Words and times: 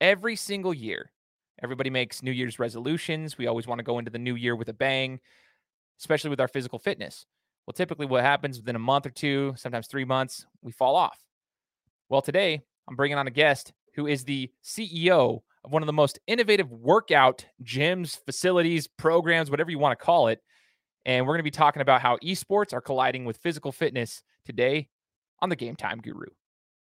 every 0.00 0.36
single 0.36 0.74
year, 0.74 1.10
everybody 1.62 1.90
makes 1.90 2.22
New 2.22 2.30
Year's 2.30 2.58
resolutions. 2.58 3.38
We 3.38 3.46
always 3.46 3.66
want 3.66 3.78
to 3.78 3.84
go 3.84 3.98
into 3.98 4.10
the 4.10 4.18
new 4.18 4.34
year 4.34 4.56
with 4.56 4.68
a 4.68 4.74
bang, 4.74 5.20
especially 5.98 6.30
with 6.30 6.40
our 6.40 6.48
physical 6.48 6.78
fitness. 6.78 7.26
Well, 7.66 7.74
typically, 7.74 8.06
what 8.06 8.22
happens 8.22 8.58
within 8.58 8.76
a 8.76 8.80
month 8.80 9.06
or 9.06 9.10
two, 9.10 9.54
sometimes 9.56 9.88
three 9.88 10.04
months, 10.04 10.46
we 10.62 10.72
fall 10.72 10.94
off. 10.94 11.18
Well, 12.08 12.22
today, 12.22 12.62
I'm 12.88 12.94
bringing 12.94 13.18
on 13.18 13.26
a 13.26 13.32
guest 13.32 13.72
who 13.96 14.06
is 14.06 14.24
the 14.24 14.50
CEO 14.64 15.40
of 15.64 15.72
one 15.72 15.82
of 15.82 15.86
the 15.86 15.92
most 15.92 16.20
innovative 16.26 16.70
workout 16.70 17.44
gyms, 17.64 18.18
facilities, 18.24 18.86
programs, 18.86 19.50
whatever 19.50 19.70
you 19.70 19.78
want 19.78 19.98
to 19.98 20.04
call 20.04 20.28
it. 20.28 20.40
And 21.04 21.24
we're 21.24 21.32
going 21.32 21.40
to 21.40 21.44
be 21.44 21.50
talking 21.50 21.82
about 21.82 22.02
how 22.02 22.18
esports 22.18 22.72
are 22.72 22.80
colliding 22.80 23.24
with 23.24 23.38
physical 23.38 23.72
fitness 23.72 24.22
today 24.44 24.88
on 25.40 25.48
the 25.48 25.56
Game 25.56 25.76
Time 25.76 26.00
Guru. 26.00 26.26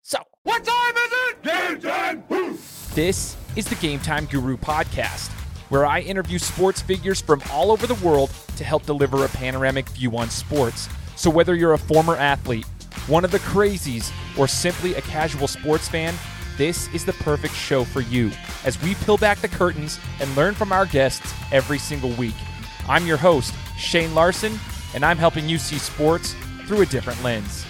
So, 0.01 0.19
what 0.43 0.63
time 0.63 0.95
is 0.97 1.11
it? 1.13 1.43
Game 1.43 1.81
time! 1.81 2.57
This 2.95 3.35
is 3.57 3.65
the 3.65 3.75
Game 3.75 3.99
Time 3.99 4.25
Guru 4.25 4.55
podcast, 4.55 5.29
where 5.67 5.85
I 5.85 5.99
interview 5.99 6.39
sports 6.39 6.81
figures 6.81 7.19
from 7.19 7.41
all 7.51 7.69
over 7.73 7.85
the 7.85 7.95
world 7.95 8.31
to 8.55 8.63
help 8.63 8.85
deliver 8.85 9.25
a 9.25 9.27
panoramic 9.27 9.89
view 9.89 10.15
on 10.15 10.29
sports. 10.29 10.87
So, 11.17 11.29
whether 11.29 11.55
you're 11.55 11.73
a 11.73 11.77
former 11.77 12.15
athlete, 12.15 12.65
one 13.07 13.25
of 13.25 13.31
the 13.31 13.39
crazies, 13.39 14.13
or 14.37 14.47
simply 14.47 14.93
a 14.93 15.01
casual 15.01 15.49
sports 15.49 15.89
fan, 15.89 16.13
this 16.55 16.87
is 16.93 17.03
the 17.03 17.11
perfect 17.11 17.53
show 17.53 17.83
for 17.83 17.99
you 17.99 18.31
as 18.63 18.81
we 18.81 18.95
peel 18.95 19.17
back 19.17 19.39
the 19.39 19.49
curtains 19.49 19.99
and 20.21 20.33
learn 20.37 20.53
from 20.53 20.71
our 20.71 20.85
guests 20.85 21.33
every 21.51 21.79
single 21.79 22.11
week. 22.11 22.35
I'm 22.87 23.05
your 23.05 23.17
host, 23.17 23.53
Shane 23.77 24.15
Larson, 24.15 24.57
and 24.93 25.03
I'm 25.03 25.17
helping 25.17 25.49
you 25.49 25.57
see 25.57 25.79
sports 25.79 26.33
through 26.65 26.83
a 26.83 26.85
different 26.85 27.21
lens. 27.25 27.65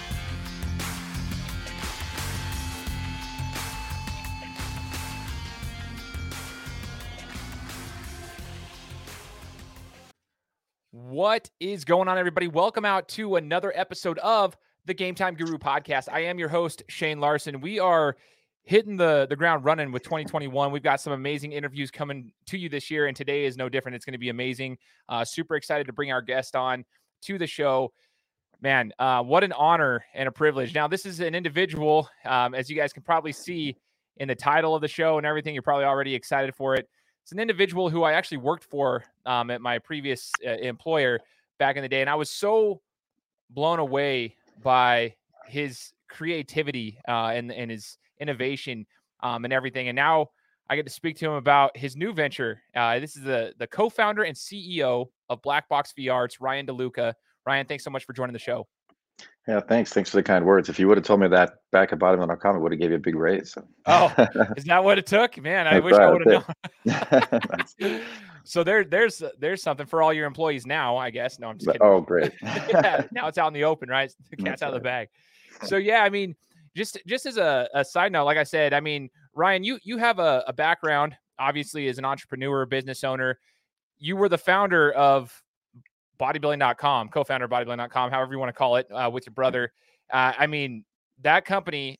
What 11.16 11.48
is 11.60 11.86
going 11.86 12.08
on, 12.08 12.18
everybody? 12.18 12.46
Welcome 12.46 12.84
out 12.84 13.08
to 13.08 13.36
another 13.36 13.72
episode 13.74 14.18
of 14.18 14.54
the 14.84 14.92
Game 14.92 15.14
Time 15.14 15.34
Guru 15.34 15.56
podcast. 15.56 16.08
I 16.12 16.24
am 16.24 16.38
your 16.38 16.50
host, 16.50 16.82
Shane 16.90 17.20
Larson. 17.20 17.62
We 17.62 17.78
are 17.78 18.18
hitting 18.64 18.98
the, 18.98 19.26
the 19.26 19.34
ground 19.34 19.64
running 19.64 19.92
with 19.92 20.02
2021. 20.02 20.70
We've 20.70 20.82
got 20.82 21.00
some 21.00 21.14
amazing 21.14 21.52
interviews 21.52 21.90
coming 21.90 22.32
to 22.48 22.58
you 22.58 22.68
this 22.68 22.90
year, 22.90 23.06
and 23.06 23.16
today 23.16 23.46
is 23.46 23.56
no 23.56 23.70
different. 23.70 23.96
It's 23.96 24.04
going 24.04 24.12
to 24.12 24.18
be 24.18 24.28
amazing. 24.28 24.76
Uh, 25.08 25.24
super 25.24 25.56
excited 25.56 25.86
to 25.86 25.94
bring 25.94 26.12
our 26.12 26.20
guest 26.20 26.54
on 26.54 26.84
to 27.22 27.38
the 27.38 27.46
show. 27.46 27.94
Man, 28.60 28.92
uh, 28.98 29.22
what 29.22 29.42
an 29.42 29.52
honor 29.52 30.04
and 30.12 30.28
a 30.28 30.32
privilege. 30.32 30.74
Now, 30.74 30.86
this 30.86 31.06
is 31.06 31.20
an 31.20 31.34
individual, 31.34 32.10
um, 32.26 32.54
as 32.54 32.68
you 32.68 32.76
guys 32.76 32.92
can 32.92 33.02
probably 33.02 33.32
see 33.32 33.78
in 34.18 34.28
the 34.28 34.34
title 34.34 34.74
of 34.74 34.82
the 34.82 34.88
show 34.88 35.16
and 35.16 35.26
everything. 35.26 35.54
You're 35.54 35.62
probably 35.62 35.86
already 35.86 36.14
excited 36.14 36.54
for 36.54 36.74
it. 36.74 36.90
It's 37.26 37.32
an 37.32 37.40
individual 37.40 37.90
who 37.90 38.04
I 38.04 38.12
actually 38.12 38.36
worked 38.36 38.62
for 38.62 39.02
um, 39.24 39.50
at 39.50 39.60
my 39.60 39.80
previous 39.80 40.30
uh, 40.46 40.50
employer 40.58 41.18
back 41.58 41.74
in 41.74 41.82
the 41.82 41.88
day, 41.88 42.00
and 42.00 42.08
I 42.08 42.14
was 42.14 42.30
so 42.30 42.80
blown 43.50 43.80
away 43.80 44.36
by 44.62 45.12
his 45.44 45.92
creativity 46.08 47.00
uh, 47.08 47.32
and 47.34 47.50
and 47.50 47.68
his 47.68 47.98
innovation 48.20 48.86
um, 49.24 49.42
and 49.42 49.52
everything. 49.52 49.88
And 49.88 49.96
now 49.96 50.28
I 50.70 50.76
get 50.76 50.86
to 50.86 50.92
speak 50.92 51.16
to 51.16 51.26
him 51.26 51.32
about 51.32 51.76
his 51.76 51.96
new 51.96 52.12
venture. 52.12 52.62
Uh, 52.76 53.00
this 53.00 53.16
is 53.16 53.24
the 53.24 53.54
the 53.58 53.66
co-founder 53.66 54.22
and 54.22 54.36
CEO 54.36 55.06
of 55.28 55.42
Black 55.42 55.68
Box 55.68 55.92
VR. 55.98 56.26
It's 56.26 56.40
Ryan 56.40 56.66
DeLuca. 56.66 57.12
Ryan, 57.44 57.66
thanks 57.66 57.82
so 57.82 57.90
much 57.90 58.04
for 58.04 58.12
joining 58.12 58.34
the 58.34 58.38
show. 58.38 58.68
Yeah, 59.46 59.60
thanks. 59.60 59.92
Thanks 59.92 60.10
for 60.10 60.16
the 60.16 60.24
kind 60.24 60.44
words. 60.44 60.68
If 60.68 60.78
you 60.78 60.88
would 60.88 60.96
have 60.96 61.06
told 61.06 61.20
me 61.20 61.28
that 61.28 61.58
back 61.70 61.92
at 61.92 62.00
bodybuilding.com, 62.00 62.38
comment, 62.38 62.62
would 62.62 62.72
have 62.72 62.80
gave 62.80 62.90
you 62.90 62.96
a 62.96 63.00
big 63.00 63.14
raise. 63.14 63.52
So. 63.52 63.64
Oh, 63.86 64.12
is 64.56 64.64
that 64.64 64.82
what 64.82 64.98
it 64.98 65.06
took? 65.06 65.40
Man, 65.40 65.68
I 65.68 65.78
wish 65.78 65.94
I 65.94 66.10
would 66.10 66.26
have 66.26 66.54
known. 67.84 68.02
so 68.44 68.64
there, 68.64 68.82
there's 68.82 69.22
uh, 69.22 69.30
there's 69.38 69.62
something 69.62 69.86
for 69.86 70.02
all 70.02 70.12
your 70.12 70.26
employees 70.26 70.66
now, 70.66 70.96
I 70.96 71.10
guess. 71.10 71.38
No, 71.38 71.48
I'm 71.48 71.58
just 71.58 71.68
kidding. 71.68 71.82
Oh, 71.82 72.00
great. 72.00 72.32
yeah, 72.42 73.04
now 73.12 73.28
it's 73.28 73.38
out 73.38 73.46
in 73.46 73.54
the 73.54 73.64
open, 73.64 73.88
right? 73.88 74.12
The 74.30 74.36
cat's 74.36 74.48
That's 74.48 74.62
out 74.62 74.66
right. 74.66 74.76
of 74.76 74.82
the 74.82 74.84
bag. 74.84 75.08
So 75.62 75.76
yeah, 75.76 76.02
I 76.02 76.08
mean, 76.08 76.34
just 76.76 76.98
just 77.06 77.24
as 77.24 77.36
a, 77.36 77.68
a 77.72 77.84
side 77.84 78.10
note, 78.10 78.24
like 78.24 78.38
I 78.38 78.44
said, 78.44 78.74
I 78.74 78.80
mean, 78.80 79.10
Ryan, 79.32 79.62
you 79.62 79.78
you 79.84 79.96
have 79.98 80.18
a, 80.18 80.42
a 80.48 80.52
background, 80.52 81.16
obviously, 81.38 81.86
as 81.86 81.98
an 81.98 82.04
entrepreneur, 82.04 82.66
business 82.66 83.04
owner. 83.04 83.38
You 83.98 84.16
were 84.16 84.28
the 84.28 84.38
founder 84.38 84.90
of 84.92 85.32
bodybuilding.com, 86.18 87.08
co-founder 87.08 87.44
of 87.44 87.50
bodybuilding.com, 87.50 88.10
however 88.10 88.32
you 88.32 88.38
want 88.38 88.48
to 88.48 88.58
call 88.58 88.76
it, 88.76 88.86
uh, 88.92 89.10
with 89.12 89.26
your 89.26 89.34
brother. 89.34 89.72
Uh, 90.12 90.32
I 90.38 90.46
mean, 90.46 90.84
that 91.22 91.44
company 91.44 91.98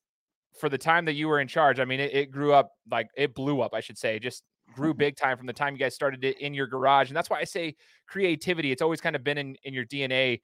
for 0.59 0.69
the 0.69 0.79
time 0.79 1.05
that 1.05 1.15
you 1.15 1.29
were 1.29 1.41
in 1.41 1.49
charge, 1.49 1.81
I 1.81 1.85
mean, 1.85 2.01
it, 2.01 2.15
it, 2.15 2.31
grew 2.31 2.53
up 2.53 2.73
like 2.91 3.09
it 3.17 3.35
blew 3.35 3.61
up, 3.61 3.75
I 3.75 3.81
should 3.81 3.99
say, 3.99 4.19
just 4.19 4.43
grew 4.75 4.91
mm-hmm. 4.91 4.99
big 4.99 5.17
time 5.17 5.37
from 5.37 5.47
the 5.47 5.53
time 5.53 5.75
you 5.75 5.79
guys 5.79 5.95
started 5.95 6.25
it 6.25 6.41
in 6.41 6.55
your 6.55 6.67
garage. 6.67 7.09
And 7.09 7.17
that's 7.17 7.31
why 7.31 7.39
I 7.39 7.45
say 7.45 7.75
creativity. 8.07 8.73
It's 8.73 8.83
always 8.83 9.01
kind 9.01 9.17
of 9.17 9.23
been 9.23 9.39
in, 9.39 9.57
in 9.65 9.75
your 9.75 9.85
DNA. 9.85 10.41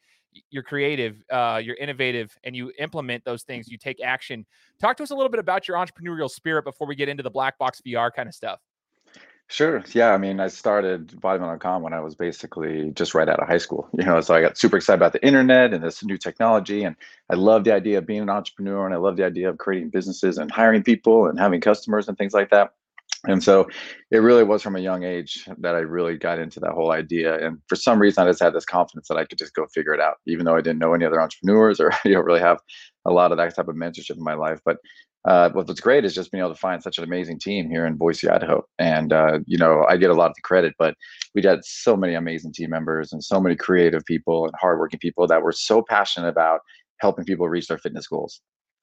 You're 0.50 0.62
creative, 0.62 1.22
uh, 1.31 1.61
you're 1.62 1.77
innovative, 1.77 2.34
and 2.44 2.56
you 2.56 2.72
implement 2.78 3.22
those 3.25 3.43
things. 3.43 3.69
You 3.69 3.77
take 3.77 4.00
action. 4.03 4.47
Talk 4.81 4.97
to 4.97 5.03
us 5.03 5.11
a 5.11 5.15
little 5.15 5.28
bit 5.28 5.41
about 5.41 5.69
your 5.69 5.77
entrepreneurial 5.77 6.31
spirit 6.31 6.65
before 6.65 6.87
we 6.87 6.94
get 6.94 7.09
into 7.09 7.22
the 7.22 7.31
black 7.31 7.59
box 7.59 7.82
VR 7.87 8.11
kind 8.11 8.28
of 8.28 8.34
stuff. 8.34 8.61
Sure. 9.52 9.84
Yeah. 9.92 10.12
I 10.14 10.16
mean, 10.16 10.40
I 10.40 10.48
started 10.48 11.08
bodybuilding.com 11.08 11.82
when 11.82 11.92
I 11.92 12.00
was 12.00 12.14
basically 12.14 12.90
just 12.92 13.14
right 13.14 13.28
out 13.28 13.38
of 13.38 13.46
high 13.48 13.58
school. 13.58 13.86
You 13.92 14.02
know, 14.06 14.18
so 14.22 14.34
I 14.34 14.40
got 14.40 14.56
super 14.56 14.78
excited 14.78 14.96
about 14.96 15.12
the 15.12 15.22
internet 15.24 15.74
and 15.74 15.84
this 15.84 16.02
new 16.02 16.16
technology. 16.16 16.84
And 16.84 16.96
I 17.30 17.34
love 17.34 17.64
the 17.64 17.74
idea 17.74 17.98
of 17.98 18.06
being 18.06 18.22
an 18.22 18.30
entrepreneur 18.30 18.86
and 18.86 18.94
I 18.94 18.96
love 18.96 19.18
the 19.18 19.26
idea 19.26 19.50
of 19.50 19.58
creating 19.58 19.90
businesses 19.90 20.38
and 20.38 20.50
hiring 20.50 20.82
people 20.82 21.26
and 21.26 21.38
having 21.38 21.60
customers 21.60 22.08
and 22.08 22.16
things 22.16 22.32
like 22.32 22.48
that. 22.48 22.70
And 23.24 23.44
so 23.44 23.68
it 24.10 24.18
really 24.18 24.42
was 24.42 24.62
from 24.62 24.74
a 24.74 24.80
young 24.80 25.04
age 25.04 25.46
that 25.58 25.74
I 25.74 25.80
really 25.80 26.16
got 26.16 26.38
into 26.38 26.58
that 26.60 26.72
whole 26.72 26.90
idea. 26.90 27.38
And 27.46 27.58
for 27.69 27.76
some 27.76 28.00
reason, 28.00 28.24
I 28.24 28.30
just 28.30 28.42
had 28.42 28.54
this 28.54 28.64
confidence 28.64 29.08
that 29.08 29.19
I 29.19 29.26
could 29.26 29.38
just 29.38 29.54
go 29.54 29.66
figure 29.74 29.92
it 29.92 30.00
out, 30.00 30.16
even 30.26 30.46
though 30.46 30.56
I 30.56 30.62
didn't 30.62 30.78
know 30.78 30.94
any 30.94 31.04
other 31.04 31.20
entrepreneurs 31.20 31.78
or 31.78 31.92
you 32.06 32.14
know 32.14 32.20
really 32.20 32.40
have 32.40 32.58
a 33.04 33.12
lot 33.12 33.32
of 33.32 33.38
that 33.38 33.54
type 33.54 33.69
of 33.69 33.76
mentorship 33.76 34.16
in 34.16 34.24
my 34.24 34.34
life. 34.34 34.60
But 34.64 34.78
uh, 35.25 35.50
what's 35.50 35.81
great 35.81 36.05
is 36.05 36.15
just 36.15 36.33
being 36.33 36.43
able 36.43 36.53
to 36.53 36.59
find 36.59 36.83
such 36.83 36.99
an 36.99 37.05
amazing 37.05 37.38
team 37.38 37.71
here 37.71 37.87
in 37.87 37.94
Boise, 37.94 38.28
Idaho. 38.28 38.65
And, 38.78 39.12
uh, 39.12 39.38
you 39.47 39.56
know, 39.56 39.84
I 39.88 39.97
get 39.97 40.10
a 40.10 40.15
lot 40.15 40.31
of 40.31 40.34
the 40.34 40.43
credit, 40.43 40.75
but 40.78 40.94
we 41.34 41.43
had 41.43 41.65
so 41.65 41.97
many 41.97 42.15
amazing 42.15 42.53
team 42.53 42.71
members 42.71 43.12
and 43.12 43.22
so 43.22 43.41
many 43.41 43.55
creative 43.55 44.05
people 44.05 44.44
and 44.44 44.55
hardworking 44.61 44.99
people 44.99 45.27
that 45.28 45.43
were 45.43 45.53
so 45.53 45.82
passionate 45.82 46.28
about 46.28 46.61
helping 46.99 47.25
people 47.25 47.49
reach 47.49 47.69
their 47.69 47.78
fitness 47.78 48.06
goals. 48.06 48.41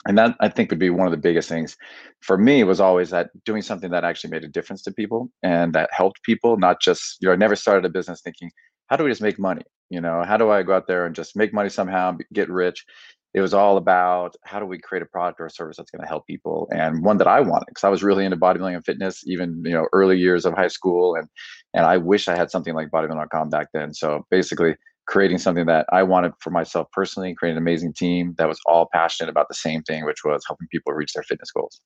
And 0.07 0.17
that 0.17 0.37
I 0.39 0.47
think 0.47 0.69
would 0.69 0.79
be 0.79 0.89
one 0.89 1.07
of 1.07 1.11
the 1.11 1.17
biggest 1.17 1.49
things 1.49 1.75
for 2.21 2.37
me 2.37 2.63
was 2.63 2.79
always 2.79 3.09
that 3.09 3.31
doing 3.43 3.61
something 3.61 3.91
that 3.91 4.05
actually 4.05 4.29
made 4.29 4.45
a 4.45 4.47
difference 4.47 4.81
to 4.83 4.93
people 4.93 5.29
and 5.43 5.73
that 5.73 5.89
helped 5.91 6.23
people, 6.23 6.55
not 6.55 6.79
just, 6.79 7.17
you 7.19 7.27
know, 7.27 7.33
I 7.33 7.35
never 7.35 7.57
started 7.57 7.83
a 7.85 7.89
business 7.89 8.21
thinking, 8.21 8.49
how 8.87 8.95
do 8.95 9.03
we 9.03 9.11
just 9.11 9.21
make 9.21 9.37
money? 9.37 9.63
You 9.89 9.99
know, 9.99 10.23
how 10.23 10.37
do 10.37 10.49
I 10.51 10.63
go 10.63 10.73
out 10.73 10.87
there 10.87 11.05
and 11.05 11.13
just 11.13 11.35
make 11.35 11.53
money 11.53 11.69
somehow, 11.69 12.17
get 12.31 12.49
rich? 12.49 12.85
It 13.33 13.41
was 13.41 13.53
all 13.53 13.77
about 13.77 14.35
how 14.43 14.59
do 14.59 14.65
we 14.65 14.79
create 14.79 15.01
a 15.01 15.05
product 15.05 15.39
or 15.39 15.45
a 15.45 15.51
service 15.51 15.77
that's 15.77 15.91
going 15.91 16.01
to 16.01 16.07
help 16.07 16.25
people 16.25 16.67
and 16.71 17.03
one 17.03 17.17
that 17.17 17.27
i 17.27 17.39
wanted 17.39 17.65
because 17.67 17.83
i 17.83 17.89
was 17.89 18.03
really 18.03 18.25
into 18.25 18.37
bodybuilding 18.37 18.75
and 18.75 18.85
fitness 18.85 19.23
even 19.27 19.61
you 19.65 19.71
know 19.71 19.87
early 19.93 20.17
years 20.17 20.45
of 20.45 20.53
high 20.53 20.67
school 20.67 21.15
and 21.15 21.27
and 21.73 21.85
i 21.85 21.97
wish 21.97 22.27
i 22.27 22.35
had 22.35 22.49
something 22.49 22.73
like 22.73 22.89
bodybuilding.com 22.89 23.49
back 23.49 23.67
then. 23.73 23.93
So 23.93 24.25
basically 24.31 24.75
creating 25.05 25.37
something 25.37 25.65
that 25.65 25.85
i 25.91 26.03
wanted 26.03 26.33
for 26.39 26.49
myself 26.49 26.87
personally 26.91 27.33
creating 27.35 27.57
an 27.57 27.63
amazing 27.63 27.93
team 27.93 28.35
that 28.37 28.47
was 28.47 28.59
all 28.65 28.87
passionate 28.91 29.29
about 29.29 29.47
the 29.47 29.55
same 29.55 29.81
thing 29.83 30.05
which 30.05 30.23
was 30.23 30.43
helping 30.47 30.67
people 30.71 30.93
reach 30.93 31.13
their 31.13 31.23
fitness 31.23 31.51
goals. 31.51 31.81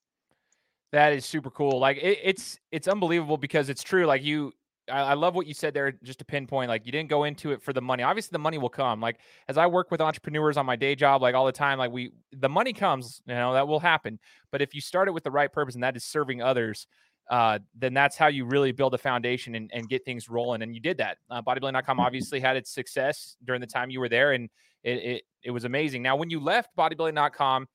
That 0.94 1.14
is 1.14 1.26
super 1.26 1.50
cool. 1.50 1.80
Like 1.80 1.98
it, 1.98 2.20
it's 2.24 2.60
it's 2.72 2.88
unbelievable 2.88 3.38
because 3.38 3.68
it's 3.68 3.82
true. 3.82 4.06
Like 4.06 4.24
you 4.24 4.54
I, 4.92 5.02
I 5.02 5.14
love 5.14 5.36
what 5.36 5.48
you 5.48 5.54
said 5.54 5.74
there. 5.74 5.92
Just 6.04 6.20
to 6.20 6.26
pinpoint, 6.26 6.70
like 6.70 6.86
you 6.86 6.92
didn't 6.92 7.10
go 7.10 7.24
into 7.24 7.52
it 7.52 7.62
for 7.62 7.74
the 7.74 7.82
money. 7.82 8.04
Obviously, 8.04 8.30
the 8.32 8.40
money 8.40 8.58
will 8.58 8.70
come. 8.70 9.00
Like 9.00 9.20
as 9.48 9.58
I 9.58 9.68
work 9.68 9.92
with 9.92 10.02
entrepreneurs 10.02 10.58
on 10.58 10.66
my 10.66 10.76
day 10.76 10.96
job, 10.96 11.22
like 11.22 11.36
all 11.36 11.46
the 11.46 11.52
time, 11.52 11.78
like 11.78 11.92
we 11.92 12.12
the 12.32 12.50
money 12.50 12.74
comes. 12.74 13.22
You 13.26 13.36
know 13.36 13.54
that 13.54 13.68
will 13.68 13.80
happen. 13.80 14.20
But 14.52 14.62
if 14.62 14.74
you 14.74 14.82
start 14.82 15.08
it 15.08 15.12
with 15.12 15.24
the 15.24 15.32
right 15.32 15.52
purpose, 15.52 15.76
and 15.76 15.84
that 15.84 15.96
is 15.96 16.04
serving 16.04 16.42
others, 16.42 16.88
uh, 17.30 17.60
then 17.78 17.94
that's 17.94 18.18
how 18.18 18.28
you 18.28 18.46
really 18.46 18.72
build 18.72 18.94
a 18.94 18.98
foundation 18.98 19.56
and, 19.56 19.70
and 19.74 19.88
get 19.88 20.06
things 20.06 20.30
rolling. 20.30 20.62
And 20.62 20.76
you 20.76 20.82
did 20.82 20.98
that. 20.98 21.18
Uh, 21.30 21.42
bodybuilding.com 21.42 21.82
mm-hmm. 21.82 22.00
obviously 22.00 22.40
had 22.40 22.58
its 22.58 22.74
success 22.74 23.36
during 23.44 23.62
the 23.62 23.68
time 23.68 23.90
you 23.90 24.00
were 24.00 24.10
there, 24.10 24.34
and 24.34 24.50
it, 24.84 24.98
it, 24.98 25.24
it 25.44 25.52
was 25.52 25.64
amazing. 25.64 26.02
Now, 26.02 26.16
when 26.16 26.30
you 26.30 26.40
left 26.40 26.70
bodybuilding.com, 26.78 27.68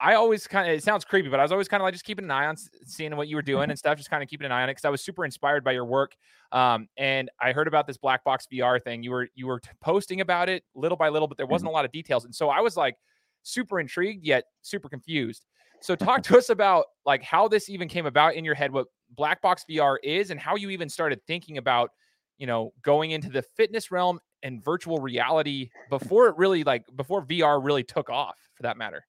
I 0.00 0.14
always 0.14 0.46
kind 0.46 0.70
of 0.70 0.76
it 0.76 0.82
sounds 0.84 1.04
creepy, 1.04 1.28
but 1.28 1.40
I 1.40 1.42
was 1.42 1.50
always 1.50 1.66
kind 1.66 1.80
of 1.80 1.84
like 1.84 1.94
just 1.94 2.04
keeping 2.04 2.24
an 2.24 2.30
eye 2.30 2.46
on 2.46 2.56
seeing 2.84 3.16
what 3.16 3.26
you 3.26 3.36
were 3.36 3.42
doing 3.42 3.62
mm-hmm. 3.62 3.70
and 3.70 3.78
stuff, 3.78 3.96
just 3.96 4.10
kind 4.10 4.22
of 4.22 4.28
keeping 4.28 4.46
an 4.46 4.52
eye 4.52 4.62
on 4.62 4.68
it 4.68 4.72
because 4.72 4.84
I 4.84 4.90
was 4.90 5.02
super 5.02 5.24
inspired 5.24 5.64
by 5.64 5.72
your 5.72 5.84
work. 5.84 6.14
Um, 6.52 6.88
and 6.96 7.30
I 7.40 7.52
heard 7.52 7.66
about 7.66 7.86
this 7.86 7.96
black 7.96 8.22
box 8.22 8.46
VR 8.52 8.82
thing. 8.82 9.02
You 9.02 9.10
were 9.10 9.28
you 9.34 9.46
were 9.46 9.60
posting 9.80 10.20
about 10.20 10.48
it 10.48 10.62
little 10.74 10.96
by 10.96 11.08
little, 11.08 11.26
but 11.26 11.36
there 11.36 11.46
wasn't 11.46 11.68
mm-hmm. 11.68 11.74
a 11.74 11.78
lot 11.78 11.84
of 11.84 11.92
details. 11.92 12.24
And 12.24 12.34
so 12.34 12.48
I 12.48 12.60
was 12.60 12.76
like 12.76 12.94
super 13.42 13.80
intrigued 13.80 14.24
yet 14.24 14.44
super 14.62 14.88
confused. 14.88 15.44
So 15.80 15.94
talk 15.94 16.22
to 16.24 16.38
us 16.38 16.48
about 16.48 16.86
like 17.04 17.22
how 17.22 17.48
this 17.48 17.68
even 17.68 17.88
came 17.88 18.06
about 18.06 18.34
in 18.34 18.44
your 18.44 18.54
head, 18.54 18.72
what 18.72 18.86
black 19.16 19.40
box 19.42 19.64
VR 19.68 19.96
is, 20.02 20.30
and 20.30 20.38
how 20.38 20.56
you 20.56 20.70
even 20.70 20.88
started 20.88 21.20
thinking 21.26 21.58
about, 21.58 21.90
you 22.36 22.46
know, 22.46 22.72
going 22.82 23.10
into 23.12 23.30
the 23.30 23.42
fitness 23.56 23.90
realm 23.90 24.20
and 24.42 24.64
virtual 24.64 24.98
reality 24.98 25.70
before 25.90 26.28
it 26.28 26.36
really 26.36 26.62
like 26.62 26.84
before 26.94 27.24
VR 27.24 27.64
really 27.64 27.82
took 27.82 28.10
off 28.10 28.36
for 28.54 28.62
that 28.62 28.76
matter. 28.76 29.04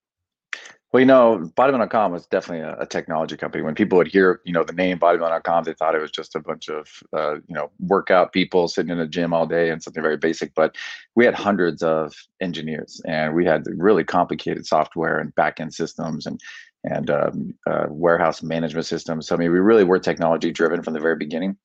Well, 0.91 1.01
you 1.01 1.05
know, 1.05 1.51
bodybuilding.com 1.55 2.11
was 2.11 2.25
definitely 2.25 2.65
a, 2.65 2.79
a, 2.79 2.85
technology 2.87 3.37
company. 3.37 3.63
When 3.63 3.75
people 3.75 3.99
would 3.99 4.07
hear, 4.07 4.41
you 4.43 4.51
know, 4.51 4.63
the 4.63 4.73
name 4.73 4.97
bodybuilding.com, 4.97 5.63
they 5.63 5.73
thought 5.73 5.93
it 5.93 6.01
was 6.01 6.09
just 6.09 6.33
a 6.33 6.39
bunch 6.39 6.67
of, 6.67 6.87
uh, 7.13 7.35
you 7.35 7.53
know, 7.53 7.69
workout 7.79 8.33
people 8.33 8.67
sitting 8.67 8.91
in 8.91 8.99
a 8.99 9.07
gym 9.07 9.31
all 9.31 9.45
day 9.45 9.69
and 9.69 9.83
something 9.83 10.01
very 10.01 10.17
basic. 10.17 10.55
But 10.55 10.75
we 11.13 11.25
had 11.25 11.35
hundreds 11.35 11.83
of 11.83 12.15
engineers, 12.41 12.99
and 13.05 13.35
we 13.35 13.45
had 13.45 13.67
really 13.67 14.03
complicated 14.03 14.65
software 14.65 15.19
and 15.19 15.33
backend 15.35 15.73
systems 15.73 16.25
and 16.25 16.41
and 16.85 17.09
um, 17.11 17.53
uh, 17.67 17.85
warehouse 17.89 18.41
management 18.41 18.85
systems. 18.85 19.27
So 19.27 19.35
I 19.35 19.37
mean, 19.37 19.51
we 19.51 19.59
really 19.59 19.83
were 19.83 19.99
technology 19.99 20.51
driven 20.51 20.81
from 20.81 20.93
the 20.93 20.99
very 20.99 21.17
beginning 21.17 21.55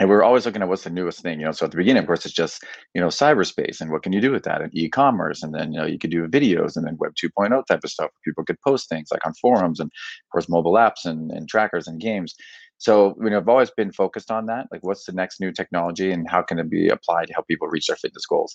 and 0.00 0.08
we're 0.08 0.22
always 0.22 0.46
looking 0.46 0.62
at 0.62 0.68
what's 0.68 0.84
the 0.84 0.90
newest 0.90 1.20
thing 1.20 1.38
you 1.38 1.46
know 1.46 1.52
so 1.52 1.66
at 1.66 1.70
the 1.70 1.76
beginning 1.76 2.00
of 2.00 2.06
course 2.06 2.24
it's 2.24 2.34
just 2.34 2.64
you 2.94 3.00
know 3.00 3.08
cyberspace 3.08 3.80
and 3.80 3.90
what 3.90 4.02
can 4.02 4.12
you 4.12 4.20
do 4.20 4.32
with 4.32 4.42
that? 4.44 4.62
And 4.62 4.74
e-commerce 4.74 5.42
and 5.42 5.54
then 5.54 5.72
you 5.72 5.78
know 5.78 5.86
you 5.86 5.98
could 5.98 6.10
do 6.10 6.26
videos 6.26 6.76
and 6.76 6.86
then 6.86 6.96
web 6.98 7.12
2.0 7.14 7.64
type 7.66 7.80
of 7.84 7.90
stuff. 7.90 8.10
Where 8.10 8.20
people 8.24 8.44
could 8.44 8.60
post 8.66 8.88
things 8.88 9.08
like 9.12 9.24
on 9.26 9.34
forums 9.34 9.78
and 9.78 9.88
of 9.88 10.30
course 10.32 10.48
mobile 10.48 10.74
apps 10.74 11.04
and, 11.04 11.30
and 11.30 11.48
trackers 11.48 11.86
and 11.86 12.00
games. 12.00 12.34
So 12.78 13.14
you 13.22 13.30
know 13.30 13.38
i've 13.38 13.48
always 13.48 13.70
been 13.70 13.92
focused 13.92 14.30
on 14.30 14.46
that 14.46 14.66
like 14.72 14.82
what's 14.82 15.04
the 15.04 15.12
next 15.12 15.40
new 15.40 15.52
technology 15.52 16.10
and 16.10 16.28
how 16.28 16.42
can 16.42 16.58
it 16.58 16.70
be 16.70 16.88
applied 16.88 17.26
to 17.26 17.34
help 17.34 17.46
people 17.46 17.68
reach 17.68 17.86
their 17.86 17.96
fitness 17.96 18.26
goals? 18.26 18.54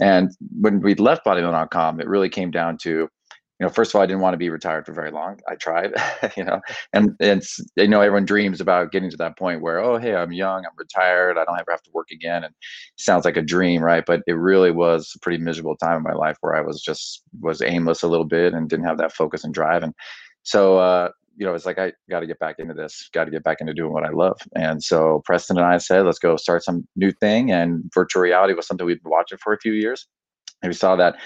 And 0.00 0.30
when 0.60 0.80
we 0.80 0.94
left 0.94 1.24
bodybuilding.com 1.26 2.00
it 2.00 2.08
really 2.08 2.30
came 2.30 2.50
down 2.50 2.78
to 2.78 3.08
you 3.58 3.64
know, 3.64 3.70
first 3.70 3.90
of 3.90 3.96
all, 3.96 4.02
I 4.02 4.06
didn't 4.06 4.20
want 4.20 4.34
to 4.34 4.38
be 4.38 4.50
retired 4.50 4.84
for 4.84 4.92
very 4.92 5.10
long. 5.10 5.40
I 5.48 5.54
tried, 5.54 5.94
you 6.36 6.44
know, 6.44 6.60
and 6.92 7.16
it's, 7.20 7.58
you 7.76 7.88
know, 7.88 8.02
everyone 8.02 8.26
dreams 8.26 8.60
about 8.60 8.92
getting 8.92 9.10
to 9.10 9.16
that 9.16 9.38
point 9.38 9.62
where, 9.62 9.78
oh, 9.78 9.96
hey, 9.96 10.14
I'm 10.14 10.32
young, 10.32 10.66
I'm 10.66 10.76
retired, 10.76 11.38
I 11.38 11.44
don't 11.44 11.58
ever 11.58 11.70
have 11.70 11.82
to 11.84 11.90
work 11.94 12.10
again. 12.10 12.44
And 12.44 12.54
sounds 12.96 13.24
like 13.24 13.38
a 13.38 13.42
dream, 13.42 13.82
right? 13.82 14.04
But 14.04 14.20
it 14.26 14.34
really 14.34 14.72
was 14.72 15.10
a 15.16 15.18
pretty 15.20 15.42
miserable 15.42 15.76
time 15.76 15.96
in 15.96 16.02
my 16.02 16.12
life 16.12 16.36
where 16.42 16.54
I 16.54 16.60
was 16.60 16.82
just, 16.82 17.22
was 17.40 17.62
aimless 17.62 18.02
a 18.02 18.08
little 18.08 18.26
bit 18.26 18.52
and 18.52 18.68
didn't 18.68 18.86
have 18.86 18.98
that 18.98 19.14
focus 19.14 19.42
and 19.42 19.54
drive. 19.54 19.82
And 19.82 19.94
so, 20.42 20.76
uh, 20.76 21.08
you 21.38 21.46
know, 21.46 21.54
it's 21.54 21.66
like, 21.66 21.78
I 21.78 21.92
got 22.10 22.20
to 22.20 22.26
get 22.26 22.38
back 22.38 22.56
into 22.58 22.74
this, 22.74 23.08
got 23.14 23.24
to 23.24 23.30
get 23.30 23.44
back 23.44 23.58
into 23.60 23.72
doing 23.72 23.92
what 23.92 24.04
I 24.04 24.10
love. 24.10 24.38
And 24.54 24.82
so 24.82 25.22
Preston 25.24 25.56
and 25.56 25.66
I 25.66 25.78
said, 25.78 26.04
let's 26.04 26.18
go 26.18 26.36
start 26.36 26.62
some 26.62 26.86
new 26.94 27.10
thing. 27.10 27.52
And 27.52 27.90
virtual 27.94 28.22
reality 28.22 28.52
was 28.52 28.66
something 28.66 28.86
we'd 28.86 29.02
been 29.02 29.10
watching 29.10 29.38
for 29.38 29.54
a 29.54 29.58
few 29.58 29.72
years. 29.72 30.06
And 30.62 30.70
we 30.70 30.74
saw 30.74 30.96
that 30.96 31.16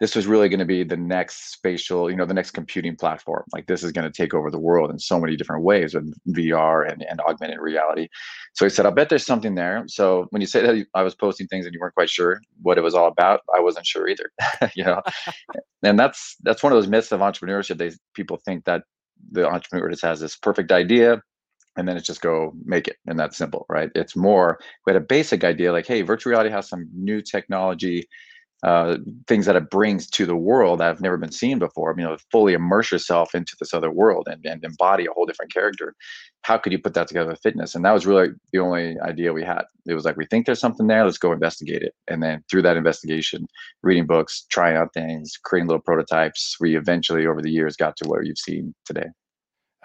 this 0.00 0.14
was 0.14 0.26
really 0.26 0.48
going 0.48 0.60
to 0.60 0.64
be 0.64 0.84
the 0.84 0.96
next 0.96 1.50
spatial, 1.50 2.08
you 2.08 2.16
know, 2.16 2.24
the 2.24 2.34
next 2.34 2.52
computing 2.52 2.94
platform. 2.94 3.44
Like 3.52 3.66
this 3.66 3.82
is 3.82 3.90
going 3.90 4.10
to 4.10 4.16
take 4.16 4.32
over 4.32 4.50
the 4.50 4.58
world 4.58 4.90
in 4.90 4.98
so 4.98 5.18
many 5.18 5.36
different 5.36 5.64
ways 5.64 5.94
with 5.94 6.14
VR 6.28 6.90
and, 6.90 7.04
and 7.08 7.20
augmented 7.20 7.58
reality. 7.58 8.08
So 8.54 8.64
he 8.64 8.70
said, 8.70 8.86
I'll 8.86 8.92
bet 8.92 9.08
there's 9.08 9.26
something 9.26 9.56
there. 9.56 9.84
So 9.88 10.26
when 10.30 10.40
you 10.40 10.46
say 10.46 10.62
that 10.62 10.86
I 10.94 11.02
was 11.02 11.16
posting 11.16 11.48
things 11.48 11.66
and 11.66 11.74
you 11.74 11.80
weren't 11.80 11.94
quite 11.94 12.10
sure 12.10 12.40
what 12.62 12.78
it 12.78 12.82
was 12.82 12.94
all 12.94 13.08
about, 13.08 13.40
I 13.56 13.60
wasn't 13.60 13.86
sure 13.86 14.08
either. 14.08 14.30
you 14.74 14.84
know, 14.84 15.02
and 15.82 15.98
that's 15.98 16.36
that's 16.42 16.62
one 16.62 16.72
of 16.72 16.76
those 16.76 16.88
myths 16.88 17.10
of 17.10 17.20
entrepreneurship. 17.20 17.78
They 17.78 17.90
people 18.14 18.38
think 18.44 18.64
that 18.66 18.84
the 19.32 19.48
entrepreneur 19.48 19.90
just 19.90 20.02
has 20.02 20.20
this 20.20 20.36
perfect 20.36 20.70
idea 20.70 21.20
and 21.76 21.88
then 21.88 21.96
it's 21.96 22.06
just 22.06 22.20
go 22.20 22.52
make 22.64 22.86
it 22.86 22.96
and 23.06 23.18
that's 23.18 23.36
simple 23.36 23.66
right 23.68 23.90
it's 23.96 24.14
more 24.14 24.58
we 24.86 24.92
had 24.92 25.02
a 25.02 25.04
basic 25.04 25.42
idea 25.42 25.72
like 25.72 25.86
hey 25.86 26.02
virtual 26.02 26.30
reality 26.30 26.50
has 26.50 26.68
some 26.68 26.88
new 26.94 27.20
technology 27.20 28.06
uh, 28.62 28.96
things 29.26 29.46
that 29.46 29.56
it 29.56 29.70
brings 29.70 30.08
to 30.10 30.26
the 30.26 30.36
world 30.36 30.80
that 30.80 30.86
have 30.86 31.00
never 31.00 31.16
been 31.16 31.32
seen 31.32 31.58
before. 31.58 31.94
You 31.96 32.04
know, 32.04 32.16
fully 32.32 32.54
immerse 32.54 32.90
yourself 32.90 33.34
into 33.34 33.56
this 33.58 33.72
other 33.72 33.90
world 33.90 34.28
and, 34.30 34.44
and 34.44 34.64
embody 34.64 35.06
a 35.06 35.12
whole 35.12 35.26
different 35.26 35.52
character. 35.52 35.94
How 36.42 36.58
could 36.58 36.72
you 36.72 36.78
put 36.78 36.94
that 36.94 37.08
together 37.08 37.30
with 37.30 37.40
fitness? 37.40 37.74
And 37.74 37.84
that 37.84 37.92
was 37.92 38.06
really 38.06 38.30
the 38.52 38.58
only 38.58 38.98
idea 39.00 39.32
we 39.32 39.44
had. 39.44 39.62
It 39.86 39.94
was 39.94 40.04
like, 40.04 40.16
we 40.16 40.26
think 40.26 40.46
there's 40.46 40.60
something 40.60 40.86
there, 40.86 41.04
let's 41.04 41.18
go 41.18 41.32
investigate 41.32 41.82
it. 41.82 41.94
And 42.08 42.22
then 42.22 42.42
through 42.50 42.62
that 42.62 42.76
investigation, 42.76 43.46
reading 43.82 44.06
books, 44.06 44.46
trying 44.50 44.76
out 44.76 44.92
things, 44.94 45.36
creating 45.42 45.68
little 45.68 45.82
prototypes, 45.82 46.56
we 46.60 46.76
eventually 46.76 47.26
over 47.26 47.42
the 47.42 47.50
years 47.50 47.76
got 47.76 47.96
to 47.98 48.08
where 48.08 48.22
you've 48.22 48.38
seen 48.38 48.74
today. 48.84 49.06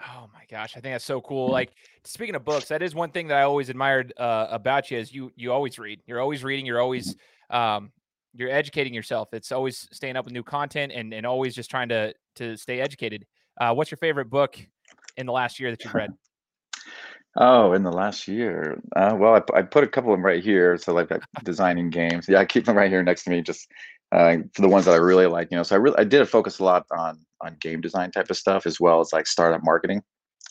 Oh 0.02 0.28
my 0.34 0.44
gosh, 0.50 0.72
I 0.76 0.80
think 0.80 0.94
that's 0.94 1.04
so 1.04 1.20
cool. 1.20 1.48
Like 1.48 1.70
speaking 2.04 2.34
of 2.34 2.44
books, 2.44 2.66
that 2.66 2.82
is 2.82 2.94
one 2.94 3.10
thing 3.10 3.28
that 3.28 3.38
I 3.38 3.42
always 3.42 3.68
admired 3.68 4.12
uh, 4.16 4.48
about 4.50 4.90
you 4.90 4.98
is 4.98 5.12
you 5.12 5.32
you 5.36 5.52
always 5.52 5.78
read. 5.78 6.00
You're 6.06 6.20
always 6.20 6.42
reading. 6.44 6.66
You're 6.66 6.80
always 6.80 7.14
um, 7.48 7.92
you're 8.34 8.50
educating 8.50 8.92
yourself. 8.92 9.28
It's 9.32 9.52
always 9.52 9.88
staying 9.92 10.16
up 10.16 10.24
with 10.24 10.34
new 10.34 10.42
content 10.42 10.92
and 10.94 11.12
and 11.14 11.24
always 11.24 11.54
just 11.54 11.70
trying 11.70 11.88
to 11.90 12.14
to 12.36 12.56
stay 12.56 12.80
educated. 12.80 13.26
Uh, 13.60 13.72
what's 13.74 13.90
your 13.90 13.98
favorite 13.98 14.30
book 14.30 14.58
in 15.16 15.26
the 15.26 15.32
last 15.32 15.60
year 15.60 15.70
that 15.70 15.84
you've 15.84 15.94
read? 15.94 16.10
Oh, 17.36 17.72
in 17.72 17.82
the 17.82 17.90
last 17.90 18.28
year, 18.28 18.80
uh, 18.94 19.16
well, 19.18 19.34
I, 19.34 19.58
I, 19.58 19.62
put 19.62 19.82
a 19.82 19.88
couple 19.88 20.12
of 20.12 20.18
them 20.18 20.24
right 20.24 20.42
here. 20.42 20.78
So 20.78 20.92
like 20.92 21.10
designing 21.42 21.90
games, 21.90 22.28
yeah, 22.28 22.38
I 22.38 22.44
keep 22.44 22.64
them 22.64 22.76
right 22.76 22.88
here 22.88 23.02
next 23.02 23.24
to 23.24 23.30
me, 23.30 23.42
just 23.42 23.68
uh, 24.12 24.36
for 24.52 24.62
the 24.62 24.68
ones 24.68 24.84
that 24.84 24.94
I 24.94 24.98
really 24.98 25.26
like. 25.26 25.48
You 25.50 25.56
know, 25.56 25.64
so 25.64 25.74
I 25.74 25.78
really 25.78 25.98
I 25.98 26.04
did 26.04 26.28
focus 26.28 26.60
a 26.60 26.64
lot 26.64 26.86
on 26.92 27.18
on 27.40 27.56
game 27.60 27.80
design 27.80 28.12
type 28.12 28.30
of 28.30 28.36
stuff 28.36 28.66
as 28.66 28.78
well 28.78 29.00
as 29.00 29.12
like 29.12 29.26
startup 29.26 29.64
marketing. 29.64 30.02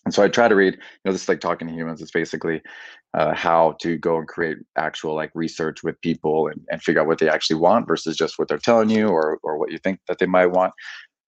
And 0.06 0.14
so 0.14 0.24
I 0.24 0.28
try 0.28 0.48
to 0.48 0.56
read, 0.56 0.74
you 0.74 0.80
know, 1.06 1.12
this 1.12 1.24
is 1.24 1.30
like 1.30 1.40
talking 1.40 1.68
to 1.68 1.74
humans. 1.74 2.02
It's 2.02 2.12
basically 2.12 2.62
uh, 3.14 3.34
how 3.34 3.76
to 3.82 3.98
go 3.98 4.18
and 4.18 4.28
create 4.28 4.58
actual 4.78 5.16
like 5.16 5.32
research 5.34 5.84
with 5.84 6.00
people 6.02 6.48
and, 6.48 6.62
and 6.70 6.82
figure 6.82 7.02
out 7.02 7.08
what 7.08 7.20
they 7.20 7.30
actually 7.30 7.60
want 7.60 7.88
versus 7.88 8.18
just 8.18 8.38
what 8.38 8.48
they're 8.48 8.58
telling 8.58 8.90
you 8.90 9.08
or 9.08 9.40
or 9.44 9.58
what 9.58 9.72
you 9.72 9.78
think 9.78 10.00
that 10.08 10.20
they 10.20 10.26
might 10.26 10.48
want. 10.48 10.74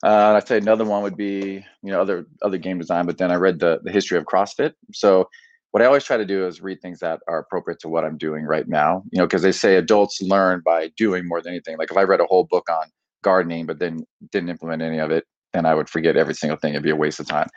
Uh, 0.04 0.33
I'd 0.36 0.48
say 0.48 0.57
another 0.57 0.83
one 0.86 1.04
would 1.04 1.18
be, 1.18 1.66
you 1.83 1.92
know, 1.92 2.01
other 2.01 2.25
other 2.42 2.57
game 2.57 2.80
design. 2.80 3.06
But 3.06 3.18
then 3.18 3.31
I 3.31 3.36
read 3.36 3.60
the 3.60 3.80
the 3.83 3.92
history 3.92 4.18
of 4.18 4.25
CrossFit. 4.25 4.74
So 4.94 5.30
what 5.72 5.81
I 5.81 5.86
always 5.86 6.04
try 6.04 6.18
to 6.18 6.25
do 6.25 6.45
is 6.48 6.62
read 6.62 6.81
things 6.81 7.00
that 7.00 7.19
are 7.27 7.39
appropriate 7.39 7.80
to 7.81 7.89
what 7.89 8.06
I'm 8.06 8.18
doing 8.18 8.45
right 8.45 8.68
now. 8.68 9.04
You 9.12 9.19
know, 9.19 9.25
because 9.25 9.42
they 9.42 9.51
say 9.51 9.75
adults 9.75 10.22
learn 10.22 10.62
by 10.66 10.89
doing 10.98 11.27
more 11.27 11.42
than 11.42 11.54
anything. 11.54 11.77
Like 11.77 11.92
if 11.92 11.98
I 11.98 12.04
read 12.04 12.19
a 12.19 12.25
whole 12.25 12.45
book 12.45 12.69
on 12.69 12.88
gardening 13.24 13.66
but 13.66 13.80
then 13.80 14.06
didn't 14.31 14.50
implement 14.50 14.81
any 14.81 15.00
of 15.00 15.12
it, 15.12 15.25
then 15.54 15.66
I 15.66 15.74
would 15.74 15.89
forget 15.89 16.18
every 16.18 16.33
single 16.33 16.57
thing. 16.57 16.74
It'd 16.74 16.83
be 16.83 16.92
a 16.92 16.95
waste 16.95 17.19
of 17.19 17.27
time. 17.27 17.48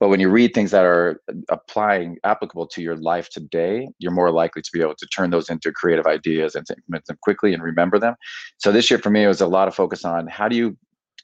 But 0.00 0.08
when 0.08 0.18
you 0.18 0.30
read 0.30 0.54
things 0.54 0.70
that 0.70 0.84
are 0.84 1.20
applying 1.50 2.16
applicable 2.24 2.66
to 2.68 2.82
your 2.82 2.96
life 2.96 3.28
today, 3.28 3.86
you're 3.98 4.10
more 4.10 4.32
likely 4.32 4.62
to 4.62 4.70
be 4.72 4.80
able 4.80 4.94
to 4.94 5.06
turn 5.06 5.30
those 5.30 5.50
into 5.50 5.70
creative 5.72 6.06
ideas 6.06 6.54
and 6.54 6.66
implement 6.70 7.04
them 7.04 7.18
quickly 7.22 7.52
and 7.52 7.62
remember 7.62 7.98
them. 7.98 8.14
So 8.56 8.72
this 8.72 8.90
year 8.90 8.98
for 8.98 9.10
me, 9.10 9.24
it 9.24 9.28
was 9.28 9.42
a 9.42 9.46
lot 9.46 9.68
of 9.68 9.74
focus 9.74 10.04
on 10.04 10.26
how 10.26 10.48
do 10.48 10.56
you 10.56 10.76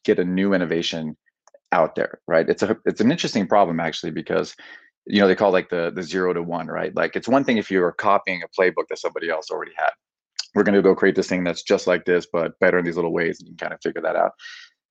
get 0.05 0.19
a 0.19 0.25
new 0.25 0.53
innovation 0.53 1.17
out 1.73 1.95
there, 1.95 2.21
right? 2.29 2.49
It's 2.49 2.63
a 2.63 2.77
it's 2.85 3.01
an 3.01 3.11
interesting 3.11 3.47
problem 3.47 3.81
actually 3.81 4.13
because 4.13 4.55
you 5.07 5.21
know 5.21 5.27
they 5.27 5.35
call 5.35 5.53
like 5.53 5.71
the 5.71 5.91
the 5.95 6.03
zero 6.03 6.35
to 6.35 6.43
one, 6.43 6.67
right? 6.67 6.95
Like 6.95 7.17
it's 7.17 7.29
one 7.29 7.45
thing 7.45 7.57
if 7.57 7.71
you're 7.71 7.93
copying 7.93 8.43
a 8.43 8.61
playbook 8.61 8.89
that 8.91 8.99
somebody 8.99 9.31
else 9.31 9.51
already 9.51 9.73
had. 9.77 9.91
We're 10.55 10.63
going 10.63 10.75
to 10.75 10.83
go 10.83 10.95
create 10.95 11.15
this 11.15 11.29
thing 11.29 11.45
that's 11.45 11.63
just 11.63 11.87
like 11.87 12.07
this, 12.07 12.27
but 12.33 12.59
better 12.61 12.79
in 12.79 12.85
these 12.87 12.97
little 12.97 13.13
ways, 13.13 13.41
and 13.41 13.49
you 13.49 13.55
can 13.57 13.69
kind 13.69 13.75
of 13.75 13.81
figure 13.83 14.01
that 14.01 14.17
out 14.17 14.33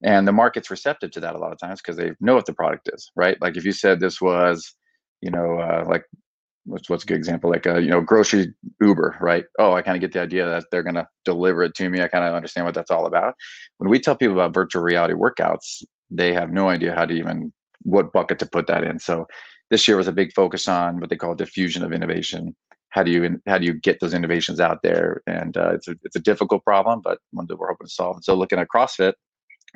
and 0.03 0.27
the 0.27 0.31
market's 0.31 0.71
receptive 0.71 1.11
to 1.11 1.19
that 1.19 1.35
a 1.35 1.37
lot 1.37 1.51
of 1.51 1.59
times 1.59 1.81
because 1.81 1.97
they 1.97 2.11
know 2.19 2.35
what 2.35 2.45
the 2.45 2.53
product 2.53 2.89
is 2.93 3.11
right? 3.15 3.41
Like 3.41 3.57
if 3.57 3.65
you 3.65 3.71
said 3.71 3.99
this 3.99 4.21
was 4.21 4.75
you 5.21 5.31
know 5.31 5.59
uh, 5.59 5.85
like 5.87 6.03
what's 6.65 6.89
what's 6.89 7.03
a 7.03 7.07
good 7.07 7.17
example? 7.17 7.49
Like 7.49 7.65
a 7.65 7.75
uh, 7.75 7.79
you 7.79 7.89
know 7.89 8.01
grocery 8.01 8.53
uber 8.81 9.17
right? 9.21 9.45
Oh 9.59 9.73
i 9.73 9.81
kind 9.81 9.95
of 9.95 10.01
get 10.01 10.13
the 10.13 10.21
idea 10.21 10.45
that 10.45 10.65
they're 10.71 10.83
going 10.83 10.95
to 10.95 11.07
deliver 11.23 11.63
it 11.63 11.75
to 11.75 11.89
me. 11.89 12.01
I 12.01 12.07
kind 12.07 12.25
of 12.25 12.33
understand 12.33 12.65
what 12.65 12.75
that's 12.75 12.91
all 12.91 13.05
about. 13.05 13.35
When 13.77 13.89
we 13.89 13.99
tell 13.99 14.15
people 14.15 14.35
about 14.35 14.53
virtual 14.53 14.83
reality 14.83 15.13
workouts 15.13 15.83
they 16.11 16.33
have 16.33 16.51
no 16.51 16.69
idea 16.69 16.93
how 16.93 17.05
to 17.05 17.13
even 17.13 17.51
what 17.81 18.13
bucket 18.13 18.39
to 18.39 18.45
put 18.45 18.67
that 18.67 18.83
in. 18.83 18.99
So 18.99 19.27
this 19.69 19.87
year 19.87 19.97
was 19.97 20.07
a 20.07 20.13
big 20.13 20.33
focus 20.33 20.67
on 20.67 20.99
what 20.99 21.09
they 21.09 21.15
call 21.15 21.35
diffusion 21.35 21.83
of 21.83 21.91
innovation. 21.91 22.55
How 22.89 23.03
do 23.03 23.11
you 23.11 23.41
how 23.47 23.57
do 23.57 23.65
you 23.65 23.73
get 23.73 23.99
those 23.99 24.13
innovations 24.13 24.59
out 24.59 24.79
there? 24.83 25.21
And 25.27 25.57
uh, 25.57 25.73
it's 25.73 25.87
a 25.87 25.95
it's 26.03 26.15
a 26.15 26.21
difficult 26.21 26.63
problem 26.63 27.01
but 27.03 27.19
one 27.31 27.45
that 27.47 27.57
we're 27.57 27.67
hoping 27.67 27.87
to 27.87 27.93
solve. 27.93 28.17
And 28.17 28.23
so 28.23 28.35
looking 28.35 28.59
at 28.59 28.67
crossfit 28.73 29.13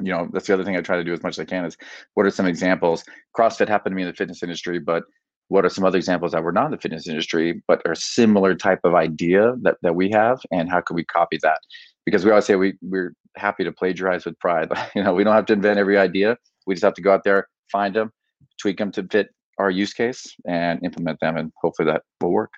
you 0.02 0.12
know 0.12 0.30
that's 0.32 0.48
the 0.48 0.54
other 0.54 0.64
thing 0.64 0.76
i 0.76 0.82
try 0.82 0.96
to 0.96 1.04
do 1.04 1.14
as 1.14 1.24
much 1.24 1.36
as 1.36 1.40
i 1.40 1.46
can 1.46 1.66
is 1.66 1.78
what 2.14 2.26
are 2.26 2.32
some 2.32 2.46
examples? 2.46 3.04
Crossfit 3.38 3.68
happened 3.68 3.94
to 3.94 3.96
me 3.96 4.04
in 4.04 4.08
the 4.08 4.14
fitness 4.14 4.44
industry 4.44 4.80
but 4.80 5.04
what 5.50 5.66
are 5.66 5.70
some 5.70 5.84
other 5.84 5.98
examples 5.98 6.32
that 6.32 6.44
were 6.44 6.52
not 6.52 6.66
in 6.66 6.72
the 6.72 6.78
fitness 6.78 7.08
industry 7.08 7.62
but 7.68 7.82
are 7.86 7.96
similar 7.96 8.56
type 8.56 8.80
of 8.84 8.94
idea 8.94 9.54
that, 9.64 9.78
that 9.82 9.96
we 9.96 10.10
have 10.12 10.40
and 10.52 10.70
how 10.70 10.80
can 10.80 10.96
we 10.96 11.04
copy 11.06 11.40
that? 11.42 11.60
Because 12.06 12.24
we 12.24 12.32
always 12.32 12.46
say 12.46 12.56
we, 12.56 12.76
we're 12.82 13.14
happy 13.36 13.64
to 13.64 13.72
plagiarize 13.72 14.26
with 14.26 14.38
pride 14.40 14.70
you 14.96 15.04
know 15.04 15.14
we 15.14 15.24
don't 15.24 15.36
have 15.36 15.46
to 15.48 15.54
invent 15.54 15.80
every 15.80 15.98
idea. 15.98 16.38
We 16.66 16.76
just 16.76 16.84
have 16.84 16.94
to 16.96 17.02
go 17.02 17.14
out 17.14 17.24
there 17.24 17.48
find 17.72 17.96
them 17.96 18.12
tweak 18.60 18.78
them 18.78 18.92
to 18.92 19.04
fit 19.12 19.30
our 19.58 19.70
use 19.70 19.94
case 19.94 20.36
and 20.48 20.84
implement 20.84 21.20
them 21.20 21.38
and 21.38 21.52
hopefully 21.62 21.92
that 21.92 22.04
will 22.22 22.32
work. 22.32 22.52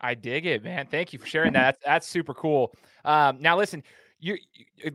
I 0.00 0.14
dig 0.14 0.46
it 0.46 0.62
man. 0.62 0.86
Thank 0.90 1.12
you 1.12 1.18
for 1.18 1.26
sharing 1.26 1.54
that. 1.54 1.76
That's, 1.80 1.84
that's 1.84 2.06
super 2.06 2.34
cool. 2.34 2.72
Um, 3.04 3.38
now 3.40 3.56
listen 3.56 3.82
you, 4.18 4.36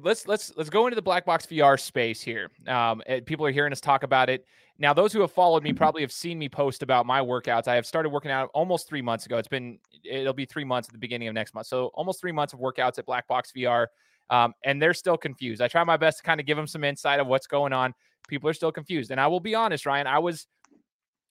let's 0.02 0.28
let's 0.28 0.52
let's 0.58 0.70
go 0.70 0.88
into 0.88 0.96
the 0.96 1.02
black 1.02 1.26
box 1.26 1.46
VR 1.46 1.80
space 1.80 2.22
here. 2.22 2.50
Um, 2.68 3.02
eh, 3.06 3.20
people 3.26 3.46
are 3.46 3.52
hearing 3.52 3.72
us 3.72 3.80
talk 3.80 4.04
about 4.04 4.30
it 4.30 4.46
now. 4.80 4.94
Those 4.94 5.14
who 5.14 5.22
have 5.22 5.32
followed 5.32 5.64
me 5.64 5.74
probably 5.74 6.02
have 6.02 6.12
seen 6.12 6.40
me 6.40 6.50
post 6.50 6.82
about 6.82 7.06
my 7.06 7.22
workouts. 7.22 7.68
I 7.68 7.76
have 7.76 7.86
started 7.86 8.10
working 8.10 8.32
out 8.32 8.50
almost 8.54 8.88
three 8.88 9.02
months 9.02 9.26
ago. 9.26 9.38
It's 9.38 9.48
been 9.48 9.78
it'll 10.04 10.34
be 10.34 10.46
three 10.46 10.64
months 10.64 10.90
at 10.90 10.94
the 10.94 11.00
beginning 11.00 11.28
of 11.28 11.36
next 11.36 11.54
month, 11.54 11.68
so 11.68 11.88
almost 11.94 12.20
three 12.20 12.32
months 12.32 12.54
of 12.54 12.60
workouts 12.60 12.98
at 12.98 13.06
Black 13.06 13.28
Box 13.28 13.52
VR. 13.56 13.88
Um, 14.30 14.54
and 14.64 14.82
they're 14.82 14.94
still 14.94 15.18
confused. 15.18 15.62
I 15.62 15.68
try 15.68 15.84
my 15.84 15.98
best 15.98 16.20
to 16.20 16.24
kind 16.24 16.40
of 16.40 16.46
give 16.46 16.56
them 16.56 16.68
some 16.68 16.84
insight 16.84 17.20
of 17.20 17.28
what's 17.28 17.48
going 17.48 17.74
on. 17.74 17.94
People 18.30 18.50
are 18.50 18.54
still 18.54 18.72
confused, 18.72 19.12
and 19.12 19.20
I 19.20 19.28
will 19.28 19.42
be 19.42 19.56
honest, 19.56 19.86
Ryan. 19.86 20.08
I 20.08 20.20
was 20.20 20.48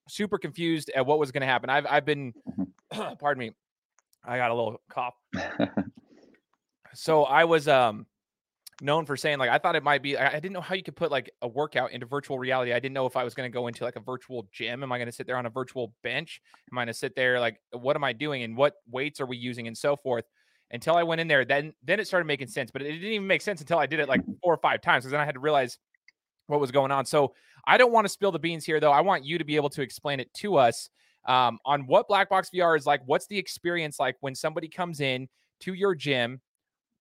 super 0.09 0.39
confused 0.39 0.91
at 0.95 1.07
what 1.07 1.19
was 1.19 1.33
going 1.33 1.41
to 1.41 1.47
happen. 1.47 1.71
I've 1.71 1.87
I've 1.87 2.05
been, 2.05 2.35
pardon 3.19 3.39
me, 3.39 3.53
I 4.25 4.37
got 4.37 4.53
a 4.53 4.55
little 4.55 4.81
cough. 4.91 5.15
so 6.95 7.25
I 7.25 7.45
was 7.45 7.69
um 7.69 8.07
known 8.83 9.05
for 9.05 9.17
saying 9.17 9.39
like 9.39 9.51
I 9.51 9.59
thought 9.59 9.77
it 9.77 9.83
might 9.83 10.03
be. 10.03 10.17
I 10.17 10.33
didn't 10.35 10.53
know 10.53 10.61
how 10.61 10.75
you 10.75 10.83
could 10.83 10.97
put 10.97 11.11
like 11.11 11.31
a 11.43 11.49
workout 11.49 11.93
into 11.93 12.07
virtual 12.07 12.39
reality. 12.39 12.73
I 12.73 12.81
didn't 12.81 12.95
know 12.95 13.07
if 13.07 13.17
I 13.17 13.25
was 13.25 13.35
going 13.35 13.51
to 13.51 13.53
go 13.53 13.67
into 13.67 13.85
like 13.85 13.97
a 13.97 14.01
virtual 14.01 14.49
gym. 14.53 14.83
Am 14.83 14.93
I 14.93 14.99
going 14.99 15.07
to 15.07 15.13
sit 15.13 15.27
there 15.27 15.37
on 15.37 15.47
a 15.47 15.51
virtual 15.51 15.93
bench? 16.03 16.41
Am 16.73 16.79
I 16.79 16.83
going 16.83 16.89
to 16.89 16.95
sit 16.95 17.15
there 17.15 17.41
like 17.41 17.61
what 17.73 17.97
am 17.97 18.05
I 18.05 18.13
doing 18.13 18.43
and 18.43 18.57
what 18.57 18.75
weights 18.91 19.21
are 19.21 19.27
we 19.27 19.37
using 19.37 19.67
and 19.67 19.77
so 19.77 19.97
forth? 19.97 20.25
Until 20.73 20.95
I 20.95 21.03
went 21.03 21.21
in 21.21 21.27
there, 21.27 21.45
then 21.45 21.73
then 21.83 21.99
it 21.99 22.07
started 22.07 22.27
making 22.27 22.47
sense. 22.47 22.71
But 22.71 22.83
it 22.83 22.93
didn't 22.93 23.13
even 23.13 23.27
make 23.27 23.43
sense 23.43 23.61
until 23.61 23.79
I 23.79 23.87
did 23.87 24.01
it 24.01 24.09
like 24.09 24.23
four 24.43 24.55
or 24.55 24.59
five 24.59 24.81
times 24.81 25.05
because 25.05 25.13
then 25.13 25.21
I 25.21 25.25
had 25.25 25.35
to 25.35 25.41
realize 25.41 25.79
what 26.47 26.61
was 26.61 26.71
going 26.71 26.91
on. 26.91 27.07
So 27.07 27.35
I 27.67 27.77
don't 27.77 27.93
want 27.93 28.05
to 28.05 28.09
spill 28.09 28.33
the 28.33 28.39
beans 28.39 28.65
here 28.65 28.81
though. 28.81 28.93
I 28.93 29.01
want 29.01 29.25
you 29.25 29.39
to 29.39 29.45
be 29.45 29.57
able 29.57 29.71
to 29.71 29.83
explain 29.83 30.21
it 30.21 30.33
to 30.35 30.57
us 30.57 30.89
um, 31.27 31.59
on 31.65 31.87
what 31.87 32.09
Black 32.09 32.29
Box 32.29 32.51
VR 32.55 32.77
is 32.77 32.87
like. 32.87 33.01
What's 33.05 33.27
the 33.27 33.39
experience 33.39 33.99
like 33.99 34.17
when 34.21 34.35
somebody 34.35 34.69
comes 34.69 35.01
in 35.01 35.29
to 35.61 35.75
your 35.75 35.95
gym? 35.95 36.41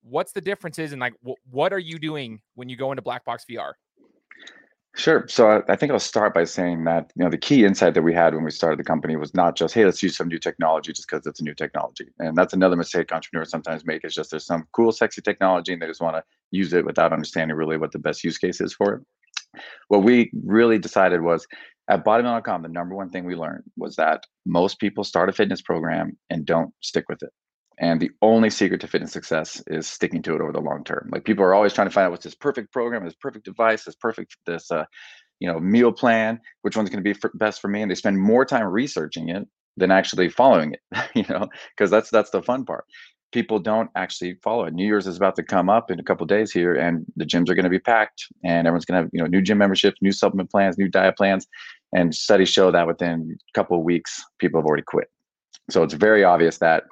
What's 0.02 0.32
the 0.32 0.42
differences 0.42 0.92
and 0.92 1.00
like 1.00 1.14
what 1.50 1.74
are 1.74 1.80
you 1.80 2.00
doing 2.00 2.42
when 2.56 2.70
you 2.70 2.76
go 2.76 2.92
into 2.92 3.02
black 3.02 3.26
box 3.26 3.46
vr 3.50 3.74
Sure. 4.96 5.26
So 5.30 5.50
I, 5.50 5.74
I 5.74 5.76
think 5.76 5.92
I'll 5.92 6.00
start 6.00 6.34
by 6.34 6.44
saying 6.44 6.84
that 6.86 7.12
you 7.16 7.24
know 7.24 7.30
the 7.30 7.38
key 7.38 7.64
insight 7.64 7.94
that 7.94 8.02
we 8.02 8.14
had 8.14 8.34
when 8.34 8.44
we 8.44 8.52
started 8.52 8.80
the 8.80 8.84
company 8.84 9.16
was 9.16 9.34
not 9.34 9.56
just 9.56 9.74
hey 9.74 9.86
let's 9.86 10.02
use 10.02 10.18
some 10.18 10.28
new 10.28 10.40
technology 10.40 10.92
just 10.92 11.08
because 11.08 11.26
it's 11.26 11.40
a 11.40 11.44
new 11.44 11.54
technology, 11.54 12.08
and 12.18 12.36
that's 12.36 12.54
another 12.54 12.76
mistake 12.76 13.12
entrepreneurs 13.12 13.50
sometimes 13.50 13.86
make 13.86 14.04
is 14.04 14.16
just 14.16 14.32
there's 14.32 14.46
some 14.46 14.68
cool 14.74 14.92
sexy 14.92 15.22
technology 15.22 15.74
and 15.74 15.82
they 15.82 15.88
just 15.88 16.02
want 16.02 16.16
to 16.16 16.24
use 16.52 16.74
it 16.74 16.86
without 16.86 17.14
understanding 17.14 17.56
really 17.56 17.78
what 17.78 17.92
the 17.92 18.00
best 18.00 18.24
use 18.24 18.38
case 18.38 18.60
is 18.60 18.74
for 18.74 18.96
it. 18.96 19.62
What 19.88 20.04
we 20.04 20.32
really 20.44 20.80
decided 20.80 21.22
was 21.22 21.48
at 21.90 22.04
bodybuilding.com, 22.04 22.64
the 22.64 22.70
number 22.70 22.96
one 22.96 23.10
thing 23.10 23.26
we 23.26 23.36
learned 23.36 23.64
was 23.78 23.96
that 23.96 24.26
most 24.46 24.80
people 24.80 25.04
start 25.04 25.30
a 25.30 25.34
fitness 25.34 25.62
program 25.62 26.18
and 26.30 26.46
don't 26.46 26.74
stick 26.82 27.06
with 27.08 27.24
it. 27.24 27.32
And 27.80 28.02
the 28.02 28.12
only 28.22 28.50
secret 28.50 28.82
to 28.82 28.88
fitness 28.88 29.14
success 29.14 29.64
is 29.68 29.88
sticking 29.88 30.22
to 30.24 30.36
it 30.36 30.42
over 30.42 30.52
the 30.52 30.60
long 30.60 30.84
term. 30.84 31.10
Like 31.12 31.24
people 31.24 31.46
are 31.46 31.54
always 31.54 31.74
trying 31.74 31.88
to 31.88 31.94
find 31.94 32.06
out 32.06 32.12
what's 32.12 32.26
this 32.26 32.36
perfect 32.36 32.74
program, 32.74 33.06
this 33.06 33.16
perfect 33.16 33.46
device, 33.46 33.86
this 33.86 33.96
perfect 33.96 34.36
this 34.46 34.70
uh, 34.70 34.84
you 35.40 35.48
know 35.48 35.60
meal 35.60 35.92
plan, 35.92 36.40
which 36.62 36.76
one's 36.76 36.90
going 36.90 37.02
to 37.02 37.14
be 37.14 37.18
for, 37.18 37.32
best 37.36 37.62
for 37.62 37.70
me, 37.70 37.82
and 37.82 37.90
they 37.90 37.96
spend 37.96 38.20
more 38.20 38.44
time 38.44 38.66
researching 38.66 39.30
it 39.30 39.48
than 39.78 39.92
actually 39.92 40.30
following 40.30 40.74
it. 40.74 40.82
You 41.16 41.26
know, 41.30 41.48
because 41.76 41.90
that's 41.90 42.10
that's 42.10 42.32
the 42.32 42.44
fun 42.44 42.66
part. 42.66 42.86
People 43.32 43.60
don't 43.60 43.90
actually 43.96 44.36
follow 44.44 44.66
it. 44.66 44.74
New 44.74 44.86
Year's 44.86 45.08
is 45.08 45.18
about 45.18 45.36
to 45.36 45.44
come 45.44 45.70
up 45.70 45.92
in 45.92 46.00
a 46.00 46.04
couple 46.04 46.26
days 46.26 46.52
here, 46.52 46.76
and 46.76 47.06
the 47.16 47.26
gyms 47.26 47.50
are 47.50 47.56
going 47.56 47.64
to 47.64 47.70
be 47.70 47.80
packed, 47.80 48.26
and 48.44 48.68
everyone's 48.68 48.86
going 48.86 48.98
to 48.98 49.04
have 49.04 49.10
you 49.14 49.22
know 49.22 49.28
new 49.28 49.42
gym 49.42 49.58
memberships, 49.58 50.02
new 50.02 50.12
supplement 50.12 50.52
plans, 50.52 50.78
new 50.78 50.90
diet 50.90 51.16
plans, 51.16 51.48
and 51.94 52.14
studies 52.14 52.50
show 52.50 52.72
that 52.72 52.88
within 52.88 53.38
a 53.38 53.54
couple 53.58 53.78
of 53.78 53.84
weeks, 53.84 54.22
people 54.38 54.60
have 54.60 54.66
already 54.66 54.84
quit. 54.84 55.10
So 55.70 55.84
it's 55.84 55.94
very 55.94 56.24
obvious 56.24 56.58
that 56.58 56.84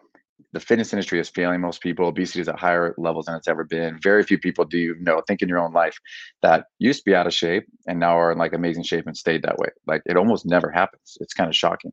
the 0.54 0.60
fitness 0.60 0.94
industry 0.94 1.20
is 1.20 1.30
failing 1.30 1.62
most 1.62 1.82
people. 1.82 2.08
Obesity 2.08 2.42
is 2.42 2.48
at 2.48 2.60
higher 2.60 2.96
levels 2.98 3.26
than 3.26 3.36
it's 3.36 3.48
ever 3.48 3.64
been. 3.64 4.00
Very 4.02 4.24
few 4.24 4.38
people 4.38 4.66
do 4.66 4.78
you 4.78 4.96
know 5.00 5.22
think 5.28 5.42
in 5.42 5.50
your 5.50 5.60
own 5.60 5.74
life 5.74 5.98
that 6.42 6.66
used 6.80 7.00
to 7.00 7.10
be 7.10 7.16
out 7.16 7.28
of 7.28 7.34
shape 7.34 7.66
and 7.86 8.00
now 8.00 8.18
are 8.18 8.32
in 8.32 8.38
like 8.38 8.54
amazing 8.54 8.84
shape 8.84 9.06
and 9.08 9.18
stayed 9.18 9.44
that 9.44 9.58
way. 9.58 9.70
Like 9.86 10.02
it 10.06 10.18
almost 10.18 10.46
never 10.46 10.72
happens. 10.72 11.18
It's 11.20 11.34
kind 11.34 11.50
of 11.50 11.56
shocking. 11.56 11.92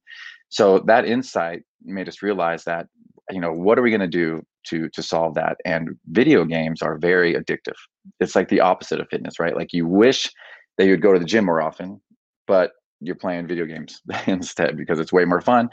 So 0.51 0.79
that 0.87 1.05
insight 1.05 1.63
made 1.83 2.09
us 2.09 2.23
realize 2.23 2.65
that 2.65 2.87
you 3.31 3.41
know 3.41 3.53
what 3.53 3.79
are 3.79 3.83
we 3.83 3.91
going 3.91 4.01
to 4.01 4.07
do 4.07 4.43
to 4.69 4.89
to 4.91 5.03
solve 5.03 5.35
that? 5.35 5.57
And 5.65 5.91
video 6.07 6.45
games 6.45 6.81
are 6.81 6.99
very 6.99 7.35
addictive. 7.35 7.77
It's 8.21 8.37
like 8.37 8.49
the 8.49 8.61
opposite 8.61 9.01
of 9.01 9.09
fitness, 9.11 9.41
right? 9.41 9.57
Like 9.57 9.73
you 9.73 9.87
wish 9.87 10.31
that 10.79 10.87
you'd 10.87 11.03
go 11.03 11.13
to 11.13 11.19
the 11.19 11.25
gym 11.25 11.47
more 11.47 11.63
often, 11.63 12.01
but 12.47 12.73
you're 13.01 13.15
playing 13.17 13.49
video 13.49 13.67
games 13.67 14.01
instead 14.27 14.77
because 14.77 15.01
it's 15.01 15.13
way 15.13 15.25
more 15.25 15.41
fun 15.41 15.69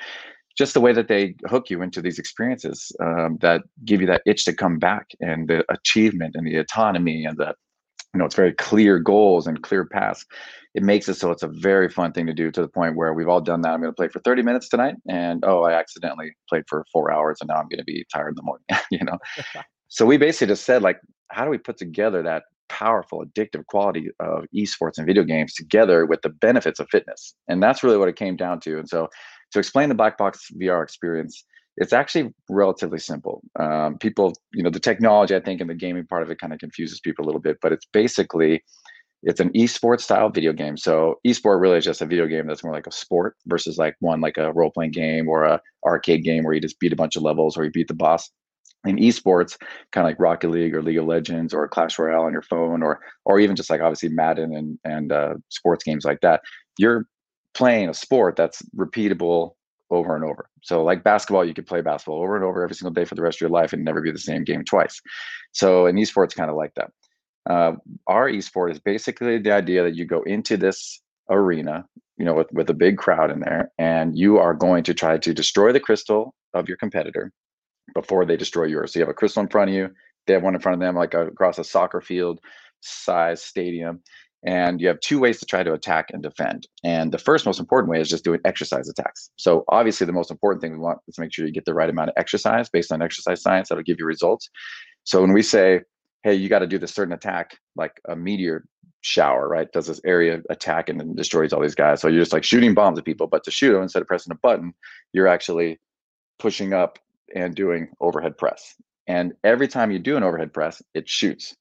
just 0.58 0.74
the 0.74 0.81
way 0.81 0.93
that 0.93 1.08
they 1.08 1.36
hook 1.48 1.70
you 1.70 1.81
into 1.81 2.01
these 2.01 2.20
experiences 2.20 2.91
um, 3.01 3.38
that 3.41 3.62
give 3.86 4.01
you 4.01 4.08
that 4.08 4.22
itch 4.25 4.46
to 4.46 4.53
come 4.53 4.79
back 4.79 5.12
and 5.20 5.48
the 5.48 5.63
achievement 5.72 6.36
and 6.36 6.46
the 6.46 6.58
autonomy 6.58 7.25
and 7.25 7.38
the 7.38 7.53
you 8.13 8.20
know 8.20 8.25
it's 8.25 8.36
very 8.36 8.53
clear 8.53 9.00
goals 9.00 9.48
and 9.48 9.63
clear 9.63 9.86
paths. 9.86 10.25
It 10.74 10.84
makes 10.84 11.08
it 11.10 11.15
so 11.15 11.31
it's 11.31 11.43
a 11.43 11.48
very 11.48 11.89
fun 11.89 12.12
thing 12.12 12.27
to 12.27 12.34
do 12.34 12.51
to 12.51 12.62
the 12.62 12.67
point 12.67 12.96
where 12.96 13.13
we've 13.13 13.27
all 13.27 13.41
done 13.41 13.62
that. 13.62 13.72
I'm 13.72 13.81
going 13.81 13.91
to 13.91 13.96
play 13.96 14.10
for 14.10 14.20
30 14.20 14.43
minutes 14.43 14.70
tonight 14.70 14.96
and 15.08 15.43
oh 15.46 15.63
i 15.63 15.74
accidentally 15.74 16.34
played 16.50 16.63
for 16.67 16.86
four 16.91 17.12
hours 17.12 17.38
and 17.41 17.48
now 17.48 17.55
i'm 17.55 17.70
going 17.70 17.79
to 17.79 17.84
be 17.84 18.05
tired 18.13 18.29
in 18.29 18.36
the 18.36 18.43
morning 18.43 18.65
you 18.91 19.05
know? 19.05 19.17
So 19.93 20.05
we 20.05 20.15
basically 20.15 20.48
just 20.48 20.63
said 20.63 20.81
like 20.81 21.01
how 21.31 21.43
do 21.43 21.51
we 21.51 21.58
put 21.58 21.77
together 21.77 22.22
that 22.24 22.43
powerful 22.70 23.25
addictive 23.25 23.65
quality 23.65 24.10
of 24.22 24.46
esports 24.55 24.98
and 24.98 25.05
video 25.05 25.24
games 25.24 25.53
together 25.53 26.05
with 26.05 26.22
the 26.22 26.29
benefits 26.29 26.79
of 26.79 26.88
fitness? 26.89 27.36
And 27.48 27.62
that's 27.62 27.84
really 27.84 27.98
what 27.98 28.08
it 28.08 28.15
came 28.15 28.36
down 28.36 28.60
to. 28.62 28.79
And 28.79 28.88
so 28.88 29.10
to 29.51 29.60
explain 29.60 29.89
the 29.89 29.96
black 29.96 30.17
box 30.17 30.51
VR 30.60 30.84
experience, 30.84 31.43
it's 31.77 31.93
actually 31.93 32.34
relatively 32.50 33.00
simple. 33.00 33.41
Um, 33.60 33.98
people, 33.98 34.34
you 34.53 34.63
know, 34.63 34.70
the 34.70 34.79
technology, 34.79 35.36
I 35.36 35.39
think, 35.39 35.62
and 35.62 35.70
the 35.70 35.75
gaming 35.75 36.05
part 36.05 36.24
of 36.24 36.29
it 36.29 36.39
kind 36.39 36.53
of 36.53 36.60
confuses 36.60 37.00
people 37.00 37.25
a 37.25 37.27
little 37.27 37.41
bit, 37.41 37.58
but 37.62 37.72
it's 37.72 37.86
basically 37.93 38.63
it's 39.24 39.39
an 39.39 39.51
esports 39.51 40.01
style 40.01 40.29
video 40.29 40.51
game. 40.51 40.77
So 40.77 41.20
esport 41.25 41.62
really 41.62 41.77
is 41.77 41.86
just 41.86 42.01
a 42.01 42.05
video 42.05 42.27
game 42.27 42.48
that's 42.48 42.63
more 42.63 42.74
like 42.74 42.88
a 42.88 42.91
sport 42.91 43.36
versus 43.46 43.77
like 43.77 43.96
one 44.00 44.20
like 44.20 44.38
a 44.38 44.51
role 44.53 44.72
playing 44.72 44.91
game 44.91 45.27
or 45.27 45.43
a 45.43 45.62
arcade 45.86 46.24
game 46.24 46.43
where 46.43 46.53
you 46.53 46.62
just 46.62 46.79
beat 46.79 46.93
a 46.93 46.96
bunch 46.96 47.15
of 47.15 47.22
levels 47.22 47.58
or 47.58 47.63
you 47.63 47.72
beat 47.72 47.88
the 47.88 47.93
boss. 47.93 48.29
In 48.84 48.98
esports, 48.98 49.60
kind 49.91 50.08
of 50.08 50.10
like 50.10 50.20
Rocket 50.20 50.50
League 50.50 50.74
or 50.74 50.81
League 50.81 50.98
of 50.98 51.05
Legends 51.05 51.53
or 51.53 51.67
Clash 51.67 52.00
Royale 52.00 52.24
on 52.24 52.34
your 52.34 52.41
phone, 52.41 52.81
or 52.81 53.00
or 53.25 53.39
even 53.39 53.55
just 53.55 53.70
like 53.70 53.79
obviously 53.79 54.10
Madden 54.10 54.55
and 54.55 54.79
and 54.84 55.12
uh, 55.12 55.36
sports 55.50 55.84
games 55.84 56.03
like 56.03 56.22
that, 56.22 56.41
you're 56.79 57.05
playing 57.53 57.89
a 57.89 57.93
sport 57.93 58.36
that's 58.36 58.62
repeatable 58.75 59.53
over 59.89 60.15
and 60.15 60.24
over. 60.24 60.50
So, 60.63 60.84
like 60.84 61.03
basketball, 61.03 61.46
you 61.46 61.53
could 61.53 61.67
play 61.67 61.81
basketball 61.81 62.22
over 62.22 62.36
and 62.36 62.46
over 62.46 62.63
every 62.63 62.75
single 62.75 62.93
day 62.93 63.05
for 63.05 63.15
the 63.15 63.22
rest 63.22 63.38
of 63.38 63.41
your 63.41 63.50
life 63.50 63.74
and 63.74 63.84
never 63.84 64.01
be 64.01 64.12
the 64.12 64.17
same 64.17 64.43
game 64.43 64.63
twice. 64.63 65.01
So, 65.51 65.86
an 65.86 65.98
esports 65.98 66.36
kind 66.36 66.50
of 66.50 66.55
like 66.55 66.74
that. 66.75 66.91
Uh, 67.50 67.74
our 68.08 68.29
esport 68.29 68.72
is 68.72 68.79
basically 68.79 69.38
the 69.38 69.51
idea 69.51 69.84
that 69.84 69.96
you 69.96 70.05
go 70.05 70.22
into 70.24 70.58
this 70.58 71.01
arena, 71.29 71.86
you 72.17 72.25
know, 72.25 72.34
with, 72.34 72.51
with 72.51 72.70
a 72.70 72.74
big 72.74 72.98
crowd 72.98 73.31
in 73.31 73.39
there, 73.41 73.72
and 73.77 74.17
you 74.17 74.38
are 74.38 74.53
going 74.53 74.84
to 74.84 74.93
try 74.93 75.17
to 75.17 75.34
destroy 75.34 75.72
the 75.72 75.79
crystal 75.79 76.34
of 76.53 76.67
your 76.67 76.77
competitor 76.77 77.31
before 77.93 78.25
they 78.25 78.38
destroy 78.38 78.65
yours. 78.65 78.93
So, 78.93 79.00
you 79.00 79.03
have 79.03 79.12
a 79.12 79.15
crystal 79.15 79.43
in 79.43 79.50
front 79.50 79.70
of 79.70 79.75
you, 79.75 79.89
they 80.25 80.34
have 80.34 80.43
one 80.43 80.55
in 80.55 80.62
front 80.62 80.75
of 80.75 80.79
them, 80.79 80.96
like 80.96 81.13
across 81.13 81.60
a 81.60 81.63
soccer 81.63 82.00
field 82.00 82.39
size 82.79 83.43
stadium 83.43 84.01
and 84.43 84.81
you 84.81 84.88
have 84.88 85.00
two 85.01 85.19
ways 85.19 85.39
to 85.39 85.45
try 85.45 85.63
to 85.63 85.74
attack 85.74 86.07
and 86.12 86.24
defend. 86.24 86.67
And 86.83 87.12
the 87.12 87.17
first 87.17 87.45
most 87.45 87.60
important 87.60 87.91
way 87.91 88.01
is 88.01 88.10
just 88.10 88.24
doing 88.24 88.39
exercise 88.45 88.89
attacks. 88.89 89.29
So 89.36 89.63
obviously 89.67 90.07
the 90.07 90.13
most 90.13 90.31
important 90.31 90.62
thing 90.62 90.71
we 90.71 90.79
want 90.79 91.00
is 91.07 91.15
to 91.15 91.21
make 91.21 91.33
sure 91.33 91.45
you 91.45 91.51
get 91.51 91.65
the 91.65 91.74
right 91.74 91.89
amount 91.89 92.10
of 92.10 92.15
exercise 92.17 92.69
based 92.69 92.91
on 92.91 93.01
exercise 93.01 93.41
science 93.41 93.69
that'll 93.69 93.83
give 93.83 94.00
you 94.00 94.05
results. 94.05 94.50
So 95.03 95.21
when 95.21 95.33
we 95.33 95.41
say, 95.41 95.81
hey, 96.24 96.33
you 96.33 96.50
got 96.50 96.60
to 96.60 96.67
do 96.67 96.79
this 96.79 96.93
certain 96.93 97.13
attack, 97.13 97.57
like 97.75 98.00
a 98.07 98.15
meteor 98.15 98.65
shower, 99.01 99.48
right? 99.48 99.71
Does 99.71 99.88
this 99.88 100.01
area 100.05 100.41
attack 100.50 100.89
and 100.89 101.00
then 101.00 101.15
destroys 101.15 101.53
all 101.53 101.62
these 101.62 101.75
guys. 101.75 102.01
So 102.01 102.07
you're 102.07 102.21
just 102.21 102.33
like 102.33 102.43
shooting 102.43 102.74
bombs 102.74 103.00
at 103.00 103.05
people, 103.05 103.27
but 103.27 103.43
to 103.43 103.51
shoot 103.51 103.74
them 103.74 103.83
instead 103.83 104.01
of 104.01 104.07
pressing 104.07 104.31
a 104.31 104.36
button, 104.36 104.74
you're 105.13 105.27
actually 105.27 105.79
pushing 106.39 106.74
up 106.74 107.00
and 107.36 107.55
doing 107.55 107.89
overhead 108.00 108.38
press. 108.38 108.75
And 109.07 109.33
every 109.43 109.67
time 109.67 109.91
you 109.91 110.00
do 110.00 110.17
an 110.17 110.24
overhead 110.24 110.53
press, 110.53 110.81
it 110.93 111.10
shoots. 111.10 111.55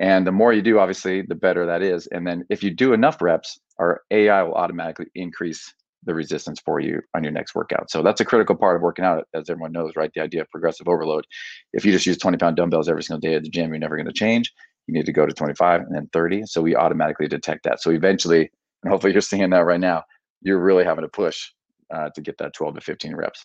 And 0.00 0.26
the 0.26 0.32
more 0.32 0.52
you 0.52 0.62
do, 0.62 0.78
obviously, 0.78 1.22
the 1.22 1.34
better 1.34 1.66
that 1.66 1.82
is. 1.82 2.06
And 2.08 2.26
then 2.26 2.44
if 2.50 2.62
you 2.62 2.70
do 2.70 2.92
enough 2.92 3.20
reps, 3.20 3.58
our 3.78 4.02
AI 4.10 4.42
will 4.42 4.54
automatically 4.54 5.06
increase 5.14 5.74
the 6.04 6.14
resistance 6.14 6.60
for 6.60 6.78
you 6.78 7.00
on 7.14 7.24
your 7.24 7.32
next 7.32 7.54
workout. 7.54 7.90
So 7.90 8.02
that's 8.02 8.20
a 8.20 8.24
critical 8.24 8.54
part 8.54 8.76
of 8.76 8.82
working 8.82 9.04
out, 9.04 9.26
as 9.34 9.50
everyone 9.50 9.72
knows, 9.72 9.92
right? 9.96 10.10
The 10.14 10.22
idea 10.22 10.42
of 10.42 10.50
progressive 10.50 10.88
overload. 10.88 11.26
If 11.72 11.84
you 11.84 11.90
just 11.90 12.06
use 12.06 12.16
20 12.16 12.38
pound 12.38 12.56
dumbbells 12.56 12.88
every 12.88 13.02
single 13.02 13.20
day 13.20 13.34
at 13.34 13.42
the 13.42 13.50
gym, 13.50 13.70
you're 13.70 13.78
never 13.78 13.96
going 13.96 14.06
to 14.06 14.12
change. 14.12 14.52
You 14.86 14.94
need 14.94 15.06
to 15.06 15.12
go 15.12 15.26
to 15.26 15.34
25 15.34 15.82
and 15.82 15.94
then 15.94 16.08
30. 16.12 16.46
So 16.46 16.62
we 16.62 16.76
automatically 16.76 17.26
detect 17.26 17.64
that. 17.64 17.82
So 17.82 17.90
eventually, 17.90 18.50
and 18.82 18.92
hopefully 18.92 19.12
you're 19.12 19.20
seeing 19.20 19.50
that 19.50 19.64
right 19.64 19.80
now, 19.80 20.04
you're 20.40 20.60
really 20.60 20.84
having 20.84 21.02
to 21.02 21.08
push 21.08 21.50
uh, 21.92 22.10
to 22.14 22.20
get 22.20 22.38
that 22.38 22.54
12 22.54 22.76
to 22.76 22.80
15 22.80 23.16
reps. 23.16 23.44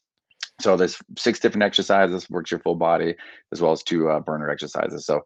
So 0.61 0.77
there's 0.77 0.97
six 1.17 1.39
different 1.39 1.63
exercises, 1.63 2.29
works 2.29 2.51
your 2.51 2.59
full 2.59 2.75
body, 2.75 3.15
as 3.51 3.59
well 3.59 3.71
as 3.71 3.81
two 3.81 4.09
uh, 4.09 4.19
burner 4.19 4.49
exercises. 4.49 5.05
So 5.05 5.21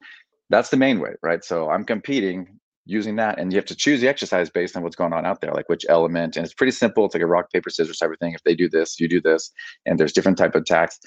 that's 0.49 0.69
the 0.69 0.77
main 0.77 0.99
way, 0.99 1.11
right? 1.21 1.43
So 1.43 1.69
I'm 1.69 1.83
competing 1.83 2.59
using 2.85 3.17
that, 3.17 3.37
and 3.37 3.51
you 3.51 3.57
have 3.57 3.65
to 3.65 3.75
choose 3.75 4.01
the 4.01 4.07
exercise 4.07 4.49
based 4.49 4.75
on 4.77 4.83
what's 4.83 4.95
going 4.95 5.13
on 5.13 5.25
out 5.25 5.41
there, 5.41 5.53
like 5.53 5.67
which 5.69 5.85
element. 5.89 6.37
And 6.37 6.45
it's 6.45 6.53
pretty 6.53 6.71
simple. 6.71 7.05
It's 7.05 7.13
like 7.13 7.23
a 7.23 7.27
rock 7.27 7.51
paper 7.51 7.69
scissors 7.69 7.97
type 7.97 8.11
of 8.11 8.19
thing. 8.19 8.33
If 8.33 8.43
they 8.43 8.55
do 8.55 8.69
this, 8.69 8.99
you 8.99 9.07
do 9.07 9.21
this, 9.21 9.51
and 9.85 9.99
there's 9.99 10.13
different 10.13 10.37
type 10.37 10.55
of 10.55 10.61
attacks. 10.61 10.99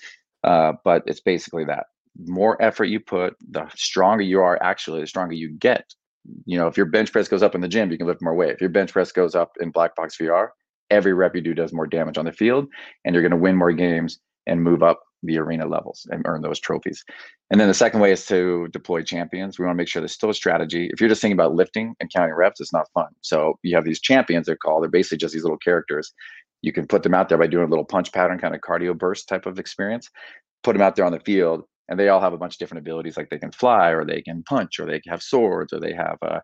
Uh, 0.44 0.72
but 0.84 1.02
it's 1.06 1.20
basically 1.20 1.64
that. 1.64 1.86
More 2.26 2.60
effort 2.62 2.84
you 2.84 3.00
put, 3.00 3.34
the 3.50 3.66
stronger 3.74 4.22
you 4.22 4.40
are. 4.40 4.62
Actually, 4.62 5.00
the 5.00 5.06
stronger 5.06 5.34
you 5.34 5.50
get. 5.58 5.94
You 6.44 6.58
know, 6.58 6.66
if 6.66 6.76
your 6.76 6.86
bench 6.86 7.12
press 7.12 7.28
goes 7.28 7.42
up 7.42 7.54
in 7.54 7.62
the 7.62 7.68
gym, 7.68 7.90
you 7.90 7.96
can 7.96 8.06
lift 8.06 8.22
more 8.22 8.34
weight. 8.34 8.52
If 8.52 8.60
your 8.60 8.70
bench 8.70 8.92
press 8.92 9.10
goes 9.10 9.34
up 9.34 9.52
in 9.60 9.70
Black 9.70 9.96
Box 9.96 10.16
VR, 10.18 10.48
every 10.90 11.14
rep 11.14 11.34
you 11.34 11.40
do 11.40 11.54
does 11.54 11.72
more 11.72 11.86
damage 11.86 12.18
on 12.18 12.26
the 12.26 12.32
field, 12.32 12.68
and 13.04 13.14
you're 13.14 13.22
going 13.22 13.30
to 13.30 13.36
win 13.38 13.56
more 13.56 13.72
games 13.72 14.18
and 14.46 14.62
move 14.62 14.82
up 14.82 15.00
the 15.22 15.38
arena 15.38 15.66
levels 15.66 16.06
and 16.10 16.22
earn 16.26 16.42
those 16.42 16.60
trophies. 16.60 17.04
And 17.50 17.60
then 17.60 17.68
the 17.68 17.74
second 17.74 18.00
way 18.00 18.12
is 18.12 18.24
to 18.26 18.68
deploy 18.72 19.02
champions. 19.02 19.58
We 19.58 19.64
want 19.64 19.76
to 19.76 19.78
make 19.78 19.88
sure 19.88 20.00
there's 20.00 20.12
still 20.12 20.30
a 20.30 20.34
strategy. 20.34 20.88
If 20.92 21.00
you're 21.00 21.08
just 21.08 21.20
thinking 21.20 21.36
about 21.36 21.54
lifting 21.54 21.94
and 22.00 22.10
counting 22.12 22.34
reps, 22.34 22.60
it's 22.60 22.72
not 22.72 22.88
fun. 22.94 23.08
So 23.20 23.58
you 23.62 23.74
have 23.74 23.84
these 23.84 24.00
champions, 24.00 24.46
they're 24.46 24.56
called. 24.56 24.82
They're 24.82 24.90
basically 24.90 25.18
just 25.18 25.34
these 25.34 25.42
little 25.42 25.58
characters. 25.58 26.12
You 26.62 26.72
can 26.72 26.86
put 26.86 27.02
them 27.02 27.14
out 27.14 27.28
there 27.28 27.38
by 27.38 27.46
doing 27.46 27.64
a 27.64 27.70
little 27.70 27.84
punch 27.84 28.12
pattern, 28.12 28.38
kind 28.38 28.54
of 28.54 28.60
cardio 28.60 28.96
burst 28.96 29.28
type 29.28 29.46
of 29.46 29.58
experience. 29.58 30.08
Put 30.62 30.74
them 30.74 30.82
out 30.82 30.94
there 30.94 31.06
on 31.06 31.12
the 31.12 31.20
field, 31.20 31.64
and 31.90 31.98
they 31.98 32.08
all 32.08 32.20
have 32.20 32.32
a 32.32 32.38
bunch 32.38 32.54
of 32.54 32.58
different 32.58 32.80
abilities 32.80 33.16
like 33.16 33.28
they 33.28 33.38
can 33.38 33.50
fly 33.50 33.90
or 33.90 34.04
they 34.04 34.22
can 34.22 34.42
punch 34.44 34.78
or 34.78 34.86
they 34.86 35.00
have 35.08 35.22
swords 35.22 35.72
or 35.72 35.80
they 35.80 35.92
have 35.92 36.16
uh, 36.22 36.40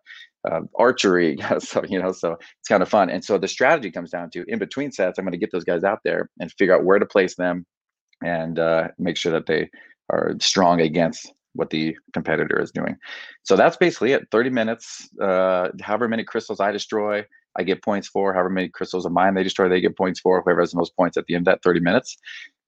uh, 0.47 0.61
archery 0.77 1.37
so 1.59 1.83
you 1.87 1.99
know 1.99 2.11
so 2.11 2.33
it's 2.33 2.67
kind 2.69 2.83
of 2.83 2.89
fun 2.89 3.09
and 3.09 3.23
so 3.23 3.37
the 3.37 3.47
strategy 3.47 3.89
comes 3.89 4.11
down 4.11 4.29
to 4.29 4.43
in 4.47 4.59
between 4.59 4.91
sets 4.91 5.17
i'm 5.17 5.25
going 5.25 5.31
to 5.31 5.37
get 5.37 5.51
those 5.51 5.63
guys 5.63 5.83
out 5.83 5.99
there 6.03 6.29
and 6.39 6.51
figure 6.51 6.75
out 6.75 6.83
where 6.83 6.99
to 6.99 7.05
place 7.05 7.35
them 7.35 7.65
and 8.23 8.59
uh, 8.59 8.87
make 8.97 9.17
sure 9.17 9.31
that 9.31 9.45
they 9.45 9.69
are 10.09 10.35
strong 10.39 10.81
against 10.81 11.33
what 11.53 11.69
the 11.69 11.95
competitor 12.13 12.59
is 12.61 12.71
doing 12.71 12.95
so 13.43 13.55
that's 13.55 13.77
basically 13.77 14.11
it 14.11 14.27
30 14.31 14.49
minutes 14.49 15.09
uh, 15.21 15.69
however 15.81 16.07
many 16.07 16.23
crystals 16.23 16.59
i 16.59 16.71
destroy 16.71 17.23
i 17.57 17.63
get 17.63 17.83
points 17.83 18.07
for 18.07 18.33
however 18.33 18.49
many 18.49 18.69
crystals 18.69 19.05
of 19.05 19.11
mine 19.11 19.33
they 19.33 19.43
destroy 19.43 19.67
they 19.67 19.81
get 19.81 19.97
points 19.97 20.19
for 20.19 20.41
whoever 20.41 20.61
has 20.61 20.71
the 20.71 20.77
most 20.77 20.95
points 20.95 21.17
at 21.17 21.25
the 21.25 21.35
end 21.35 21.47
of 21.47 21.51
that 21.51 21.63
30 21.63 21.79
minutes 21.79 22.17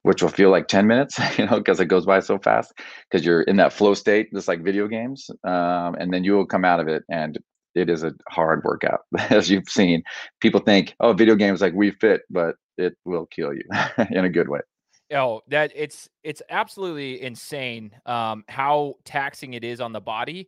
which 0.04 0.22
will 0.22 0.30
feel 0.30 0.50
like 0.50 0.68
10 0.68 0.88
minutes, 0.88 1.20
you 1.38 1.46
know, 1.46 1.58
because 1.58 1.80
it 1.80 1.86
goes 1.86 2.06
by 2.06 2.20
so 2.20 2.38
fast 2.40 2.74
because 3.10 3.26
you're 3.26 3.42
in 3.44 3.58
that 3.58 3.74
flow 3.74 3.94
state, 3.94 4.34
just 4.34 4.48
like 4.48 4.64
video 4.64 4.88
games. 4.88 5.30
Um, 5.44 5.96
and 5.96 6.14
then 6.14 6.24
you 6.24 6.34
will 6.34 6.46
come 6.46 6.66
out 6.66 6.80
of 6.80 6.88
it 6.88 7.04
and 7.10 7.38
it 7.76 7.90
is 7.90 8.04
a 8.04 8.14
hard 8.30 8.64
workout. 8.64 9.02
As 9.30 9.50
you've 9.50 9.70
seen, 9.70 10.04
people 10.40 10.62
think, 10.62 10.96
oh, 11.00 11.14
video 11.14 11.36
games 11.36 11.62
like 11.62 11.74
Wii 11.74 12.00
Fit, 12.00 12.22
but 12.30 12.56
it 12.78 12.96
will 13.06 13.28
kill 13.28 13.54
you 13.54 13.64
in 14.12 14.26
a 14.26 14.30
good 14.30 14.50
way. 14.50 14.62
Oh, 15.12 15.42
that 15.48 15.72
it's 15.76 16.08
it's 16.24 16.42
absolutely 16.50 17.22
insane 17.22 17.92
um, 18.06 18.44
how 18.48 18.96
taxing 19.06 19.54
it 19.56 19.64
is 19.64 19.82
on 19.82 19.92
the 19.92 20.00
body 20.02 20.48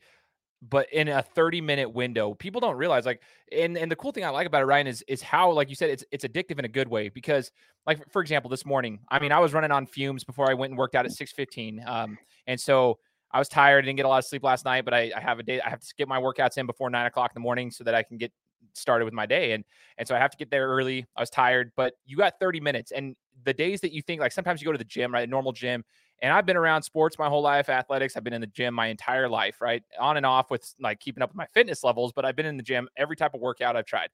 but 0.62 0.92
in 0.94 1.08
a 1.10 1.22
30 1.22 1.62
minute 1.62 1.90
window 1.92 2.34
people 2.36 2.62
don't 2.62 2.78
realize 2.78 3.06
like 3.06 3.22
and 3.52 3.78
and 3.78 3.92
the 3.92 3.96
cool 3.96 4.12
thing 4.12 4.26
i 4.26 4.30
like 4.30 4.48
about 4.48 4.62
it 4.62 4.66
ryan 4.66 4.88
is 4.88 5.04
is 5.08 5.22
how 5.22 5.52
like 5.52 5.70
you 5.70 5.76
said 5.76 5.90
it's 5.90 6.04
it's 6.12 6.26
addictive 6.26 6.60
in 6.60 6.66
a 6.66 6.70
good 6.70 6.88
way 6.88 7.10
because 7.10 7.52
like 7.88 8.00
for 8.12 8.22
example 8.22 8.50
this 8.50 8.66
morning 8.66 9.00
i 9.10 9.20
mean 9.20 9.32
i 9.32 9.40
was 9.40 9.54
running 9.54 9.72
on 9.72 9.86
fumes 9.86 10.24
before 10.24 10.50
i 10.50 10.54
went 10.54 10.72
and 10.72 10.78
worked 10.80 10.96
out 10.96 11.06
at 11.06 11.12
6.15 11.12 11.86
um 11.88 12.18
and 12.48 12.60
so 12.60 12.98
i 13.32 13.40
was 13.40 13.50
tired 13.50 13.84
didn't 13.84 13.98
get 13.98 14.06
a 14.06 14.10
lot 14.10 14.20
of 14.20 14.26
sleep 14.26 14.44
last 14.44 14.66
night 14.66 14.86
but 14.86 14.94
i, 14.94 15.12
I 15.16 15.20
have 15.22 15.40
a 15.40 15.44
day 15.44 15.62
i 15.62 15.70
have 15.70 15.80
to 15.80 15.86
skip 15.86 16.08
my 16.08 16.20
workouts 16.20 16.58
in 16.58 16.66
before 16.68 16.90
nine 16.90 17.08
o'clock 17.08 17.32
in 17.32 17.36
the 17.36 17.44
morning 17.44 17.72
so 17.72 17.84
that 17.84 17.96
i 17.96 18.04
can 18.04 18.18
get 18.18 18.32
started 18.74 19.06
with 19.06 19.14
my 19.14 19.26
day 19.26 19.52
and 19.52 19.64
and 19.98 20.08
so 20.08 20.16
i 20.16 20.20
have 20.20 20.32
to 20.32 20.38
get 20.38 20.50
there 20.50 20.68
early 20.68 21.06
i 21.16 21.20
was 21.20 21.30
tired 21.30 21.72
but 21.76 21.94
you 22.06 22.18
got 22.18 22.34
30 22.40 22.60
minutes 22.60 22.92
and 22.92 23.16
the 23.44 23.54
days 23.54 23.82
that 23.82 23.92
you 23.92 24.02
think 24.02 24.22
like 24.22 24.32
sometimes 24.32 24.62
you 24.62 24.66
go 24.66 24.72
to 24.72 24.78
the 24.78 24.84
gym 24.84 25.14
right 25.14 25.28
a 25.28 25.30
normal 25.30 25.52
gym 25.52 25.84
and 26.22 26.32
I've 26.32 26.46
been 26.46 26.58
around 26.58 26.84
sports 26.84 27.18
my 27.18 27.28
whole 27.28 27.42
life, 27.42 27.68
athletics. 27.68 28.16
I've 28.16 28.24
been 28.24 28.34
in 28.34 28.42
the 28.42 28.48
gym 28.48 28.74
my 28.74 28.88
entire 28.88 29.28
life, 29.28 29.60
right? 29.60 29.84
On 30.00 30.18
and 30.18 30.26
off 30.26 30.52
with 30.52 30.74
like 30.80 31.00
keeping 31.00 31.24
up 31.24 31.32
with 31.32 31.36
my 31.36 31.48
fitness 31.48 31.84
levels, 31.84 32.14
but 32.14 32.26
I've 32.26 32.36
been 32.36 32.46
in 32.46 32.58
the 32.58 32.64
gym 32.64 32.88
every 32.96 33.16
type 33.16 33.34
of 33.34 33.42
workout 33.42 33.76
I've 33.76 33.86
tried. 33.86 34.10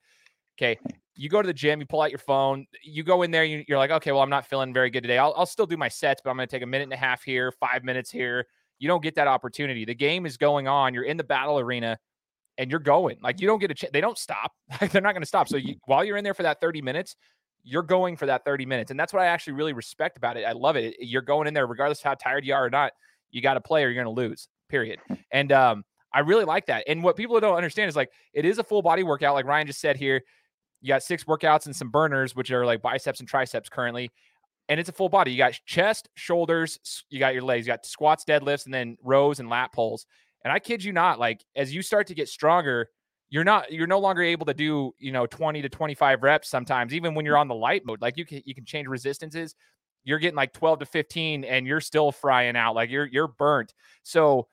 Okay. 0.57 0.79
You 1.15 1.29
go 1.29 1.41
to 1.41 1.47
the 1.47 1.53
gym, 1.53 1.79
you 1.79 1.85
pull 1.85 2.01
out 2.01 2.09
your 2.09 2.19
phone, 2.19 2.65
you 2.83 3.03
go 3.03 3.23
in 3.23 3.31
there, 3.31 3.43
you, 3.43 3.63
are 3.71 3.77
like, 3.77 3.91
okay, 3.91 4.11
well, 4.11 4.21
I'm 4.21 4.29
not 4.29 4.45
feeling 4.45 4.73
very 4.73 4.89
good 4.89 5.01
today. 5.01 5.17
I'll, 5.17 5.33
I'll 5.35 5.45
still 5.45 5.65
do 5.65 5.75
my 5.75 5.89
sets, 5.89 6.21
but 6.23 6.29
I'm 6.29 6.37
going 6.37 6.47
to 6.47 6.55
take 6.55 6.63
a 6.63 6.67
minute 6.67 6.83
and 6.83 6.93
a 6.93 6.97
half 6.97 7.23
here, 7.23 7.51
five 7.51 7.83
minutes 7.83 8.09
here. 8.09 8.45
You 8.79 8.87
don't 8.87 9.03
get 9.03 9.15
that 9.15 9.27
opportunity. 9.27 9.83
The 9.83 9.95
game 9.95 10.25
is 10.25 10.37
going 10.37 10.67
on. 10.67 10.93
You're 10.93 11.03
in 11.03 11.17
the 11.17 11.23
battle 11.23 11.59
arena 11.59 11.97
and 12.57 12.71
you're 12.71 12.79
going. 12.79 13.17
Like 13.21 13.39
you 13.39 13.47
don't 13.47 13.59
get 13.59 13.71
a 13.71 13.73
chance. 13.73 13.91
They 13.91 14.01
don't 14.01 14.17
stop. 14.17 14.51
They're 14.91 15.01
not 15.01 15.13
going 15.13 15.21
to 15.21 15.27
stop. 15.27 15.47
So 15.47 15.57
you, 15.57 15.75
while 15.85 16.03
you're 16.03 16.17
in 16.17 16.23
there 16.23 16.33
for 16.33 16.43
that 16.43 16.59
30 16.61 16.81
minutes, 16.81 17.15
you're 17.63 17.83
going 17.83 18.15
for 18.15 18.25
that 18.27 18.45
30 18.45 18.65
minutes. 18.65 18.91
And 18.91 18.99
that's 18.99 19.11
what 19.11 19.21
I 19.21 19.27
actually 19.27 19.53
really 19.53 19.73
respect 19.73 20.17
about 20.17 20.37
it. 20.37 20.45
I 20.45 20.53
love 20.53 20.75
it. 20.75 20.95
You're 20.99 21.21
going 21.21 21.47
in 21.47 21.53
there, 21.53 21.67
regardless 21.67 21.99
of 21.99 22.03
how 22.05 22.13
tired 22.13 22.45
you 22.45 22.53
are 22.53 22.65
or 22.65 22.69
not, 22.69 22.93
you 23.29 23.41
got 23.41 23.55
to 23.55 23.61
play 23.61 23.83
or 23.83 23.89
you're 23.89 24.03
going 24.03 24.15
to 24.15 24.21
lose, 24.21 24.47
period. 24.69 24.99
And 25.29 25.51
um, 25.51 25.83
I 26.13 26.19
really 26.21 26.45
like 26.45 26.67
that. 26.67 26.85
And 26.87 27.03
what 27.03 27.17
people 27.17 27.37
don't 27.41 27.57
understand 27.57 27.89
is 27.89 27.97
like, 27.97 28.09
it 28.33 28.45
is 28.45 28.59
a 28.59 28.63
full 28.63 28.81
body 28.81 29.03
workout. 29.03 29.33
Like 29.33 29.45
Ryan 29.45 29.67
just 29.67 29.81
said 29.81 29.97
here, 29.97 30.21
you 30.81 30.87
got 30.87 31.03
six 31.03 31.25
workouts 31.25 31.65
and 31.65 31.75
some 31.75 31.89
burners, 31.89 32.33
which 32.33 32.49
are 32.49 32.65
like 32.65 32.81
biceps 32.81 33.19
and 33.19 33.27
triceps 33.27 33.67
currently. 33.67 34.09
And 34.69 34.79
it's 34.79 34.87
a 34.87 34.93
full 34.93 35.09
body. 35.09 35.31
You 35.31 35.37
got 35.37 35.59
chest, 35.65 36.07
shoulders, 36.15 37.03
you 37.09 37.19
got 37.19 37.33
your 37.33 37.43
legs, 37.43 37.67
you 37.67 37.73
got 37.73 37.85
squats, 37.85 38.23
deadlifts, 38.23 38.65
and 38.65 38.73
then 38.73 38.97
rows 39.03 39.41
and 39.41 39.49
lat 39.49 39.73
pulls. 39.73 40.05
And 40.47 40.53
I 40.53 40.59
kid 40.59 40.81
you 40.81 40.93
not, 40.93 41.19
like 41.19 41.43
as 41.55 41.73
you 41.75 41.81
start 41.81 42.07
to 42.07 42.15
get 42.15 42.29
stronger, 42.29 42.89
you're 43.29 43.43
not 43.43 43.69
you're 43.71 43.87
no 43.87 43.99
longer 43.99 44.21
able 44.21 44.45
to 44.45 44.53
do 44.53 44.93
you 44.99 45.11
know 45.11 45.25
20 45.25 45.61
to 45.61 45.67
25 45.67 46.23
reps 46.23 46.47
sometimes 46.47 46.93
even 46.93 47.13
when 47.13 47.25
you're 47.25 47.37
on 47.37 47.49
the 47.49 47.53
light 47.53 47.85
mode 47.85 48.01
like 48.01 48.15
you 48.15 48.25
can 48.25 48.41
you 48.45 48.55
can 48.55 48.63
change 48.63 48.87
resistances 48.87 49.53
you're 50.05 50.19
getting 50.19 50.37
like 50.37 50.53
12 50.53 50.79
to 50.79 50.85
15 50.85 51.43
and 51.43 51.67
you're 51.67 51.81
still 51.81 52.13
frying 52.13 52.55
out 52.55 52.73
like 52.75 52.89
you're 52.89 53.05
you're 53.05 53.27
burnt. 53.27 53.73
So 54.03 54.47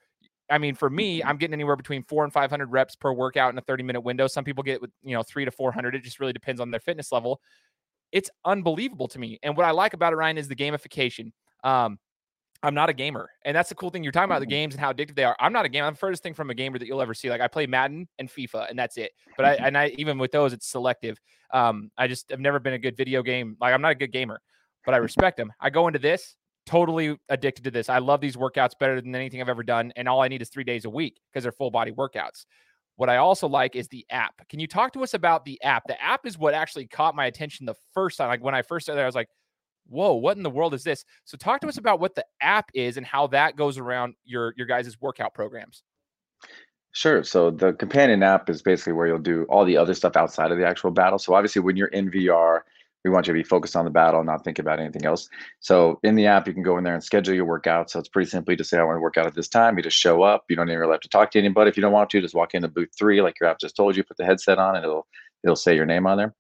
i 0.51 0.59
mean 0.59 0.75
for 0.75 0.91
me 0.91 1.23
i'm 1.23 1.37
getting 1.39 1.55
anywhere 1.55 1.77
between 1.77 2.03
4 2.03 2.25
and 2.25 2.33
500 2.33 2.67
reps 2.67 2.97
per 2.97 3.13
workout 3.13 3.53
in 3.53 3.59
a 3.59 3.63
30 3.63 3.85
minute 3.85 4.01
window. 4.01 4.27
Some 4.27 4.45
people 4.45 4.65
get 4.65 4.83
with 4.83 4.91
you 5.05 5.15
know 5.15 5.23
3 5.23 5.45
to 5.45 5.51
400 5.53 5.95
it 5.95 6.03
just 6.03 6.19
really 6.19 6.33
depends 6.33 6.61
on 6.61 6.71
their 6.71 6.81
fitness 6.81 7.13
level. 7.13 7.41
It's 8.11 8.31
unbelievable 8.45 9.09
to 9.09 9.19
me. 9.19 9.39
And 9.45 9.57
what 9.57 9.65
i 9.65 9.71
like 9.71 9.95
about 9.95 10.13
it 10.13 10.17
ryan 10.17 10.37
is 10.37 10.49
the 10.49 10.57
gamification. 10.57 11.31
Um 11.63 11.99
I'm 12.65 12.75
not 12.75 12.89
a 12.89 12.93
gamer. 12.93 13.31
And 13.45 13.57
that's 13.57 13.69
the 13.69 13.75
cool 13.75 13.91
thing. 13.91 14.03
You're 14.03 14.13
talking 14.13 14.31
about 14.31 14.41
the 14.41 14.47
mm-hmm. 14.47 14.51
games 14.51 14.75
and 14.75 14.81
how 14.81 14.93
addictive 14.93 15.15
they 15.15 15.25
are. 15.25 15.37
I'm 15.39 15.53
not 15.53 15.65
a 15.65 15.69
gamer. 15.69 15.87
I'm 15.87 15.95
the 15.95 15.99
furthest 15.99 16.23
thing 16.23 16.35
from 16.35 16.51
a 16.51 16.55
gamer 16.55 16.79
that 16.79 16.87
you'll 16.87 17.03
ever 17.03 17.15
see. 17.15 17.31
Like 17.31 17.41
I 17.41 17.49
play 17.49 17.67
Madden 17.67 18.09
and 18.19 18.29
FIFA, 18.29 18.71
and 18.71 18.79
that's 18.79 18.97
it. 18.97 19.13
But 19.37 19.47
I 19.47 19.57
mm-hmm. 19.57 19.65
and 19.67 19.79
I 19.79 19.89
even 19.99 20.19
with 20.19 20.33
those, 20.33 20.53
it's 20.53 20.67
selective. 20.67 21.19
Um, 21.53 21.91
I 21.97 22.07
just 22.07 22.31
have 22.31 22.41
never 22.41 22.59
been 22.59 22.75
a 22.75 22.79
good 22.79 22.97
video 22.97 23.23
game. 23.23 23.57
Like 23.61 23.75
I'm 23.75 23.83
not 23.83 23.93
a 23.93 23.97
good 23.97 24.13
gamer, 24.13 24.41
but 24.85 24.95
I 24.95 24.97
respect 25.09 25.37
them. 25.37 25.53
I 25.61 25.71
go 25.71 25.87
into 25.87 25.99
this 25.99 26.37
totally 26.67 27.17
addicted 27.29 27.65
to 27.65 27.71
this. 27.71 27.89
I 27.89 27.99
love 27.99 28.21
these 28.21 28.37
workouts 28.37 28.73
better 28.79 29.01
than 29.01 29.15
anything 29.15 29.41
I've 29.41 29.49
ever 29.49 29.63
done. 29.63 29.93
And 29.97 30.09
all 30.09 30.23
I 30.23 30.29
need 30.29 30.43
is 30.43 30.49
three 30.49 30.65
days 30.65 30.85
a 30.85 30.91
week 30.91 31.21
because 31.31 31.43
they're 31.43 31.53
full 31.53 31.71
body 31.71 31.93
workouts. 31.93 32.47
What 32.97 33.11
I 33.11 33.17
also 33.17 33.49
like 33.49 33.75
is 33.75 33.89
the 33.89 34.07
app. 34.11 34.49
Can 34.49 34.61
you 34.61 34.67
talk 34.67 34.93
to 34.93 35.03
us 35.03 35.15
about 35.15 35.45
the 35.45 35.61
app? 35.63 35.83
The 35.87 36.01
app 36.03 36.27
is 36.27 36.39
what 36.39 36.55
actually 36.55 36.87
caught 36.87 37.17
my 37.17 37.27
attention 37.27 37.67
the 37.67 37.75
first 37.93 38.19
time. 38.19 38.29
Like 38.29 38.43
when 38.43 38.55
I 38.55 38.63
first 38.63 38.87
started 38.87 39.03
I 39.03 39.07
was 39.07 39.17
like, 39.17 39.29
whoa, 39.89 40.15
what 40.15 40.37
in 40.37 40.43
the 40.43 40.51
world 40.51 40.75
is 40.75 40.85
this? 40.85 41.05
So 41.25 41.37
talk 41.37 41.61
to 41.61 41.69
us 41.69 41.79
about 41.79 42.01
what 42.01 42.15
the 42.15 42.25
app 42.41 42.71
is 42.75 42.97
and 42.97 43.07
how 43.07 43.27
that 43.29 43.57
goes 43.57 43.79
around 43.79 44.15
your 44.25 44.55
your 44.57 44.67
guys' 44.67 45.01
workout 45.01 45.35
programs. 45.35 45.83
Sure. 46.93 47.25
So 47.25 47.51
the 47.51 47.73
companion 47.73 48.23
app 48.23 48.49
is 48.49 48.63
basically 48.63 48.93
where 48.93 49.09
you'll 49.09 49.19
do 49.19 49.45
all 49.49 49.65
the 49.65 49.77
other 49.77 49.95
stuff 49.95 50.17
outside 50.17 50.53
of 50.53 50.59
the 50.59 50.67
actual 50.67 50.93
battle. 50.93 51.19
So 51.19 51.35
obviously 51.35 51.61
when 51.61 51.77
you're 51.77 51.89
in 51.89 52.09
VR, 52.09 52.61
we 53.05 53.11
want 53.11 53.27
you 53.27 53.35
to 53.35 53.39
be 53.39 53.43
focused 53.43 53.75
on 53.75 53.85
the 53.85 53.91
battle, 53.91 54.23
not 54.23 54.45
think 54.45 54.61
about 54.61 54.79
anything 54.79 55.05
else. 55.05 55.29
So 55.59 55.99
in 56.05 56.15
the 56.15 56.27
app, 56.27 56.47
you 56.47 56.55
can 56.55 56.63
go 56.63 56.79
in 56.79 56.85
there 56.85 56.95
and 56.95 57.03
schedule 57.03 57.35
your 57.35 57.47
workout. 57.47 57.91
So 57.91 57.99
it's 57.99 58.09
pretty 58.09 58.31
simply 58.31 58.55
to 58.57 58.63
say, 58.63 58.79
I 58.79 58.85
want 58.85 58.97
to 58.97 59.01
work 59.01 59.17
out 59.17 59.27
at 59.27 59.35
this 59.35 59.49
time. 59.49 59.77
You 59.77 59.83
just 59.83 59.99
show 59.99 60.23
up. 60.23 60.45
You 60.49 60.55
don't 60.55 60.69
even 60.69 60.79
really 60.79 60.93
have 60.93 61.01
to 61.01 61.09
talk 61.09 61.33
to 61.33 61.39
anybody. 61.41 61.69
If 61.69 61.77
you 61.77 61.83
don't 61.83 61.93
want 61.93 62.11
to, 62.11 62.21
just 62.21 62.35
walk 62.35 62.55
into 62.55 62.69
booth 62.69 62.91
three, 62.97 63.21
like 63.21 63.41
your 63.41 63.51
app 63.51 63.59
just 63.59 63.77
told 63.77 63.97
you, 63.97 64.05
put 64.05 64.17
the 64.17 64.25
headset 64.25 64.59
on 64.59 64.77
and 64.77 64.85
it'll 64.85 65.07
it'll 65.43 65.57
say 65.57 65.75
your 65.75 65.85
name 65.85 66.07
on 66.07 66.17
there 66.17 66.35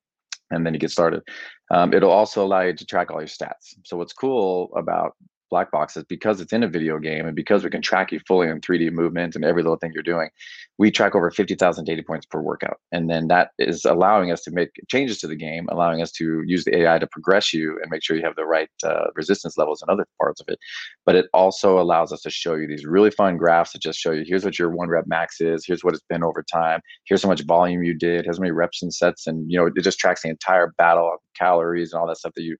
and 0.54 0.64
then 0.64 0.74
you 0.74 0.80
get 0.80 0.90
started. 0.90 1.22
Um, 1.70 1.92
it'll 1.92 2.10
also 2.10 2.44
allow 2.44 2.60
you 2.60 2.74
to 2.74 2.86
track 2.86 3.10
all 3.10 3.20
your 3.20 3.28
stats. 3.28 3.74
So 3.84 3.96
what's 3.96 4.12
cool 4.12 4.70
about 4.76 5.16
black 5.50 5.70
boxes 5.70 6.04
because 6.08 6.40
it's 6.40 6.52
in 6.52 6.62
a 6.62 6.68
video 6.68 6.98
game 6.98 7.26
and 7.26 7.36
because 7.36 7.64
we 7.64 7.70
can 7.70 7.82
track 7.82 8.12
you 8.12 8.20
fully 8.26 8.48
in 8.48 8.60
3D 8.60 8.90
movement 8.92 9.36
and 9.36 9.44
every 9.44 9.62
little 9.62 9.76
thing 9.76 9.92
you're 9.94 10.02
doing, 10.02 10.28
we 10.78 10.90
track 10.90 11.14
over 11.14 11.30
50,000 11.30 11.84
data 11.84 12.02
points 12.02 12.26
per 12.26 12.40
workout. 12.40 12.80
And 12.92 13.08
then 13.08 13.28
that 13.28 13.50
is 13.58 13.84
allowing 13.84 14.32
us 14.32 14.42
to 14.42 14.50
make 14.50 14.70
changes 14.88 15.18
to 15.18 15.26
the 15.26 15.36
game, 15.36 15.68
allowing 15.70 16.02
us 16.02 16.10
to 16.12 16.42
use 16.46 16.64
the 16.64 16.76
AI 16.78 16.98
to 16.98 17.06
progress 17.06 17.52
you 17.52 17.78
and 17.80 17.90
make 17.90 18.02
sure 18.02 18.16
you 18.16 18.24
have 18.24 18.36
the 18.36 18.44
right 18.44 18.68
uh, 18.84 19.06
resistance 19.14 19.56
levels 19.56 19.82
and 19.82 19.90
other 19.90 20.06
parts 20.20 20.40
of 20.40 20.48
it. 20.48 20.58
But 21.06 21.14
it 21.14 21.26
also 21.32 21.78
allows 21.78 22.12
us 22.12 22.22
to 22.22 22.30
show 22.30 22.54
you 22.54 22.66
these 22.66 22.84
really 22.84 23.10
fun 23.10 23.36
graphs 23.36 23.72
that 23.72 23.82
just 23.82 23.98
show 23.98 24.12
you 24.12 24.24
here's 24.26 24.44
what 24.44 24.58
your 24.58 24.70
one 24.70 24.88
rep 24.88 25.06
max 25.06 25.40
is, 25.40 25.64
here's 25.66 25.84
what 25.84 25.94
it's 25.94 26.04
been 26.08 26.24
over 26.24 26.42
time, 26.42 26.80
here's 27.04 27.22
how 27.22 27.28
much 27.28 27.44
volume 27.44 27.82
you 27.82 27.94
did, 27.94 28.24
here's 28.24 28.38
how 28.38 28.42
many 28.42 28.52
reps 28.52 28.82
and 28.82 28.92
sets, 28.92 29.26
and 29.26 29.50
you 29.50 29.58
know 29.58 29.66
it 29.66 29.82
just 29.82 29.98
tracks 29.98 30.22
the 30.22 30.28
entire 30.28 30.72
battle 30.78 31.10
of 31.12 31.20
calories 31.38 31.92
and 31.92 32.00
all 32.00 32.08
that 32.08 32.16
stuff 32.16 32.32
that 32.34 32.42
you 32.42 32.56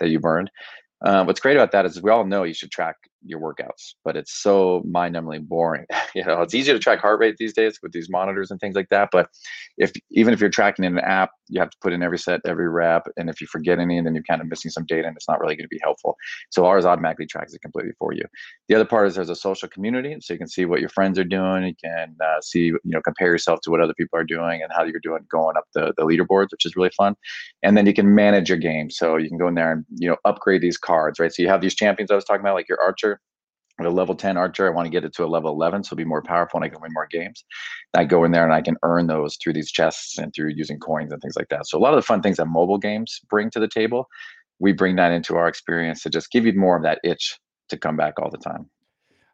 that 0.00 0.08
you 0.08 0.20
burned. 0.20 0.50
Um, 1.00 1.26
what's 1.26 1.40
great 1.40 1.56
about 1.56 1.72
that 1.72 1.86
is 1.86 2.02
we 2.02 2.10
all 2.10 2.24
know 2.24 2.42
you 2.42 2.54
should 2.54 2.70
track 2.70 2.96
your 3.24 3.40
workouts, 3.40 3.94
but 4.04 4.16
it's 4.16 4.32
so 4.32 4.82
mind-numbingly 4.88 5.46
boring. 5.46 5.84
you 6.14 6.24
know, 6.24 6.42
it's 6.42 6.54
easy 6.54 6.72
to 6.72 6.78
track 6.78 7.00
heart 7.00 7.20
rate 7.20 7.36
these 7.38 7.52
days 7.52 7.78
with 7.82 7.92
these 7.92 8.08
monitors 8.10 8.50
and 8.50 8.60
things 8.60 8.74
like 8.74 8.88
that. 8.90 9.08
But 9.12 9.28
if 9.76 9.92
even 10.10 10.32
if 10.34 10.40
you're 10.40 10.50
tracking 10.50 10.84
in 10.84 10.96
an 10.98 11.04
app, 11.04 11.30
you 11.48 11.60
have 11.60 11.70
to 11.70 11.76
put 11.80 11.92
in 11.92 12.02
every 12.02 12.18
set, 12.18 12.40
every 12.46 12.68
rep, 12.68 13.06
and 13.16 13.30
if 13.30 13.40
you 13.40 13.46
forget 13.46 13.78
any, 13.78 14.00
then 14.00 14.14
you're 14.14 14.24
kind 14.24 14.40
of 14.40 14.48
missing 14.48 14.70
some 14.70 14.84
data, 14.86 15.06
and 15.08 15.16
it's 15.16 15.28
not 15.28 15.40
really 15.40 15.56
going 15.56 15.64
to 15.64 15.68
be 15.68 15.80
helpful. 15.82 16.16
So 16.50 16.66
ours 16.66 16.84
automatically 16.84 17.26
tracks 17.26 17.54
it 17.54 17.62
completely 17.62 17.92
for 17.98 18.12
you. 18.12 18.24
The 18.68 18.74
other 18.74 18.84
part 18.84 19.08
is 19.08 19.14
there's 19.14 19.30
a 19.30 19.36
social 19.36 19.68
community, 19.68 20.16
so 20.20 20.34
you 20.34 20.38
can 20.38 20.48
see 20.48 20.64
what 20.64 20.80
your 20.80 20.90
friends 20.90 21.18
are 21.18 21.24
doing. 21.24 21.64
You 21.64 21.74
can 21.82 22.16
uh, 22.22 22.40
see, 22.42 22.66
you 22.66 22.80
know, 22.84 23.00
compare 23.02 23.28
yourself 23.28 23.60
to 23.62 23.70
what 23.70 23.80
other 23.80 23.94
people 23.94 24.18
are 24.18 24.24
doing 24.24 24.62
and 24.62 24.70
how 24.72 24.84
you're 24.84 25.00
doing 25.00 25.24
going 25.30 25.56
up 25.56 25.64
the 25.74 25.92
the 25.96 26.04
leaderboards, 26.04 26.50
which 26.50 26.66
is 26.66 26.76
really 26.76 26.90
fun. 26.96 27.14
And 27.62 27.76
then 27.76 27.86
you 27.86 27.94
can 27.94 28.14
manage 28.14 28.48
your 28.48 28.58
game, 28.58 28.90
so 28.90 29.16
you 29.16 29.28
can 29.28 29.38
go 29.38 29.48
in 29.48 29.54
there 29.54 29.72
and 29.72 29.84
you 29.96 30.08
know 30.08 30.16
upgrade 30.24 30.62
these 30.62 30.78
cards, 30.78 31.18
right? 31.18 31.32
So 31.32 31.42
you 31.42 31.48
have 31.48 31.60
these 31.60 31.74
champions 31.74 32.10
I 32.10 32.14
was 32.14 32.24
talking 32.24 32.40
about, 32.40 32.54
like 32.54 32.68
your 32.68 32.80
archer 32.82 33.17
a 33.86 33.90
level 33.90 34.14
10 34.14 34.36
archer, 34.36 34.66
I 34.66 34.70
want 34.70 34.86
to 34.86 34.90
get 34.90 35.04
it 35.04 35.12
to 35.14 35.24
a 35.24 35.26
level 35.26 35.50
11, 35.50 35.84
so 35.84 35.88
it'll 35.88 35.96
be 35.96 36.04
more 36.04 36.22
powerful 36.22 36.58
and 36.58 36.64
I 36.64 36.68
can 36.68 36.80
win 36.80 36.92
more 36.92 37.06
games. 37.10 37.44
I 37.94 38.04
go 38.04 38.24
in 38.24 38.32
there 38.32 38.44
and 38.44 38.52
I 38.52 38.62
can 38.62 38.76
earn 38.82 39.06
those 39.06 39.36
through 39.36 39.52
these 39.54 39.70
chests 39.70 40.18
and 40.18 40.32
through 40.34 40.50
using 40.50 40.78
coins 40.78 41.12
and 41.12 41.22
things 41.22 41.36
like 41.36 41.48
that. 41.48 41.66
So 41.66 41.78
a 41.78 41.80
lot 41.80 41.94
of 41.94 41.98
the 41.98 42.06
fun 42.06 42.22
things 42.22 42.38
that 42.38 42.46
mobile 42.46 42.78
games 42.78 43.20
bring 43.30 43.50
to 43.50 43.60
the 43.60 43.68
table, 43.68 44.08
we 44.58 44.72
bring 44.72 44.96
that 44.96 45.12
into 45.12 45.36
our 45.36 45.48
experience 45.48 46.02
to 46.02 46.10
just 46.10 46.30
give 46.30 46.44
you 46.44 46.52
more 46.52 46.76
of 46.76 46.82
that 46.82 47.00
itch 47.04 47.38
to 47.68 47.76
come 47.76 47.96
back 47.96 48.14
all 48.18 48.30
the 48.30 48.38
time. 48.38 48.68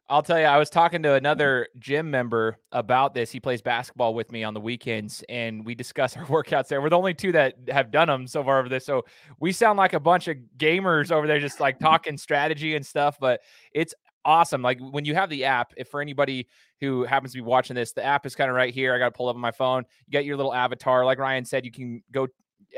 I'll 0.06 0.22
tell 0.22 0.38
you, 0.38 0.44
I 0.44 0.58
was 0.58 0.68
talking 0.68 1.02
to 1.04 1.14
another 1.14 1.68
gym 1.78 2.10
member 2.10 2.58
about 2.72 3.14
this. 3.14 3.30
He 3.30 3.40
plays 3.40 3.62
basketball 3.62 4.12
with 4.12 4.30
me 4.30 4.44
on 4.44 4.52
the 4.52 4.60
weekends, 4.60 5.24
and 5.30 5.64
we 5.64 5.74
discuss 5.74 6.16
our 6.16 6.26
workouts 6.26 6.68
there. 6.68 6.82
We're 6.82 6.90
the 6.90 6.98
only 6.98 7.14
two 7.14 7.32
that 7.32 7.54
have 7.68 7.90
done 7.90 8.08
them 8.08 8.26
so 8.26 8.44
far 8.44 8.58
over 8.58 8.68
this. 8.68 8.84
So 8.84 9.06
we 9.40 9.52
sound 9.52 9.78
like 9.78 9.94
a 9.94 10.00
bunch 10.00 10.28
of 10.28 10.36
gamers 10.58 11.10
over 11.10 11.26
there, 11.26 11.40
just 11.40 11.58
like 11.58 11.78
talking 11.80 12.18
strategy 12.18 12.76
and 12.76 12.84
stuff. 12.84 13.16
But 13.18 13.40
it's 13.72 13.94
awesome. 14.24 14.62
Like 14.62 14.78
when 14.80 15.04
you 15.04 15.14
have 15.14 15.30
the 15.30 15.44
app, 15.44 15.72
if 15.76 15.88
for 15.88 16.00
anybody 16.00 16.48
who 16.80 17.04
happens 17.04 17.32
to 17.32 17.38
be 17.38 17.42
watching 17.42 17.76
this, 17.76 17.92
the 17.92 18.04
app 18.04 18.26
is 18.26 18.34
kind 18.34 18.50
of 18.50 18.56
right 18.56 18.72
here. 18.72 18.94
I 18.94 18.98
got 18.98 19.06
to 19.06 19.16
pull 19.16 19.28
up 19.28 19.36
on 19.36 19.40
my 19.40 19.50
phone. 19.50 19.84
You 20.06 20.12
get 20.12 20.24
your 20.24 20.36
little 20.36 20.54
avatar. 20.54 21.04
Like 21.04 21.18
Ryan 21.18 21.44
said, 21.44 21.64
you 21.64 21.72
can 21.72 22.02
go. 22.12 22.28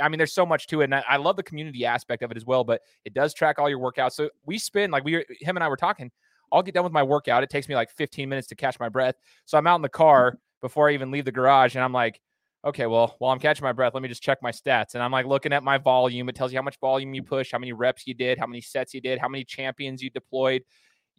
I 0.01 0.09
mean, 0.09 0.19
there's 0.19 0.35
so 0.35 0.45
much 0.45 0.67
to 0.69 0.83
it, 0.83 0.85
and 0.85 0.95
I, 0.95 1.05
I 1.09 1.17
love 1.17 1.37
the 1.37 1.43
community 1.43 1.87
aspect 1.87 2.23
of 2.23 2.31
it 2.31 2.37
as 2.37 2.45
well. 2.45 2.65
But 2.65 2.83
it 3.05 3.15
does 3.15 3.33
track 3.33 3.59
all 3.59 3.71
your 3.71 3.79
workouts. 3.79 4.13
So 4.13 4.31
we 4.45 4.59
spend 4.59 4.93
like 4.93 5.05
we, 5.05 5.25
him 5.41 5.57
and 5.57 5.65
I 5.65 5.69
were 5.69 5.77
talking. 5.77 6.11
I'll 6.53 6.63
get 6.63 6.75
done 6.75 6.85
with 6.85 6.93
my 6.93 7.03
workout. 7.03 7.43
It 7.43 7.51
takes 7.51 7.69
me 7.69 7.75
like 7.75 7.91
15 7.91 8.29
minutes 8.29 8.49
to 8.49 8.55
catch 8.55 8.79
my 8.79 8.89
breath. 8.89 9.17
So 9.47 9.59
I'm 9.59 9.67
out 9.67 9.77
in 9.77 9.83
the 9.83 9.89
mm-hmm. 9.89 9.97
car 9.97 10.39
before 10.61 10.89
I 10.89 10.95
even 10.95 11.11
leave 11.11 11.25
the 11.25 11.33
garage, 11.33 11.75
and 11.75 11.85
I'm 11.85 11.93
like, 11.93 12.21
okay, 12.67 12.87
well, 12.87 13.15
while 13.19 13.33
I'm 13.33 13.39
catching 13.39 13.63
my 13.63 13.73
breath, 13.73 13.95
let 13.95 14.03
me 14.03 14.09
just 14.09 14.23
check 14.23 14.39
my 14.43 14.51
stats. 14.51 14.95
And 14.95 15.03
I'm 15.03 15.13
like 15.13 15.27
looking 15.27 15.53
at 15.53 15.63
my 15.63 15.79
volume. 15.79 16.29
It 16.29 16.35
tells 16.35 16.53
you 16.53 16.59
how 16.59 16.63
much 16.63 16.79
volume 16.81 17.15
you 17.15 17.23
push, 17.23 17.53
how 17.53 17.59
many 17.59 17.73
reps 17.73 18.07
you 18.07 18.15
did, 18.15 18.39
how 18.39 18.47
many 18.47 18.61
sets 18.61 18.93
you 18.93 19.01
did, 19.01 19.21
how 19.21 19.29
many 19.29 19.45
champions 19.45 20.03
you 20.03 20.11
deployed. 20.11 20.63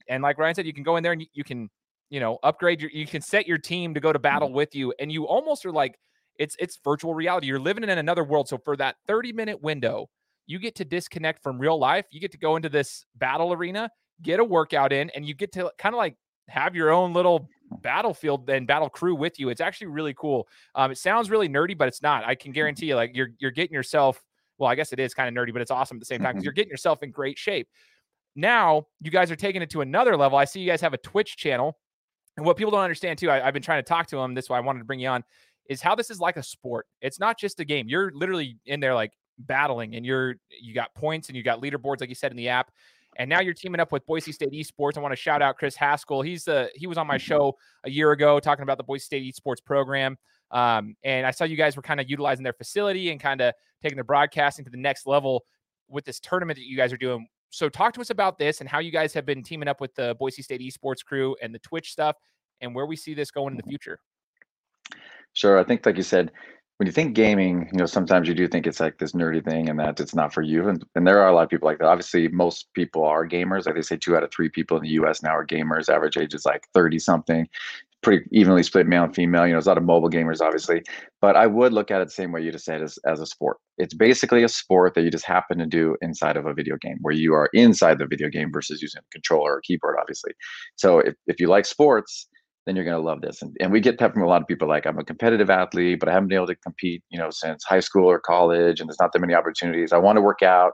And 0.10 0.24
like 0.24 0.38
Ryan 0.38 0.56
said, 0.56 0.66
you 0.66 0.74
can 0.74 0.84
go 0.84 0.96
in 0.98 1.04
there 1.04 1.12
and 1.12 1.22
you, 1.22 1.28
you 1.34 1.44
can, 1.44 1.70
you 2.10 2.20
know, 2.20 2.40
upgrade 2.44 2.82
your, 2.82 2.92
you 2.92 3.06
can 3.06 3.22
set 3.22 3.48
your 3.48 3.58
team 3.58 3.94
to 3.94 4.00
go 4.00 4.14
to 4.14 4.20
battle 4.20 4.50
mm. 4.50 4.54
with 4.54 4.76
you. 4.76 4.94
And 5.00 5.12
you 5.12 5.26
almost 5.28 5.66
are 5.66 5.72
like, 5.72 5.98
it's, 6.38 6.56
it's 6.60 6.80
virtual 6.84 7.14
reality. 7.14 7.48
You're 7.48 7.60
living 7.60 7.84
in 7.84 7.90
another 7.90 8.24
world. 8.24 8.48
So 8.48 8.58
for 8.58 8.78
that 8.78 8.96
30 9.08 9.34
minute 9.34 9.62
window, 9.62 10.10
you 10.46 10.60
get 10.60 10.76
to 10.76 10.86
disconnect 10.86 11.44
from 11.44 11.60
real 11.60 11.78
life. 11.78 12.06
You 12.12 12.20
get 12.20 12.32
to 12.32 12.38
go 12.38 12.56
into 12.56 12.70
this 12.70 13.06
battle 13.16 13.52
arena, 13.54 13.90
get 14.22 14.40
a 14.40 14.44
workout 14.44 14.94
in, 14.94 15.10
and 15.12 15.26
you 15.26 15.34
get 15.34 15.52
to 15.54 15.72
kind 15.78 15.94
of 15.94 15.98
like 15.98 16.16
have 16.48 16.76
your 16.76 16.92
own 16.92 17.14
little 17.14 17.50
battlefield 17.82 18.50
and 18.50 18.66
battle 18.66 18.90
crew 18.90 19.14
with 19.14 19.40
you. 19.40 19.50
It's 19.50 19.62
actually 19.62 19.88
really 19.88 20.14
cool. 20.14 20.48
Um, 20.76 20.92
it 20.92 20.98
sounds 20.98 21.30
really 21.30 21.50
nerdy, 21.50 21.78
but 21.78 21.90
it's 21.90 22.02
not. 22.02 22.24
I 22.26 22.36
can 22.36 22.52
mm. 22.52 22.56
guarantee 22.56 22.88
you, 22.88 22.96
like 22.96 23.12
you're 23.14 23.30
you're 23.40 23.52
getting 23.52 23.74
yourself. 23.74 24.24
Well, 24.58 24.70
I 24.72 24.76
guess 24.76 24.92
it 24.92 25.00
is 25.00 25.14
kind 25.14 25.28
of 25.28 25.40
nerdy, 25.40 25.54
but 25.54 25.62
it's 25.62 25.70
awesome 25.70 25.98
at 25.98 26.00
the 26.00 26.06
same 26.06 26.20
time 26.20 26.32
because 26.32 26.42
mm-hmm. 26.42 26.46
you're 26.46 26.54
getting 26.54 26.72
yourself 26.72 27.04
in 27.04 27.12
great 27.12 27.38
shape. 27.38 27.68
Now 28.38 28.86
you 29.02 29.10
guys 29.10 29.32
are 29.32 29.36
taking 29.36 29.64
it 29.64 29.70
to 29.72 29.82
another 29.82 30.16
level. 30.16 30.38
I 30.38 30.46
see 30.46 30.60
you 30.62 30.68
guys 30.68 30.80
have 30.82 30.94
a 30.94 30.98
Twitch 30.98 31.36
channel, 31.36 31.78
and 32.38 32.46
what 32.46 32.56
people 32.56 32.72
don't 32.72 32.82
understand 32.82 33.18
too, 33.18 33.32
I, 33.32 33.40
have 33.40 33.54
been 33.54 33.64
trying 33.64 33.84
to 33.84 33.88
talk 33.88 34.06
to 34.08 34.18
them. 34.18 34.36
This 34.36 34.46
is 34.46 34.50
why 34.50 34.58
I 34.58 34.62
wanted 34.62 34.80
to 34.80 34.86
bring 34.86 35.00
you 35.00 35.10
on. 35.10 35.24
Is 35.70 35.82
how 35.82 35.96
this 35.96 36.10
is 36.12 36.20
like 36.20 36.38
a 36.38 36.44
sport. 36.44 36.86
It's 37.02 37.20
not 37.20 37.38
just 37.38 37.60
a 37.60 37.66
game. 37.66 37.90
You're 37.90 38.12
literally 38.14 38.58
in 38.68 38.80
there 38.80 38.94
like 38.94 39.12
battling, 39.40 39.96
and 39.96 40.06
you're 40.06 40.36
you 40.62 40.76
got 40.76 40.94
points 40.94 41.30
and 41.30 41.36
you 41.36 41.42
got 41.42 41.62
leaderboards, 41.62 42.00
like 42.00 42.10
you 42.10 42.16
said 42.16 42.32
in 42.32 42.38
the 42.38 42.48
app. 42.48 42.72
And 43.18 43.28
now 43.28 43.42
you're 43.42 43.56
teaming 43.56 43.82
up 43.82 43.92
with 43.92 44.06
Boise 44.06 44.32
State 44.32 44.52
Esports. 44.52 44.98
I 44.98 45.02
want 45.02 45.12
to 45.12 45.18
shout 45.18 45.42
out 45.42 45.58
Chris 45.58 45.76
Haskell. 45.76 46.22
He's 46.22 46.44
the 46.44 46.70
he 46.76 46.86
was 46.86 47.00
on 47.00 47.08
my 47.08 47.18
show 47.18 47.58
a 47.84 47.90
year 47.90 48.12
ago 48.12 48.40
talking 48.40 48.62
about 48.62 48.78
the 48.78 48.84
Boise 48.84 49.04
State 49.04 49.34
Esports 49.34 49.64
program. 49.66 50.16
Um, 50.52 50.96
and 51.04 51.26
I 51.26 51.32
saw 51.32 51.44
you 51.44 51.58
guys 51.58 51.76
were 51.76 51.82
kind 51.82 52.00
of 52.00 52.08
utilizing 52.10 52.44
their 52.44 52.54
facility 52.54 53.10
and 53.10 53.20
kind 53.20 53.42
of 53.42 53.54
taking 53.82 53.98
the 53.98 54.04
broadcasting 54.04 54.64
to 54.66 54.72
the 54.72 54.78
next 54.78 55.08
level 55.08 55.44
with 55.90 56.06
this 56.06 56.20
tournament 56.20 56.58
that 56.58 56.66
you 56.66 56.78
guys 56.78 56.94
are 56.94 56.98
doing. 56.98 57.28
So 57.50 57.70
talk 57.70 57.94
to 57.94 58.02
us 58.02 58.10
about 58.10 58.38
this 58.38 58.60
and 58.60 58.70
how 58.70 58.80
you 58.80 58.92
guys 58.92 59.14
have 59.14 59.26
been 59.26 59.44
teaming 59.44 59.68
up 59.68 59.82
with 59.82 59.96
the 59.96 60.16
Boise 60.20 60.42
State 60.42 60.62
Esports 60.62 61.04
crew 61.06 61.36
and 61.42 61.54
the 61.54 61.60
Twitch 61.60 61.92
stuff 61.92 62.16
and 62.62 62.76
where 62.76 62.86
we 62.86 62.96
see 62.96 63.14
this 63.14 63.32
going 63.32 63.54
in 63.54 63.58
the 63.58 63.64
mm-hmm. 63.64 63.70
future. 63.70 64.00
Sure. 65.34 65.60
I 65.60 65.64
think, 65.64 65.86
like 65.86 65.98
you 65.98 66.04
said, 66.04 66.32
when 66.78 66.86
you 66.86 66.92
think 66.92 67.16
gaming, 67.16 67.70
you 67.72 67.80
know, 67.80 67.86
sometimes 67.86 68.28
you 68.28 68.36
do 68.36 68.48
think 68.48 68.68
it's 68.68 68.80
like 68.80 68.98
this 69.00 69.14
nerdy 69.14 69.44
thing 69.44 69.70
and 69.70 69.80
that 69.80 70.00
it's 70.00 70.14
not 70.14 70.32
for 70.32 70.44
you. 70.44 70.70
And, 70.70 70.84
and 70.96 71.08
there 71.08 71.22
are 71.22 71.30
a 71.30 71.34
lot 71.34 71.44
of 71.44 71.50
people 71.50 71.68
like 71.68 71.80
that. 71.80 71.88
Obviously, 71.88 72.28
most 72.28 72.68
people 72.76 73.04
are 73.04 73.28
gamers. 73.28 73.66
Like 73.66 73.76
they 73.76 73.82
say 73.82 73.98
two 73.98 74.16
out 74.16 74.24
of 74.24 74.32
three 74.32 74.50
people 74.50 74.78
in 74.78 74.84
the 74.84 74.90
US 74.90 75.24
now 75.24 75.36
are 75.36 75.46
gamers. 75.46 75.90
Average 75.90 76.18
age 76.18 76.36
is 76.36 76.46
like 76.46 76.64
30 76.76 77.00
something, 77.00 77.48
pretty 78.04 78.26
evenly 78.32 78.64
split 78.64 78.88
male 78.88 79.04
and 79.04 79.16
female. 79.16 79.46
You 79.46 79.54
know, 79.54 79.56
there's 79.56 79.68
a 79.68 79.72
lot 79.72 79.78
of 79.78 79.84
mobile 79.84 80.10
gamers, 80.10 80.40
obviously. 80.42 80.82
But 81.22 81.36
I 81.36 81.48
would 81.48 81.74
look 81.74 81.92
at 81.92 82.02
it 82.02 82.06
the 82.06 82.12
same 82.12 82.32
way 82.32 82.42
you 82.42 82.52
just 82.52 82.66
said 82.66 82.82
as, 82.82 82.98
as 83.06 83.20
a 83.20 83.26
sport. 83.26 83.58
It's 83.78 83.94
basically 83.94 84.44
a 84.44 84.50
sport 84.50 84.94
that 84.96 85.02
you 85.02 85.12
just 85.12 85.26
happen 85.26 85.58
to 85.58 85.66
do 85.66 85.96
inside 86.02 86.38
of 86.38 86.46
a 86.46 86.54
video 86.54 86.78
game 86.78 86.98
where 87.02 87.14
you 87.14 87.34
are 87.34 87.50
inside 87.54 88.00
the 88.00 88.08
video 88.08 88.30
game 88.30 88.52
versus 88.52 88.82
using 88.82 89.00
a 89.00 89.12
controller 89.12 89.56
or 89.56 89.62
keyboard, 89.62 89.96
obviously. 90.00 90.32
So 90.76 91.00
if, 91.00 91.16
if 91.26 91.40
you 91.40 91.48
like 91.48 91.66
sports, 91.66 92.28
then 92.66 92.76
you're 92.76 92.86
going 92.86 92.98
to 92.98 93.02
love 93.02 93.22
this. 93.22 93.42
And, 93.42 93.56
and 93.62 93.72
we 93.72 93.80
get 93.80 93.98
that 94.00 94.14
from 94.14 94.24
a 94.24 94.28
lot 94.28 94.42
of 94.42 94.48
people 94.48 94.68
like, 94.68 94.86
I'm 94.86 95.00
a 95.00 95.04
competitive 95.04 95.50
athlete, 95.50 96.00
but 96.00 96.10
I 96.10 96.12
haven't 96.12 96.28
been 96.28 96.36
able 96.36 96.48
to 96.48 96.56
compete, 96.56 97.02
you 97.10 97.18
know, 97.18 97.30
since 97.32 97.64
high 97.64 97.80
school 97.80 98.06
or 98.06 98.20
college, 98.20 98.80
and 98.80 98.90
there's 98.90 99.00
not 99.00 99.14
that 99.14 99.20
many 99.20 99.34
opportunities. 99.34 99.94
I 99.94 99.98
want 99.98 100.18
to 100.18 100.22
work 100.22 100.44
out, 100.44 100.74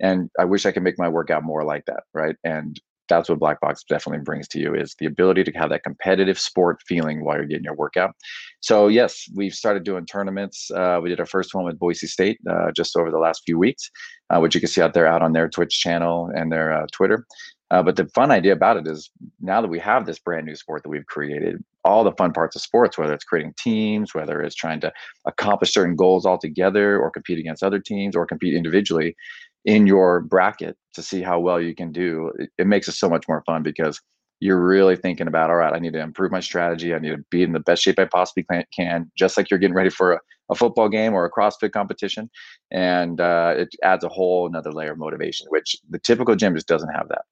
and 0.00 0.30
I 0.40 0.44
wish 0.44 0.64
I 0.64 0.72
could 0.72 0.82
make 0.82 0.98
my 0.98 1.08
workout 1.08 1.44
more 1.44 1.62
like 1.62 1.84
that, 1.84 2.04
right? 2.14 2.34
And 2.44 2.80
that's 3.08 3.28
what 3.28 3.38
Black 3.38 3.60
Box 3.60 3.84
definitely 3.88 4.22
brings 4.24 4.48
to 4.48 4.58
you 4.58 4.74
is 4.74 4.94
the 4.98 5.06
ability 5.06 5.44
to 5.44 5.52
have 5.52 5.70
that 5.70 5.82
competitive 5.82 6.38
sport 6.38 6.78
feeling 6.86 7.24
while 7.24 7.36
you're 7.36 7.46
getting 7.46 7.64
your 7.64 7.76
workout. 7.76 8.14
So 8.60 8.88
yes, 8.88 9.24
we've 9.34 9.52
started 9.52 9.84
doing 9.84 10.06
tournaments. 10.06 10.70
Uh, 10.70 11.00
we 11.02 11.08
did 11.08 11.20
our 11.20 11.26
first 11.26 11.54
one 11.54 11.64
with 11.64 11.78
Boise 11.78 12.06
State 12.06 12.38
uh, 12.50 12.70
just 12.74 12.96
over 12.96 13.10
the 13.10 13.18
last 13.18 13.42
few 13.44 13.58
weeks, 13.58 13.90
uh, 14.30 14.40
which 14.40 14.54
you 14.54 14.60
can 14.60 14.68
see 14.68 14.80
out 14.80 14.94
there 14.94 15.06
out 15.06 15.22
on 15.22 15.32
their 15.32 15.48
Twitch 15.48 15.78
channel 15.78 16.30
and 16.34 16.50
their 16.50 16.72
uh, 16.72 16.86
Twitter. 16.92 17.26
Uh, 17.70 17.82
but 17.82 17.96
the 17.96 18.06
fun 18.14 18.30
idea 18.30 18.52
about 18.52 18.76
it 18.76 18.86
is 18.86 19.10
now 19.40 19.60
that 19.60 19.68
we 19.68 19.80
have 19.80 20.06
this 20.06 20.18
brand 20.18 20.46
new 20.46 20.54
sport 20.54 20.82
that 20.82 20.90
we've 20.90 21.06
created, 21.06 21.62
all 21.84 22.04
the 22.04 22.12
fun 22.12 22.32
parts 22.32 22.54
of 22.54 22.62
sports, 22.62 22.96
whether 22.96 23.12
it's 23.12 23.24
creating 23.24 23.54
teams, 23.58 24.14
whether 24.14 24.40
it's 24.42 24.54
trying 24.54 24.80
to 24.80 24.92
accomplish 25.26 25.72
certain 25.72 25.96
goals 25.96 26.24
all 26.24 26.38
together 26.38 26.98
or 27.00 27.10
compete 27.10 27.38
against 27.38 27.62
other 27.62 27.80
teams 27.80 28.14
or 28.14 28.26
compete 28.26 28.54
individually 28.54 29.16
in 29.64 29.86
your 29.86 30.20
bracket 30.20 30.76
to 30.94 31.02
see 31.02 31.22
how 31.22 31.40
well 31.40 31.60
you 31.60 31.74
can 31.74 31.92
do, 31.92 32.32
it, 32.38 32.50
it 32.58 32.66
makes 32.66 32.88
it 32.88 32.92
so 32.92 33.08
much 33.08 33.26
more 33.28 33.42
fun 33.46 33.62
because 33.62 34.00
you're 34.40 34.60
really 34.60 34.96
thinking 34.96 35.26
about, 35.26 35.50
all 35.50 35.56
right, 35.56 35.72
I 35.72 35.78
need 35.78 35.94
to 35.94 36.00
improve 36.00 36.30
my 36.30 36.40
strategy. 36.40 36.94
I 36.94 36.98
need 36.98 37.10
to 37.10 37.24
be 37.30 37.42
in 37.42 37.52
the 37.52 37.60
best 37.60 37.82
shape 37.82 37.98
I 37.98 38.04
possibly 38.04 38.46
can, 38.74 39.10
just 39.16 39.36
like 39.36 39.50
you're 39.50 39.58
getting 39.58 39.76
ready 39.76 39.90
for 39.90 40.14
a, 40.14 40.20
a 40.50 40.54
football 40.54 40.88
game 40.88 41.14
or 41.14 41.24
a 41.24 41.30
CrossFit 41.30 41.72
competition. 41.72 42.28
And 42.70 43.20
uh, 43.20 43.54
it 43.56 43.68
adds 43.82 44.04
a 44.04 44.08
whole 44.08 44.46
another 44.46 44.72
layer 44.72 44.92
of 44.92 44.98
motivation, 44.98 45.46
which 45.50 45.76
the 45.88 45.98
typical 45.98 46.36
gym 46.36 46.54
just 46.54 46.68
doesn't 46.68 46.90
have 46.90 47.08
that 47.08 47.22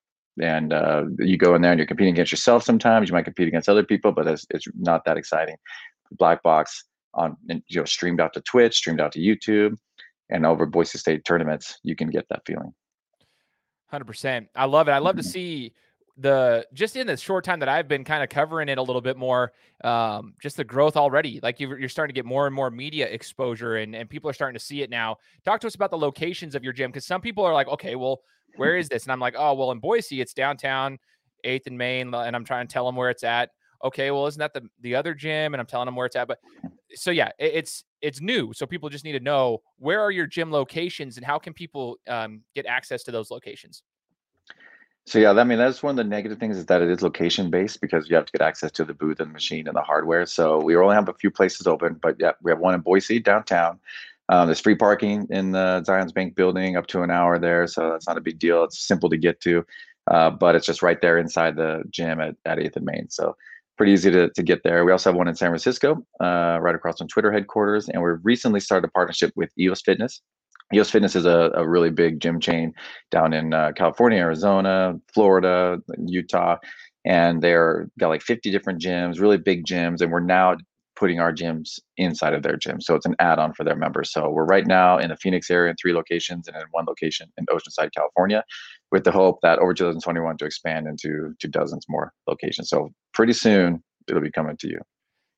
and 0.41 0.73
uh, 0.73 1.05
you 1.19 1.37
go 1.37 1.55
in 1.55 1.63
there 1.63 1.73
and 1.73 1.79
you're 1.79 1.87
competing 1.87 2.15
against 2.15 2.33
yourself 2.33 2.63
sometimes 2.63 3.09
you 3.09 3.13
might 3.13 3.25
compete 3.25 3.49
against 3.49 3.69
other 3.69 3.83
people 3.83 4.13
but 4.13 4.27
it's, 4.27 4.47
it's 4.51 4.67
not 4.79 5.05
that 5.05 5.17
exciting 5.17 5.57
black 6.13 6.43
box 6.43 6.85
on 7.15 7.37
you 7.47 7.81
know 7.81 7.85
streamed 7.85 8.21
out 8.21 8.33
to 8.33 8.41
twitch 8.43 8.77
streamed 8.77 9.01
out 9.01 9.13
to 9.13 9.21
youtube 9.21 9.77
and 10.33 10.45
over 10.45 10.67
boise 10.67 10.99
state 10.99 11.25
tournaments 11.25 11.79
you 11.83 11.95
can 11.95 12.11
get 12.11 12.27
that 12.29 12.43
feeling 12.47 12.73
100% 13.93 14.49
i 14.57 14.65
love 14.65 14.89
it 14.89 14.93
i 14.93 14.99
love 14.99 15.15
mm-hmm. 15.15 15.23
to 15.23 15.29
see 15.29 15.73
the 16.19 16.67
just 16.75 16.97
in 16.97 17.07
the 17.07 17.17
short 17.17 17.45
time 17.45 17.61
that 17.61 17.69
I've 17.69 17.89
been 17.89 18.05
kind 18.05 18.23
of 18.23 18.29
covering 18.29 18.69
it 18.69 18.79
a 18.79 18.83
little 18.83 19.01
bit 19.01 19.17
more, 19.17 19.53
um, 19.83 20.35
just 20.43 20.57
the 20.57 20.65
growth 20.65 20.97
already. 20.97 21.41
Like 21.43 21.59
you, 21.59 21.71
are 21.71 21.89
starting 21.89 22.15
to 22.15 22.19
get 22.19 22.27
more 22.27 22.47
and 22.47 22.55
more 22.55 22.71
media 22.71 23.07
exposure, 23.07 23.77
and 23.77 23.95
and 23.95 24.11
people 24.11 24.29
are 24.29 24.35
starting 24.35 24.59
to 24.59 24.65
see 24.65 24.83
it 24.83 24.91
now. 24.91 25.17
Talk 25.45 25.61
to 25.61 25.67
us 25.67 25.75
about 25.75 25.91
the 25.91 25.99
locations 25.99 26.55
of 26.55 26.63
your 26.63 26.73
gym 26.73 26.91
because 26.91 27.07
some 27.07 27.21
people 27.21 27.45
are 27.45 27.55
like, 27.55 27.69
okay, 27.69 27.95
well, 27.95 28.21
where 28.57 28.77
is 28.77 28.89
this? 28.89 29.05
And 29.05 29.13
I'm 29.13 29.21
like, 29.21 29.35
oh, 29.39 29.55
well, 29.55 29.71
in 29.71 29.79
Boise, 29.79 30.21
it's 30.21 30.35
downtown, 30.35 30.99
Eighth 31.45 31.67
and 31.67 31.79
Main, 31.79 32.13
and 32.13 32.37
I'm 32.37 32.45
trying 32.45 32.67
to 32.67 32.73
tell 32.73 32.85
them 32.85 32.97
where 32.97 33.11
it's 33.11 33.25
at. 33.25 33.51
Okay, 33.83 34.11
well, 34.11 34.27
isn't 34.27 34.39
that 34.39 34.53
the 34.53 34.69
the 34.83 34.95
other 34.95 35.15
gym? 35.15 35.55
And 35.55 35.61
I'm 35.61 35.67
telling 35.67 35.87
them 35.87 35.97
where 35.97 36.07
it's 36.07 36.17
at. 36.17 36.29
But 36.29 36.41
so 36.95 37.11
yeah, 37.11 37.29
it, 37.39 37.53
it's 37.55 37.85
it's 38.01 38.21
new, 38.21 38.53
so 38.53 38.67
people 38.67 38.89
just 38.89 39.05
need 39.05 39.13
to 39.13 39.21
know 39.21 39.63
where 39.79 40.01
are 40.01 40.11
your 40.11 40.27
gym 40.27 40.51
locations 40.51 41.17
and 41.17 41.27
how 41.27 41.39
can 41.39 41.53
people 41.53 41.99
um, 42.09 42.43
get 42.55 42.67
access 42.67 43.03
to 43.05 43.11
those 43.11 43.31
locations. 43.31 43.83
So 45.07 45.19
yeah, 45.19 45.33
I 45.33 45.45
mean 45.45 45.59
that's 45.59 45.83
one 45.83 45.91
of 45.91 45.97
the 45.97 46.05
negative 46.05 46.39
things 46.39 46.57
is 46.57 46.67
that 46.67 46.81
it 46.81 46.89
is 46.89 47.03
location 47.03 47.51
based 47.51 47.81
because 47.81 48.09
you 48.09 48.17
have 48.17 48.27
to 48.27 48.33
get 48.33 48.41
access 48.41 48.71
to 48.73 48.85
the 48.85 48.95
booth 48.95 49.19
and 49.21 49.31
the 49.31 49.33
machine 49.33 49.67
and 49.67 49.77
the 49.77 49.83
hardware. 49.83 50.27
So 50.27 50.63
we 50.63 50.77
only 50.77 50.95
have 50.95 51.09
a 51.09 51.15
few 51.15 51.31
places 51.31 51.67
open, 51.67 51.99
but 52.01 52.17
yeah, 52.21 52.33
we 52.43 52.51
have 52.53 52.61
one 52.61 52.75
in 52.75 52.81
Boise 52.81 53.19
downtown. 53.19 53.81
Um, 54.29 54.47
there's 54.47 54.61
free 54.61 54.77
parking 54.77 55.27
in 55.31 55.51
the 55.51 55.83
Zions 55.87 56.15
Bank 56.15 56.37
building 56.37 56.77
up 56.77 56.87
to 56.89 57.03
an 57.03 57.11
hour 57.11 57.39
there, 57.39 57.67
so 57.67 57.91
that's 57.91 58.07
not 58.07 58.17
a 58.17 58.21
big 58.21 58.39
deal. 58.39 58.63
It's 58.65 58.87
simple 58.87 59.11
to 59.11 59.17
get 59.17 59.41
to, 59.41 59.67
uh, 60.11 60.31
but 60.31 60.55
it's 60.55 60.67
just 60.67 60.83
right 60.83 61.01
there 61.01 61.19
inside 61.19 61.57
the 61.57 61.83
gym 61.91 62.21
at, 62.21 62.37
at 62.45 62.59
8th 62.59 62.77
and 62.77 62.87
Main. 62.87 63.11
So 63.11 63.37
pretty 63.77 63.93
easy 63.93 64.11
to, 64.11 64.31
to 64.31 64.43
get 64.43 64.63
there. 64.63 64.85
We 64.85 64.93
also 64.93 65.11
have 65.11 65.17
one 65.17 65.29
in 65.29 65.35
San 65.35 65.51
Francisco, 65.51 66.05
uh, 66.21 66.59
right 66.61 66.75
across 66.75 66.99
from 66.99 67.09
Twitter 67.09 67.33
headquarters, 67.33 67.89
and 67.89 68.03
we've 68.03 68.19
recently 68.23 68.61
started 68.61 68.89
a 68.89 68.91
partnership 68.91 69.33
with 69.37 69.51
EOS 69.59 69.83
Fitness. 69.83 70.23
EOS 70.75 70.91
Fitness 70.91 71.17
is 71.17 71.27
a, 71.27 71.51
a 71.55 71.69
really 71.69 71.91
big 71.91 72.21
gym 72.21 72.41
chain 72.41 72.73
down 73.11 73.33
in 73.33 73.53
uh, 73.53 73.73
California, 73.75 74.19
Arizona, 74.19 74.95
Florida, 75.13 75.79
Utah, 76.07 76.57
and 77.05 77.43
they're 77.43 77.89
got 77.99 78.09
like 78.09 78.23
50 78.23 78.51
different 78.51 78.81
gyms, 78.81 79.21
really 79.21 79.39
big 79.39 79.65
gyms, 79.65 80.01
and 80.01 80.13
we're 80.13 80.21
now 80.21 80.57
putting 80.95 81.21
our 81.21 81.33
gyms 81.33 81.81
inside 81.97 82.35
of 82.35 82.43
their 82.43 82.57
gym. 82.57 82.81
So 82.81 82.95
it's 82.95 83.07
an 83.07 83.17
add-on 83.19 83.55
for 83.55 83.65
their 83.65 83.75
members. 83.75 84.13
So 84.13 84.31
we're 84.31 84.45
right 84.45 84.67
now 84.67 84.99
in 84.99 85.09
the 85.09 85.17
Phoenix 85.17 85.51
area 85.51 85.71
in 85.71 85.77
three 85.77 85.95
locations 85.95 86.47
and 86.47 86.57
in 86.57 86.63
one 86.71 86.85
location 86.87 87.33
in 87.39 87.47
Oceanside, 87.47 87.93
California, 87.95 88.45
with 88.93 89.05
the 89.05 89.11
hope 89.11 89.41
that 89.43 89.59
over 89.59 89.75
2021 89.75 90.37
to 90.37 90.45
expand 90.45 90.87
into 90.87 91.35
to 91.41 91.49
dozens 91.49 91.87
more 91.89 92.13
locations. 92.29 92.69
So 92.69 92.93
pretty 93.13 93.33
soon 93.33 93.83
it'll 94.07 94.23
be 94.23 94.31
coming 94.31 94.57
to 94.59 94.69
you. 94.69 94.81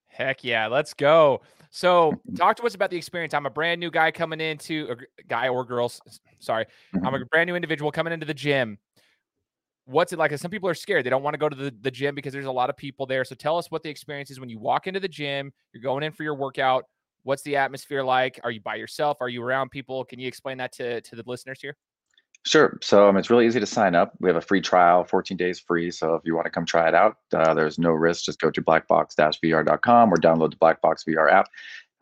Heck 0.09 0.45
yeah, 0.45 0.67
let's 0.67 0.93
go. 0.93 1.41
So 1.71 2.21
talk 2.37 2.57
to 2.57 2.65
us 2.65 2.75
about 2.75 2.91
the 2.91 2.97
experience. 2.97 3.33
I'm 3.33 3.47
a 3.47 3.51
brand 3.51 3.81
new 3.81 3.91
guy 3.91 4.11
coming 4.11 4.41
into 4.41 4.89
a 4.91 5.25
guy 5.25 5.49
or 5.49 5.65
girls. 5.65 6.01
Sorry, 6.41 6.67
I'm 6.95 7.07
a 7.07 7.11
mm-hmm. 7.11 7.23
brand 7.31 7.49
new 7.49 7.57
individual 7.57 7.91
coming 7.91 8.13
into 8.13 8.27
the 8.27 8.35
gym 8.35 8.79
what's 9.87 10.13
it 10.13 10.19
like? 10.19 10.37
Some 10.39 10.51
people 10.51 10.69
are 10.69 10.75
scared. 10.75 11.05
They 11.05 11.11
don't 11.11 11.23
want 11.23 11.35
to 11.35 11.39
go 11.39 11.49
to 11.49 11.57
the, 11.57 11.75
the 11.81 11.91
gym 11.91 12.15
because 12.15 12.33
there's 12.33 12.47
a 12.47 12.53
lot 12.53 12.71
of 12.71 12.77
people 12.77 13.07
there. 13.07 13.25
So 13.25 13.35
tell 13.35 13.59
us 13.59 13.71
what 13.71 13.83
the 13.83 13.91
experience 13.91 14.31
is 14.31 14.41
when 14.41 14.49
you 14.49 14.59
walk 14.59 14.87
into 14.87 15.01
the 15.01 15.09
gym, 15.09 15.53
you're 15.73 15.83
going 15.83 16.03
in 16.03 16.13
for 16.13 16.23
your 16.23 16.35
workout. 16.35 16.85
What's 17.23 17.43
the 17.43 17.57
atmosphere 17.57 18.03
like? 18.03 18.41
Are 18.45 18.51
you 18.51 18.61
by 18.61 18.77
yourself? 18.77 19.19
Are 19.21 19.29
you 19.29 19.43
around 19.43 19.71
people? 19.71 20.05
Can 20.05 20.19
you 20.19 20.29
explain 20.29 20.59
that 20.59 20.73
to, 20.73 21.01
to 21.01 21.17
the 21.17 21.23
listeners 21.27 21.61
here? 21.61 21.77
Sure. 22.47 22.79
So 22.83 23.09
um, 23.09 23.17
it's 23.17 23.31
really 23.31 23.47
easy 23.47 23.61
to 23.61 23.67
sign 23.67 23.95
up. 23.95 24.13
We 24.21 24.29
have 24.29 24.37
a 24.37 24.41
free 24.41 24.61
trial, 24.61 25.05
14 25.05 25.37
days 25.37 25.61
free. 25.61 25.91
So 25.91 26.15
if 26.15 26.23
you 26.25 26.35
want 26.35 26.45
to 26.45 26.51
come 26.51 26.67
try 26.67 26.89
it 26.89 26.95
out, 26.95 27.17
uh, 27.33 27.55
there's 27.55 27.79
no 27.79 27.91
risk. 27.91 28.25
Just 28.25 28.39
go 28.39 28.51
to 28.51 28.63
blackbox-vr.com 28.63 30.13
or 30.13 30.17
download 30.19 30.51
the 30.51 30.57
Blackbox 30.57 31.09
VR 31.09 31.33
app 31.33 31.47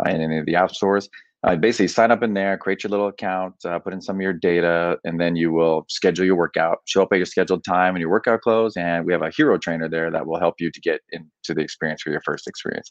uh, 0.04 0.10
in 0.10 0.20
any 0.20 0.38
of 0.38 0.46
the 0.46 0.56
app 0.56 0.74
stores 0.74 1.08
uh, 1.44 1.56
basically 1.56 1.88
sign 1.88 2.12
up 2.12 2.22
in 2.22 2.34
there, 2.34 2.56
create 2.56 2.84
your 2.84 2.90
little 2.90 3.08
account, 3.08 3.54
uh, 3.64 3.78
put 3.78 3.92
in 3.92 4.00
some 4.00 4.16
of 4.16 4.22
your 4.22 4.32
data, 4.32 4.96
and 5.04 5.20
then 5.20 5.34
you 5.34 5.52
will 5.52 5.84
schedule 5.88 6.24
your 6.24 6.36
workout. 6.36 6.78
Show 6.84 7.02
up 7.02 7.08
at 7.12 7.16
your 7.16 7.26
scheduled 7.26 7.64
time 7.64 7.94
and 7.94 8.00
your 8.00 8.10
workout 8.10 8.42
clothes, 8.42 8.76
and 8.76 9.04
we 9.04 9.12
have 9.12 9.22
a 9.22 9.30
hero 9.30 9.58
trainer 9.58 9.88
there 9.88 10.10
that 10.10 10.24
will 10.24 10.38
help 10.38 10.56
you 10.60 10.70
to 10.70 10.80
get 10.80 11.00
into 11.10 11.54
the 11.54 11.60
experience 11.60 12.02
for 12.02 12.10
your 12.10 12.20
first 12.20 12.46
experience. 12.46 12.90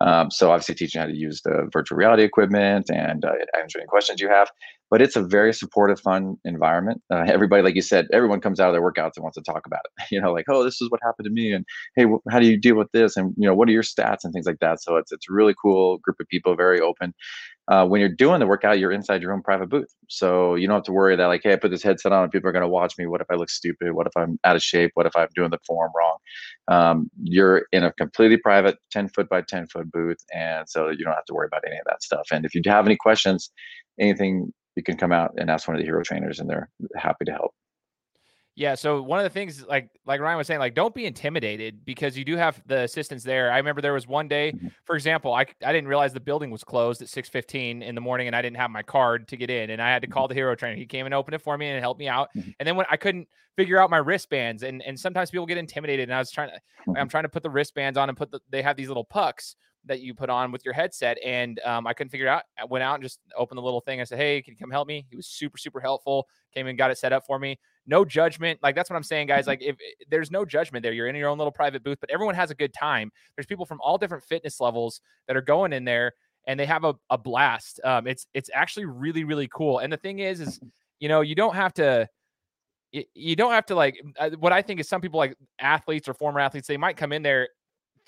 Um, 0.00 0.30
so 0.30 0.52
obviously 0.52 0.76
teaching 0.76 1.00
how 1.00 1.08
to 1.08 1.16
use 1.16 1.42
the 1.42 1.68
virtual 1.72 1.98
reality 1.98 2.22
equipment 2.22 2.88
and 2.88 3.24
uh, 3.24 3.32
answer 3.60 3.80
any 3.80 3.86
questions 3.86 4.20
you 4.20 4.28
have. 4.28 4.48
But 4.90 5.02
it's 5.02 5.16
a 5.16 5.22
very 5.22 5.52
supportive, 5.52 6.00
fun 6.00 6.36
environment. 6.44 7.02
Uh, 7.10 7.24
everybody, 7.26 7.62
like 7.62 7.74
you 7.74 7.82
said, 7.82 8.06
everyone 8.12 8.40
comes 8.40 8.58
out 8.60 8.68
of 8.68 8.74
their 8.74 8.82
workouts 8.82 9.12
and 9.16 9.22
wants 9.22 9.36
to 9.36 9.42
talk 9.42 9.66
about 9.66 9.80
it. 9.84 10.04
You 10.10 10.20
know, 10.20 10.32
like, 10.32 10.46
oh, 10.48 10.64
this 10.64 10.80
is 10.80 10.90
what 10.90 11.00
happened 11.02 11.26
to 11.26 11.30
me, 11.30 11.52
and 11.52 11.64
hey, 11.96 12.06
how 12.30 12.38
do 12.38 12.46
you 12.46 12.56
deal 12.58 12.76
with 12.76 12.90
this? 12.92 13.16
And 13.16 13.34
you 13.36 13.46
know, 13.46 13.54
what 13.54 13.68
are 13.68 13.72
your 13.72 13.82
stats 13.82 14.24
and 14.24 14.32
things 14.32 14.46
like 14.46 14.58
that. 14.60 14.82
So 14.82 14.96
it's 14.96 15.12
it's 15.12 15.28
a 15.28 15.32
really 15.32 15.54
cool 15.60 15.98
group 15.98 16.18
of 16.20 16.28
people, 16.28 16.56
very 16.56 16.80
open 16.80 17.14
uh, 17.68 17.84
when 17.86 18.00
you're 18.00 18.08
doing 18.08 18.40
the 18.40 18.46
workout, 18.46 18.78
you're 18.78 18.92
inside 18.92 19.20
your 19.20 19.32
own 19.32 19.42
private 19.42 19.68
booth. 19.68 19.94
So 20.08 20.54
you 20.54 20.66
don't 20.66 20.76
have 20.76 20.84
to 20.84 20.92
worry 20.92 21.14
that 21.16 21.26
like, 21.26 21.42
hey, 21.44 21.52
I 21.52 21.56
put 21.56 21.70
this 21.70 21.82
headset 21.82 22.12
on 22.12 22.22
and 22.22 22.32
people 22.32 22.48
are 22.48 22.52
going 22.52 22.62
to 22.62 22.68
watch 22.68 22.94
me. 22.98 23.06
What 23.06 23.20
if 23.20 23.26
I 23.30 23.34
look 23.34 23.50
stupid? 23.50 23.92
What 23.92 24.06
if 24.06 24.16
I'm 24.16 24.40
out 24.44 24.56
of 24.56 24.62
shape? 24.62 24.92
What 24.94 25.04
if 25.04 25.14
I'm 25.14 25.28
doing 25.34 25.50
the 25.50 25.58
form 25.66 25.92
wrong? 25.94 26.16
Um, 26.68 27.10
you're 27.22 27.66
in 27.72 27.84
a 27.84 27.92
completely 27.92 28.38
private 28.38 28.78
10 28.90 29.10
foot 29.10 29.28
by 29.28 29.42
10 29.42 29.66
foot 29.66 29.92
booth. 29.92 30.16
And 30.34 30.66
so 30.66 30.88
you 30.88 31.04
don't 31.04 31.12
have 31.12 31.26
to 31.26 31.34
worry 31.34 31.46
about 31.46 31.62
any 31.66 31.76
of 31.76 31.84
that 31.86 32.02
stuff. 32.02 32.28
And 32.32 32.46
if 32.46 32.54
you 32.54 32.62
have 32.64 32.86
any 32.86 32.96
questions, 32.96 33.50
anything, 34.00 34.50
you 34.78 34.82
can 34.84 34.96
come 34.96 35.10
out 35.10 35.34
and 35.36 35.50
ask 35.50 35.66
one 35.66 35.76
of 35.76 35.80
the 35.80 35.84
hero 35.84 36.02
trainers 36.04 36.38
and 36.38 36.48
they're 36.48 36.70
happy 36.94 37.24
to 37.24 37.32
help. 37.32 37.52
Yeah. 38.54 38.76
So 38.76 39.02
one 39.02 39.18
of 39.18 39.24
the 39.24 39.30
things, 39.30 39.64
like 39.66 39.88
like 40.06 40.20
Ryan 40.20 40.38
was 40.38 40.46
saying, 40.46 40.60
like 40.60 40.74
don't 40.74 40.94
be 40.94 41.04
intimidated 41.04 41.84
because 41.84 42.16
you 42.16 42.24
do 42.24 42.36
have 42.36 42.62
the 42.66 42.82
assistants 42.82 43.24
there. 43.24 43.52
I 43.52 43.56
remember 43.56 43.80
there 43.80 43.92
was 43.92 44.06
one 44.06 44.28
day, 44.28 44.52
mm-hmm. 44.52 44.68
for 44.84 44.94
example, 44.96 45.32
I, 45.32 45.46
I 45.64 45.72
didn't 45.72 45.88
realize 45.88 46.12
the 46.12 46.20
building 46.20 46.50
was 46.50 46.64
closed 46.64 47.02
at 47.02 47.08
six 47.08 47.28
fifteen 47.28 47.82
in 47.82 47.94
the 47.94 48.00
morning, 48.00 48.28
and 48.28 48.36
I 48.36 48.42
didn't 48.42 48.56
have 48.56 48.70
my 48.70 48.82
card 48.82 49.28
to 49.28 49.36
get 49.36 49.50
in, 49.50 49.70
and 49.70 49.82
I 49.82 49.90
had 49.90 50.02
to 50.02 50.08
call 50.08 50.24
mm-hmm. 50.24 50.30
the 50.30 50.34
hero 50.34 50.54
trainer. 50.54 50.76
He 50.76 50.86
came 50.86 51.06
and 51.06 51.14
opened 51.14 51.34
it 51.34 51.42
for 51.42 51.58
me 51.58 51.68
and 51.68 51.80
helped 51.80 52.00
me 52.00 52.08
out. 52.08 52.28
Mm-hmm. 52.36 52.50
And 52.58 52.66
then 52.66 52.74
when 52.74 52.86
I 52.90 52.96
couldn't 52.96 53.28
figure 53.56 53.80
out 53.80 53.90
my 53.90 53.98
wristbands, 53.98 54.62
and 54.64 54.82
and 54.82 54.98
sometimes 54.98 55.30
people 55.30 55.46
get 55.46 55.58
intimidated, 55.58 56.08
and 56.08 56.14
I 56.14 56.18
was 56.18 56.30
trying 56.32 56.50
to, 56.50 56.60
I'm 56.98 57.08
trying 57.08 57.24
to 57.24 57.28
put 57.28 57.44
the 57.44 57.50
wristbands 57.50 57.96
on 57.96 58.08
and 58.08 58.18
put 58.18 58.32
the, 58.32 58.40
they 58.50 58.62
have 58.62 58.76
these 58.76 58.88
little 58.88 59.04
pucks 59.04 59.54
that 59.88 60.00
you 60.00 60.14
put 60.14 60.30
on 60.30 60.52
with 60.52 60.64
your 60.64 60.74
headset, 60.74 61.18
and 61.24 61.58
um, 61.60 61.86
I 61.86 61.92
couldn't 61.92 62.10
figure 62.10 62.26
it 62.26 62.30
out. 62.30 62.44
I 62.58 62.64
went 62.64 62.82
out 62.82 62.94
and 62.94 63.02
just 63.02 63.20
opened 63.36 63.58
the 63.58 63.62
little 63.62 63.80
thing. 63.80 64.00
I 64.00 64.04
said, 64.04 64.18
"Hey, 64.18 64.40
can 64.40 64.52
you 64.52 64.58
come 64.58 64.70
help 64.70 64.86
me?" 64.86 65.06
He 65.10 65.16
was 65.16 65.26
super 65.26 65.58
super 65.58 65.80
helpful. 65.80 66.28
Came 66.54 66.66
and 66.66 66.78
got 66.78 66.90
it 66.90 66.98
set 66.98 67.12
up 67.12 67.26
for 67.26 67.38
me 67.38 67.58
no 67.88 68.04
judgment. 68.04 68.60
Like 68.62 68.76
that's 68.76 68.88
what 68.90 68.96
I'm 68.96 69.02
saying, 69.02 69.26
guys. 69.26 69.42
Mm-hmm. 69.42 69.48
Like 69.48 69.62
if 69.62 69.76
eh, 69.76 70.04
there's 70.08 70.30
no 70.30 70.44
judgment 70.44 70.82
there, 70.82 70.92
you're 70.92 71.08
in 71.08 71.16
your 71.16 71.28
own 71.30 71.38
little 71.38 71.50
private 71.50 71.82
booth, 71.82 71.98
but 72.00 72.10
everyone 72.10 72.34
has 72.36 72.50
a 72.50 72.54
good 72.54 72.72
time. 72.72 73.10
There's 73.34 73.46
people 73.46 73.64
from 73.64 73.80
all 73.80 73.98
different 73.98 74.22
fitness 74.22 74.60
levels 74.60 75.00
that 75.26 75.36
are 75.36 75.42
going 75.42 75.72
in 75.72 75.84
there 75.84 76.12
and 76.46 76.60
they 76.60 76.66
have 76.66 76.84
a, 76.84 76.94
a 77.10 77.18
blast. 77.18 77.80
Um, 77.82 78.06
it's 78.06 78.26
it's 78.34 78.50
actually 78.54 78.84
really 78.84 79.24
really 79.24 79.48
cool. 79.48 79.78
And 79.78 79.92
the 79.92 79.96
thing 79.96 80.20
is, 80.20 80.40
is 80.40 80.60
you 81.00 81.08
know 81.08 81.22
you 81.22 81.34
don't 81.34 81.54
have 81.54 81.72
to 81.74 82.08
you 82.92 83.36
don't 83.36 83.52
have 83.52 83.66
to 83.66 83.74
like 83.74 84.00
what 84.38 84.52
I 84.52 84.62
think 84.62 84.80
is 84.80 84.88
some 84.88 85.00
people 85.00 85.18
like 85.18 85.36
athletes 85.58 86.08
or 86.08 86.14
former 86.14 86.40
athletes 86.40 86.66
they 86.66 86.78
might 86.78 86.96
come 86.96 87.12
in 87.12 87.22
there 87.22 87.48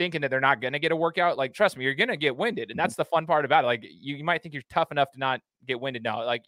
thinking 0.01 0.23
that 0.23 0.31
they're 0.31 0.41
not 0.41 0.63
going 0.63 0.73
to 0.73 0.79
get 0.79 0.93
a 0.93 0.97
workout. 0.97 1.37
Like 1.37 1.53
trust 1.53 1.77
me, 1.77 1.85
you're 1.85 1.95
going 1.95 2.09
to 2.09 2.17
get 2.17 2.35
winded, 2.35 2.71
and 2.71 2.71
mm-hmm. 2.71 2.83
that's 2.83 2.97
the 2.97 3.05
fun 3.05 3.27
part 3.27 3.45
about 3.45 3.65
it. 3.65 3.67
Like 3.67 3.85
you, 3.85 4.17
you 4.17 4.25
might 4.25 4.43
think 4.43 4.55
you're 4.55 4.63
tough 4.71 4.91
enough 4.91 5.11
to 5.13 5.19
not 5.19 5.43
get 5.69 5.79
winded. 5.79 6.03
Now, 6.03 6.25
like 6.25 6.43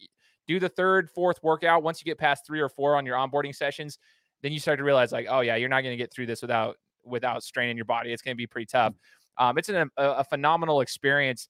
do 0.47 0.59
the 0.59 0.69
third, 0.69 1.11
fourth 1.11 1.37
workout. 1.43 1.83
Once 1.83 2.01
you 2.01 2.05
get 2.05 2.17
past 2.17 2.47
three 2.47 2.59
or 2.59 2.67
four 2.67 2.95
on 2.95 3.05
your 3.05 3.15
onboarding 3.15 3.55
sessions, 3.55 3.99
then 4.41 4.51
you 4.51 4.59
start 4.59 4.79
to 4.79 4.83
realize 4.83 5.11
like, 5.11 5.27
oh 5.29 5.41
yeah, 5.41 5.55
you're 5.55 5.69
not 5.69 5.81
going 5.81 5.93
to 5.93 6.03
get 6.03 6.11
through 6.11 6.25
this 6.25 6.41
without 6.41 6.77
without 7.05 7.43
straining 7.43 7.77
your 7.77 7.85
body. 7.85 8.11
It's 8.11 8.23
going 8.23 8.35
to 8.35 8.37
be 8.37 8.47
pretty 8.47 8.65
tough. 8.65 8.95
Um, 9.37 9.59
it's 9.59 9.69
an, 9.69 9.87
a, 9.97 10.03
a 10.03 10.23
phenomenal 10.23 10.81
experience. 10.81 11.47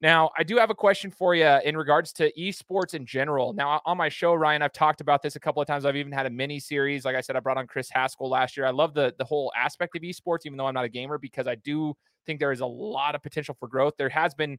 Now, 0.00 0.30
I 0.36 0.42
do 0.42 0.56
have 0.58 0.70
a 0.70 0.74
question 0.74 1.10
for 1.10 1.34
you 1.34 1.46
in 1.64 1.76
regards 1.76 2.12
to 2.14 2.32
esports 2.32 2.94
in 2.94 3.06
general. 3.06 3.52
Now, 3.52 3.80
on 3.86 3.96
my 3.96 4.08
show, 4.08 4.34
Ryan, 4.34 4.60
I've 4.60 4.72
talked 4.72 5.00
about 5.00 5.22
this 5.22 5.36
a 5.36 5.40
couple 5.40 5.62
of 5.62 5.68
times. 5.68 5.84
I've 5.86 5.96
even 5.96 6.12
had 6.12 6.26
a 6.26 6.30
mini 6.30 6.60
series. 6.60 7.04
Like 7.04 7.16
I 7.16 7.20
said, 7.20 7.36
I 7.36 7.40
brought 7.40 7.56
on 7.56 7.66
Chris 7.66 7.88
Haskell 7.90 8.28
last 8.28 8.56
year. 8.56 8.66
I 8.66 8.70
love 8.70 8.92
the 8.92 9.14
the 9.18 9.24
whole 9.24 9.52
aspect 9.56 9.96
of 9.96 10.02
esports, 10.02 10.40
even 10.44 10.58
though 10.58 10.66
I'm 10.66 10.74
not 10.74 10.84
a 10.84 10.88
gamer, 10.88 11.16
because 11.16 11.46
I 11.46 11.54
do 11.54 11.94
think 12.26 12.40
there 12.40 12.52
is 12.52 12.60
a 12.60 12.66
lot 12.66 13.14
of 13.14 13.22
potential 13.22 13.56
for 13.58 13.68
growth. 13.68 13.94
There 13.96 14.08
has 14.08 14.34
been 14.34 14.58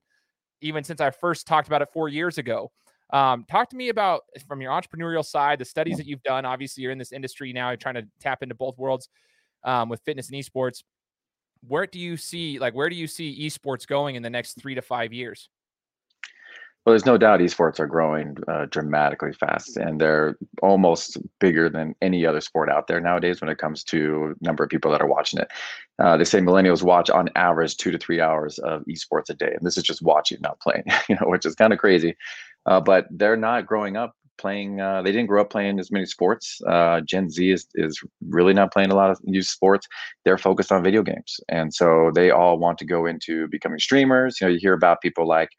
even 0.62 0.84
since 0.84 1.02
I 1.02 1.12
first 1.12 1.46
talked 1.46 1.68
about 1.68 1.82
it 1.82 1.90
four 1.94 2.10
years 2.10 2.38
ago. 2.38 2.72
Um, 3.12 3.46
talk 3.48 3.70
to 3.70 3.76
me 3.76 3.90
about 3.90 4.22
from 4.48 4.62
your 4.62 4.72
entrepreneurial 4.72 5.24
side, 5.24 5.60
the 5.60 5.66
studies 5.66 5.98
that 5.98 6.08
you've 6.08 6.24
done. 6.24 6.46
Obviously, 6.46 6.82
you're 6.82 6.92
in 6.92 6.98
this 6.98 7.12
industry 7.12 7.54
now, 7.54 7.70
you're 7.70 7.78
trying 7.78 7.96
to 7.96 8.08
tap 8.20 8.42
into 8.42 8.56
both 8.56 8.78
worlds 8.78 9.10
um, 9.64 9.90
with 9.90 10.02
fitness 10.06 10.30
and 10.30 10.38
esports. 10.42 10.84
Where 11.68 11.88
do 11.88 12.00
you 12.00 12.18
see, 12.18 12.60
like, 12.60 12.74
where 12.74 12.90
do 12.90 12.96
you 12.96 13.08
see 13.08 13.46
esports 13.46 13.88
going 13.88 14.16
in 14.16 14.24
the 14.24 14.30
next 14.30 14.54
three 14.54 14.76
to 14.76 14.82
five 14.82 15.14
years? 15.14 15.50
Well, 16.86 16.92
there's 16.92 17.06
no 17.06 17.18
doubt 17.18 17.40
esports 17.40 17.80
are 17.80 17.88
growing 17.88 18.38
uh, 18.48 18.68
dramatically 18.70 19.34
fast, 19.34 19.76
and 19.76 20.00
they're 20.00 20.38
almost 20.62 21.18
bigger 21.40 21.68
than 21.68 21.96
any 22.00 22.28
other 22.28 22.42
sport 22.42 22.70
out 22.70 22.86
there 22.86 23.02
nowadays 23.02 23.42
when 23.42 23.50
it 23.50 23.58
comes 23.58 23.84
to 23.86 24.36
number 24.42 24.64
of 24.64 24.70
people 24.70 24.92
that 24.92 25.02
are 25.02 25.08
watching 25.08 25.40
it. 25.40 25.48
Uh, 25.98 26.16
they 26.16 26.24
say 26.24 26.40
millennials 26.40 26.84
watch 26.84 27.10
on 27.10 27.28
average 27.36 27.78
two 27.78 27.90
to 27.90 27.98
three 27.98 28.22
hours 28.22 28.60
of 28.60 28.84
esports 28.86 29.32
a 29.32 29.34
day, 29.34 29.52
and 29.52 29.66
this 29.66 29.78
is 29.78 29.84
just 29.84 30.04
watching, 30.04 30.38
not 30.42 30.60
playing. 30.60 30.84
You 31.10 31.16
know, 31.16 31.28
which 31.28 31.46
is 31.46 31.56
kind 31.56 31.74
of 31.74 31.80
crazy 31.80 32.16
uh, 32.66 32.82
but 32.82 33.08
they're 33.12 33.38
not 33.38 33.66
growing 33.66 33.96
up 33.96 34.16
playing. 34.38 34.82
Uh, 34.82 35.02
they 35.02 35.12
didn't 35.12 35.28
grow 35.28 35.42
up 35.42 35.50
playing 35.50 35.80
as 35.80 35.92
many 35.92 36.06
sports. 36.06 36.60
Uh, 36.68 37.02
Gen 37.02 37.30
Z 37.30 37.52
is 37.52 37.68
is 37.76 38.02
really 38.28 38.54
not 38.54 38.74
playing 38.74 38.92
a 38.92 38.96
lot 38.96 39.10
of 39.10 39.20
new 39.24 39.42
sports. 39.42 39.88
They're 40.24 40.38
focused 40.38 40.72
on 40.72 40.84
video 40.84 41.04
games, 41.04 41.40
and 41.50 41.74
so 41.74 42.12
they 42.14 42.32
all 42.32 42.58
want 42.58 42.78
to 42.80 42.86
go 42.86 43.06
into 43.06 43.48
becoming 43.50 43.80
streamers. 43.80 44.38
You 44.40 44.48
know, 44.48 44.54
you 44.54 44.60
hear 44.60 44.74
about 44.74 45.02
people 45.02 45.28
like 45.28 45.50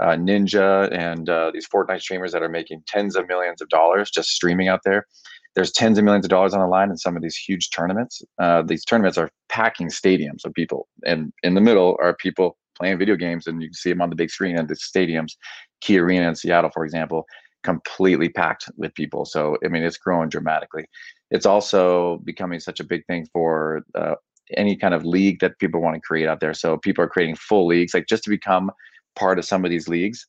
uh, 0.00 0.16
Ninja 0.16 0.92
and 0.92 1.28
uh, 1.28 1.50
these 1.52 1.68
Fortnite 1.68 2.00
streamers 2.00 2.32
that 2.32 2.42
are 2.42 2.48
making 2.48 2.82
tens 2.86 3.16
of 3.16 3.28
millions 3.28 3.60
of 3.60 3.68
dollars 3.68 4.10
just 4.10 4.30
streaming 4.30 4.68
out 4.68 4.80
there. 4.84 5.06
There's 5.54 5.70
tens 5.70 5.98
of 5.98 6.04
millions 6.04 6.26
of 6.26 6.30
dollars 6.30 6.52
on 6.52 6.60
the 6.60 6.66
line 6.66 6.90
in 6.90 6.96
some 6.96 7.16
of 7.16 7.22
these 7.22 7.36
huge 7.36 7.70
tournaments. 7.70 8.22
Uh, 8.40 8.62
these 8.62 8.84
tournaments 8.84 9.16
are 9.16 9.30
packing 9.48 9.88
stadiums 9.88 10.44
of 10.44 10.52
people, 10.52 10.88
and 11.06 11.32
in 11.42 11.54
the 11.54 11.60
middle 11.60 11.96
are 12.00 12.16
people 12.16 12.56
playing 12.76 12.98
video 12.98 13.16
games, 13.16 13.46
and 13.46 13.62
you 13.62 13.68
can 13.68 13.74
see 13.74 13.90
them 13.90 14.02
on 14.02 14.10
the 14.10 14.16
big 14.16 14.30
screen 14.30 14.58
at 14.58 14.68
the 14.68 14.74
stadiums. 14.74 15.32
Key 15.80 15.98
Arena 15.98 16.28
in 16.28 16.34
Seattle, 16.34 16.70
for 16.72 16.84
example, 16.84 17.24
completely 17.64 18.28
packed 18.28 18.70
with 18.76 18.94
people. 18.94 19.24
So 19.24 19.56
I 19.64 19.68
mean, 19.68 19.82
it's 19.82 19.96
growing 19.96 20.28
dramatically. 20.28 20.84
It's 21.30 21.46
also 21.46 22.18
becoming 22.24 22.60
such 22.60 22.80
a 22.80 22.84
big 22.84 23.04
thing 23.06 23.26
for 23.32 23.84
uh, 23.94 24.14
any 24.56 24.76
kind 24.76 24.94
of 24.94 25.04
league 25.04 25.40
that 25.40 25.58
people 25.58 25.80
want 25.80 25.94
to 25.94 26.00
create 26.00 26.28
out 26.28 26.40
there. 26.40 26.54
So 26.54 26.76
people 26.76 27.02
are 27.02 27.08
creating 27.08 27.36
full 27.36 27.66
leagues, 27.66 27.94
like 27.94 28.06
just 28.06 28.24
to 28.24 28.30
become 28.30 28.70
part 29.16 29.38
of 29.38 29.44
some 29.44 29.64
of 29.64 29.70
these 29.70 29.88
leagues, 29.88 30.26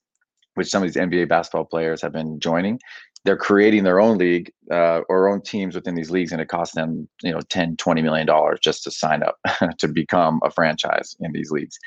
which 0.55 0.69
some 0.69 0.81
of 0.81 0.91
these 0.91 1.01
NBA 1.01 1.27
basketball 1.29 1.65
players 1.65 2.01
have 2.01 2.13
been 2.13 2.39
joining. 2.39 2.79
They're 3.25 3.37
creating 3.37 3.83
their 3.83 3.99
own 3.99 4.17
league 4.19 4.51
uh, 4.71 5.01
or 5.09 5.27
own 5.27 5.41
teams 5.41 5.73
within 5.73 5.95
these 5.95 6.11
leagues, 6.11 6.31
and 6.31 6.39
it 6.39 6.47
costs 6.47 6.75
them, 6.75 7.09
you 7.23 7.31
know, 7.31 7.41
10, 7.49 7.75
20 7.77 8.01
million 8.03 8.27
dollars 8.27 8.59
just 8.63 8.83
to 8.83 8.91
sign 8.91 9.23
up 9.23 9.37
to 9.79 9.87
become 9.87 10.39
a 10.43 10.51
franchise 10.51 11.15
in 11.19 11.31
these 11.31 11.49
leagues. 11.49 11.77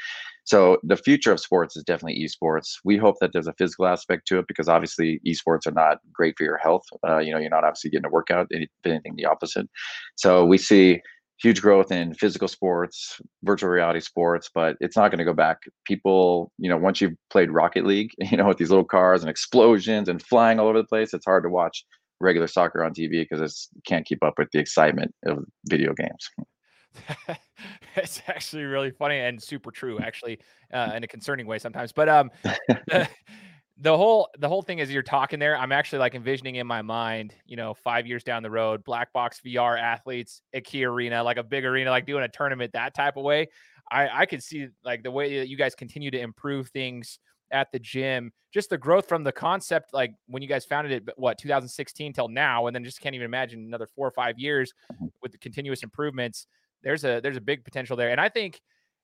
So 0.49 0.79
the 0.83 0.97
future 0.97 1.31
of 1.31 1.41
sports 1.41 1.77
is 1.77 1.85
definitely 1.85 2.25
esports. 2.25 2.79
We 2.83 2.97
hope 2.97 3.17
that 3.21 3.35
there's 3.35 3.47
a 3.47 3.53
physical 3.59 3.87
aspect 3.87 4.27
to 4.29 4.39
it 4.39 4.47
because 4.49 4.67
obviously 4.67 5.21
esports 5.27 5.67
are 5.67 5.73
not 5.73 5.99
great 6.11 6.37
for 6.39 6.45
your 6.45 6.57
health. 6.57 6.85
Uh, 7.07 7.19
you 7.19 7.31
know, 7.31 7.39
you're 7.39 7.51
not 7.51 7.65
obviously 7.65 7.91
getting 7.91 8.07
a 8.07 8.11
workout, 8.11 8.51
anything 8.55 9.15
the 9.15 9.27
opposite. 9.27 9.69
So 10.17 10.47
we 10.47 10.57
see 10.57 11.03
huge 11.39 11.61
growth 11.61 11.93
in 11.93 12.15
physical 12.15 12.49
sports, 12.49 13.21
virtual 13.43 13.69
reality 13.69 14.01
sports, 14.01 14.49
but 14.55 14.79
it's 14.81 14.97
not 14.97 15.11
going 15.11 15.19
to 15.19 15.25
go 15.27 15.35
back. 15.35 15.59
People, 15.85 16.51
you 16.57 16.71
know, 16.71 16.79
once 16.79 17.03
you've 17.03 17.13
played 17.29 17.51
Rocket 17.51 17.85
League, 17.85 18.13
you 18.19 18.39
know, 18.39 18.49
with 18.49 18.57
these 18.57 18.71
little 18.71 18.87
cars 18.87 19.21
and 19.21 19.29
explosions 19.29 20.09
and 20.09 20.23
flying 20.23 20.59
all 20.59 20.69
over 20.69 20.79
the 20.79 20.89
place, 20.89 21.13
it's 21.13 21.27
hard 21.27 21.43
to 21.43 21.51
watch 21.51 21.85
regular 22.21 22.47
soccer 22.47 22.83
on 22.83 22.95
TV 22.95 23.21
because 23.21 23.43
it's 23.43 23.69
can't 23.87 24.07
keep 24.07 24.25
up 24.25 24.39
with 24.39 24.49
the 24.55 24.59
excitement 24.59 25.15
of 25.27 25.45
video 25.67 25.93
games. 25.93 26.31
it's 27.97 28.23
actually 28.27 28.65
really 28.65 28.91
funny 28.91 29.19
and 29.19 29.43
super 29.43 29.71
true, 29.71 29.99
actually, 30.03 30.39
uh, 30.73 30.93
in 30.95 31.05
a 31.05 31.07
concerning 31.07 31.47
way 31.47 31.59
sometimes. 31.59 31.93
But 31.93 32.09
um, 32.09 32.31
the, 32.43 33.09
the 33.81 33.97
whole 33.97 34.29
the 34.39 34.49
whole 34.49 34.63
thing 34.63 34.79
is 34.79 34.91
you're 34.91 35.03
talking 35.03 35.39
there. 35.39 35.57
I'm 35.57 35.73
actually 35.73 36.01
like 36.01 36.15
envisioning 36.15 36.57
in 36.57 36.67
my 36.67 36.83
mind, 36.83 37.35
you 37.47 37.57
know, 37.57 37.75
five 37.75 38.07
years 38.07 38.25
down 38.25 38.43
the 38.43 38.51
road, 38.51 38.85
black 38.85 39.13
box 39.13 39.41
VR 39.45 39.81
athletes 39.81 40.43
at 40.55 40.65
Key 40.65 40.85
Arena, 40.85 41.23
like 41.23 41.37
a 41.37 41.45
big 41.45 41.65
arena, 41.65 41.91
like 41.91 42.07
doing 42.07 42.25
a 42.25 42.29
tournament 42.29 42.73
that 42.73 42.95
type 42.95 43.17
of 43.17 43.25
way. 43.25 43.49
I 43.91 44.09
I 44.09 44.27
could 44.27 44.43
see 44.43 44.69
like 44.85 45.03
the 45.03 45.11
way 45.11 45.39
that 45.39 45.49
you 45.49 45.57
guys 45.57 45.75
continue 45.75 46.11
to 46.11 46.21
improve 46.21 46.69
things 46.71 47.19
at 47.51 47.73
the 47.73 47.79
gym, 47.79 48.31
just 48.53 48.71
the 48.71 48.79
growth 48.79 49.09
from 49.09 49.25
the 49.25 49.33
concept, 49.33 49.95
like 49.95 50.13
when 50.27 50.43
you 50.43 50.49
guys 50.49 50.65
founded 50.65 50.93
it, 50.93 51.15
what 51.17 51.39
2016 51.39 52.13
till 52.13 52.29
now, 52.29 52.67
and 52.67 52.75
then 52.75 52.85
just 52.85 53.01
can't 53.01 53.15
even 53.15 53.25
imagine 53.25 53.61
another 53.61 53.87
four 53.87 54.07
or 54.07 54.11
five 54.11 54.39
years 54.39 54.73
mm-hmm. 54.93 55.07
with 55.23 55.33
the 55.33 55.39
continuous 55.39 55.83
improvements 55.83 56.47
there's 56.83 57.05
a 57.05 57.21
there's 57.21 57.37
a 57.37 57.41
big 57.41 57.65
potential 57.65 57.97
there. 57.97 58.11
And 58.11 58.21
I 58.21 58.29
think, 58.29 58.61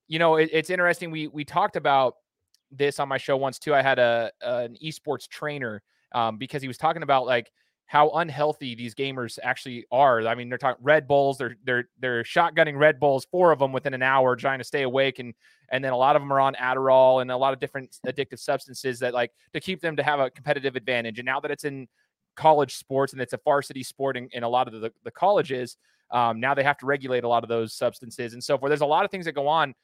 you 0.09 0.19
know, 0.19 0.37
it, 0.37 0.51
it's 0.53 0.71
interesting. 0.71 1.11
We 1.11 1.29
we 1.29 1.45
talked 1.45 1.77
about 1.77 2.15
this 2.71 2.99
on 2.99 3.09
my 3.09 3.19
show 3.19 3.37
once 3.37 3.59
too. 3.59 3.75
I 3.75 3.83
had 3.83 3.99
a 3.99 4.31
an 4.43 4.77
esports 4.83 5.29
trainer 5.29 5.83
um, 6.15 6.39
because 6.39 6.63
he 6.63 6.69
was 6.69 6.79
talking 6.79 7.03
about 7.03 7.27
like 7.27 7.51
how 7.87 8.11
unhealthy 8.11 8.75
these 8.75 8.95
gamers 8.95 9.39
actually 9.43 9.85
are. 9.93 10.27
I 10.27 10.35
mean, 10.35 10.49
they're 10.49 10.59
talking 10.59 10.83
Red 10.83 11.07
Bulls, 11.07 11.39
they're 11.39 11.57
they're 11.65 11.89
they're 12.01 12.23
shotgunning 12.23 12.79
Red 12.79 12.99
Bulls, 12.99 13.27
four 13.31 13.53
of 13.53 13.59
them 13.59 13.73
within 13.73 13.95
an 13.95 14.03
hour, 14.03 14.37
trying 14.37 14.59
to 14.59 14.65
stay 14.65 14.83
awake, 14.83 15.19
and 15.19 15.35
and 15.71 15.85
then 15.85 15.93
a 15.93 15.97
lot 15.97 16.17
of 16.17 16.23
them 16.23 16.33
are 16.33 16.41
on 16.41 16.55
Adderall 16.55 17.23
and 17.23 17.31
a 17.31 17.37
lot 17.37 17.53
of 17.53 17.61
different 17.61 17.99
addictive 18.07 18.39
substances 18.39 18.99
that 19.01 19.15
like 19.15 19.33
to 19.53 19.61
keep 19.61 19.81
them 19.81 19.97
to 19.97 20.03
have 20.03 20.21
a 20.21 20.31
competitive 20.31 20.77
advantage. 20.77 21.19
And 21.19 21.27
now 21.27 21.41
that 21.41 21.51
it's 21.51 21.65
in 21.65 21.89
college 22.37 22.77
sports 22.77 23.13
and 23.13 23.23
it's 23.23 23.33
a 23.33 23.41
varsity 23.45 23.83
sport 23.83 24.17
in, 24.17 24.29
in 24.33 24.43
a 24.43 24.49
lot 24.49 24.67
of 24.67 24.81
the, 24.81 24.93
the 25.05 25.11
colleges, 25.11 25.77
um, 26.11 26.41
now 26.41 26.55
they 26.55 26.63
have 26.63 26.79
to 26.79 26.87
regulate 26.87 27.25
a 27.25 27.29
lot 27.29 27.43
of 27.43 27.49
those 27.49 27.73
substances 27.75 28.35
and 28.35 28.43
so 28.43 28.59
forth. 28.59 28.71
There's 28.71 28.81
a 28.81 28.87
lot 28.87 29.05
of 29.05 29.11
things 29.11 29.25
that 29.25 29.33
go 29.33 29.49
on 29.49 29.75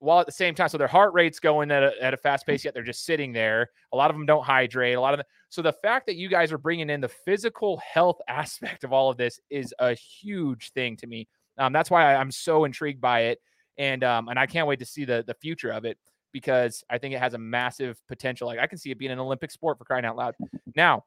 while 0.00 0.18
at 0.18 0.26
the 0.26 0.32
same 0.32 0.54
time, 0.54 0.68
so 0.68 0.78
their 0.78 0.88
heart 0.88 1.14
rate's 1.14 1.38
going 1.38 1.70
at 1.70 1.82
a, 1.84 1.92
at 2.02 2.12
a 2.12 2.16
fast 2.16 2.44
pace, 2.44 2.64
yet 2.64 2.74
they're 2.74 2.82
just 2.82 3.04
sitting 3.04 3.32
there. 3.32 3.70
A 3.92 3.96
lot 3.96 4.10
of 4.10 4.16
them 4.16 4.26
don't 4.26 4.44
hydrate. 4.44 4.96
A 4.96 5.00
lot 5.00 5.14
of 5.14 5.18
them. 5.18 5.26
So 5.48 5.62
the 5.62 5.72
fact 5.72 6.06
that 6.06 6.16
you 6.16 6.28
guys 6.28 6.50
are 6.50 6.58
bringing 6.58 6.90
in 6.90 7.00
the 7.00 7.08
physical 7.08 7.76
health 7.78 8.20
aspect 8.28 8.82
of 8.84 8.92
all 8.92 9.10
of 9.10 9.16
this 9.16 9.38
is 9.48 9.72
a 9.78 9.94
huge 9.94 10.72
thing 10.72 10.96
to 10.96 11.06
me. 11.06 11.28
Um, 11.58 11.72
that's 11.72 11.90
why 11.90 12.16
I'm 12.16 12.32
so 12.32 12.64
intrigued 12.64 13.00
by 13.00 13.20
it, 13.24 13.38
and 13.78 14.02
um, 14.02 14.28
and 14.28 14.38
I 14.38 14.46
can't 14.46 14.66
wait 14.66 14.80
to 14.80 14.86
see 14.86 15.04
the 15.04 15.22
the 15.26 15.34
future 15.34 15.70
of 15.70 15.84
it 15.84 15.98
because 16.32 16.82
I 16.90 16.98
think 16.98 17.14
it 17.14 17.18
has 17.18 17.34
a 17.34 17.38
massive 17.38 18.00
potential. 18.08 18.48
Like 18.48 18.58
I 18.58 18.66
can 18.66 18.78
see 18.78 18.90
it 18.90 18.98
being 18.98 19.12
an 19.12 19.20
Olympic 19.20 19.50
sport 19.50 19.78
for 19.78 19.84
crying 19.84 20.04
out 20.04 20.16
loud. 20.16 20.34
Now, 20.74 21.04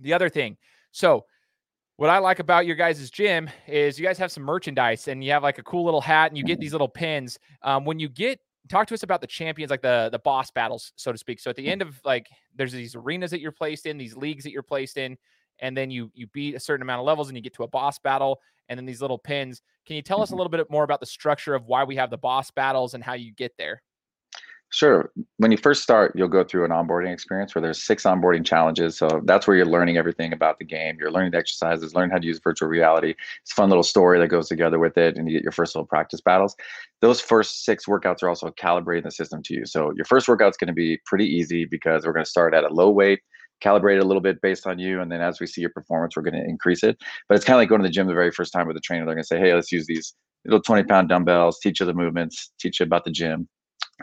the 0.00 0.14
other 0.14 0.28
thing, 0.28 0.56
so 0.90 1.26
what 1.96 2.10
I 2.10 2.18
like 2.18 2.38
about 2.40 2.66
your 2.66 2.76
guys' 2.76 3.10
gym 3.10 3.48
is 3.66 3.98
you 3.98 4.04
guys 4.04 4.18
have 4.18 4.30
some 4.30 4.42
merchandise 4.42 5.08
and 5.08 5.24
you 5.24 5.30
have 5.32 5.42
like 5.42 5.58
a 5.58 5.62
cool 5.62 5.84
little 5.84 6.00
hat 6.00 6.30
and 6.30 6.36
you 6.36 6.44
get 6.44 6.60
these 6.60 6.72
little 6.72 6.88
pins. 6.88 7.38
Um, 7.62 7.84
when 7.84 7.98
you 7.98 8.08
get 8.08 8.38
talk 8.68 8.86
to 8.88 8.94
us 8.94 9.02
about 9.02 9.20
the 9.20 9.26
champions, 9.26 9.70
like 9.70 9.82
the 9.82 10.08
the 10.12 10.18
boss 10.18 10.50
battles, 10.50 10.92
so 10.96 11.10
to 11.10 11.18
speak. 11.18 11.40
So 11.40 11.48
at 11.50 11.56
the 11.56 11.66
end 11.66 11.80
of 11.82 12.00
like 12.04 12.28
there's 12.54 12.72
these 12.72 12.94
arenas 12.94 13.30
that 13.30 13.40
you're 13.40 13.52
placed 13.52 13.86
in, 13.86 13.96
these 13.96 14.16
leagues 14.16 14.44
that 14.44 14.50
you're 14.52 14.62
placed 14.62 14.98
in, 14.98 15.16
and 15.60 15.76
then 15.76 15.90
you 15.90 16.10
you 16.14 16.26
beat 16.28 16.54
a 16.54 16.60
certain 16.60 16.82
amount 16.82 17.00
of 17.00 17.06
levels 17.06 17.28
and 17.28 17.36
you 17.36 17.42
get 17.42 17.54
to 17.54 17.62
a 17.62 17.68
boss 17.68 17.98
battle, 17.98 18.40
and 18.68 18.78
then 18.78 18.84
these 18.84 19.00
little 19.00 19.18
pins. 19.18 19.62
Can 19.86 19.96
you 19.96 20.02
tell 20.02 20.20
us 20.20 20.32
a 20.32 20.36
little 20.36 20.50
bit 20.50 20.70
more 20.70 20.84
about 20.84 21.00
the 21.00 21.06
structure 21.06 21.54
of 21.54 21.64
why 21.66 21.84
we 21.84 21.96
have 21.96 22.10
the 22.10 22.18
boss 22.18 22.50
battles 22.50 22.92
and 22.92 23.02
how 23.02 23.14
you 23.14 23.32
get 23.32 23.52
there? 23.56 23.82
Sure. 24.70 25.10
When 25.38 25.52
you 25.52 25.56
first 25.56 25.82
start, 25.82 26.12
you'll 26.16 26.28
go 26.28 26.42
through 26.44 26.64
an 26.64 26.70
onboarding 26.70 27.12
experience 27.12 27.54
where 27.54 27.62
there's 27.62 27.82
six 27.82 28.02
onboarding 28.02 28.44
challenges. 28.44 28.98
So 28.98 29.22
that's 29.24 29.46
where 29.46 29.56
you're 29.56 29.64
learning 29.64 29.96
everything 29.96 30.32
about 30.32 30.58
the 30.58 30.64
game. 30.64 30.96
You're 31.00 31.10
learning 31.10 31.30
the 31.30 31.38
exercises, 31.38 31.94
learn 31.94 32.10
how 32.10 32.18
to 32.18 32.26
use 32.26 32.40
virtual 32.42 32.68
reality. 32.68 33.14
It's 33.42 33.52
a 33.52 33.54
fun 33.54 33.68
little 33.70 33.84
story 33.84 34.18
that 34.18 34.28
goes 34.28 34.48
together 34.48 34.78
with 34.78 34.98
it, 34.98 35.16
and 35.16 35.28
you 35.28 35.36
get 35.38 35.44
your 35.44 35.52
first 35.52 35.74
little 35.74 35.86
practice 35.86 36.20
battles. 36.20 36.56
Those 37.00 37.20
first 37.20 37.64
six 37.64 37.86
workouts 37.86 38.22
are 38.22 38.28
also 38.28 38.50
calibrating 38.50 39.04
the 39.04 39.12
system 39.12 39.40
to 39.44 39.54
you. 39.54 39.64
So 39.66 39.92
your 39.96 40.04
first 40.04 40.28
workout's 40.28 40.56
going 40.56 40.68
to 40.68 40.74
be 40.74 40.98
pretty 41.06 41.26
easy 41.26 41.64
because 41.64 42.04
we're 42.04 42.12
going 42.12 42.24
to 42.24 42.30
start 42.30 42.52
at 42.52 42.64
a 42.64 42.68
low 42.68 42.90
weight, 42.90 43.20
calibrate 43.64 43.96
it 43.96 44.02
a 44.02 44.06
little 44.06 44.20
bit 44.22 44.42
based 44.42 44.66
on 44.66 44.78
you, 44.78 45.00
and 45.00 45.10
then 45.10 45.20
as 45.22 45.40
we 45.40 45.46
see 45.46 45.60
your 45.60 45.70
performance, 45.70 46.16
we're 46.16 46.22
going 46.22 46.34
to 46.34 46.44
increase 46.44 46.82
it. 46.82 46.98
But 47.28 47.36
it's 47.36 47.44
kind 47.44 47.54
of 47.56 47.60
like 47.60 47.68
going 47.68 47.82
to 47.82 47.88
the 47.88 47.92
gym 47.92 48.08
the 48.08 48.14
very 48.14 48.32
first 48.32 48.52
time 48.52 48.66
with 48.66 48.76
a 48.76 48.80
trainer. 48.80 49.06
They're 49.06 49.14
going 49.14 49.22
to 49.22 49.26
say, 49.28 49.38
"Hey, 49.38 49.54
let's 49.54 49.72
use 49.72 49.86
these 49.86 50.12
little 50.44 50.60
20 50.62 50.82
pound 50.84 51.08
dumbbells, 51.08 51.60
teach 51.60 51.80
you 51.80 51.86
the 51.86 51.94
movements, 51.94 52.50
teach 52.58 52.80
you 52.80 52.84
about 52.84 53.04
the 53.04 53.10
gym." 53.12 53.48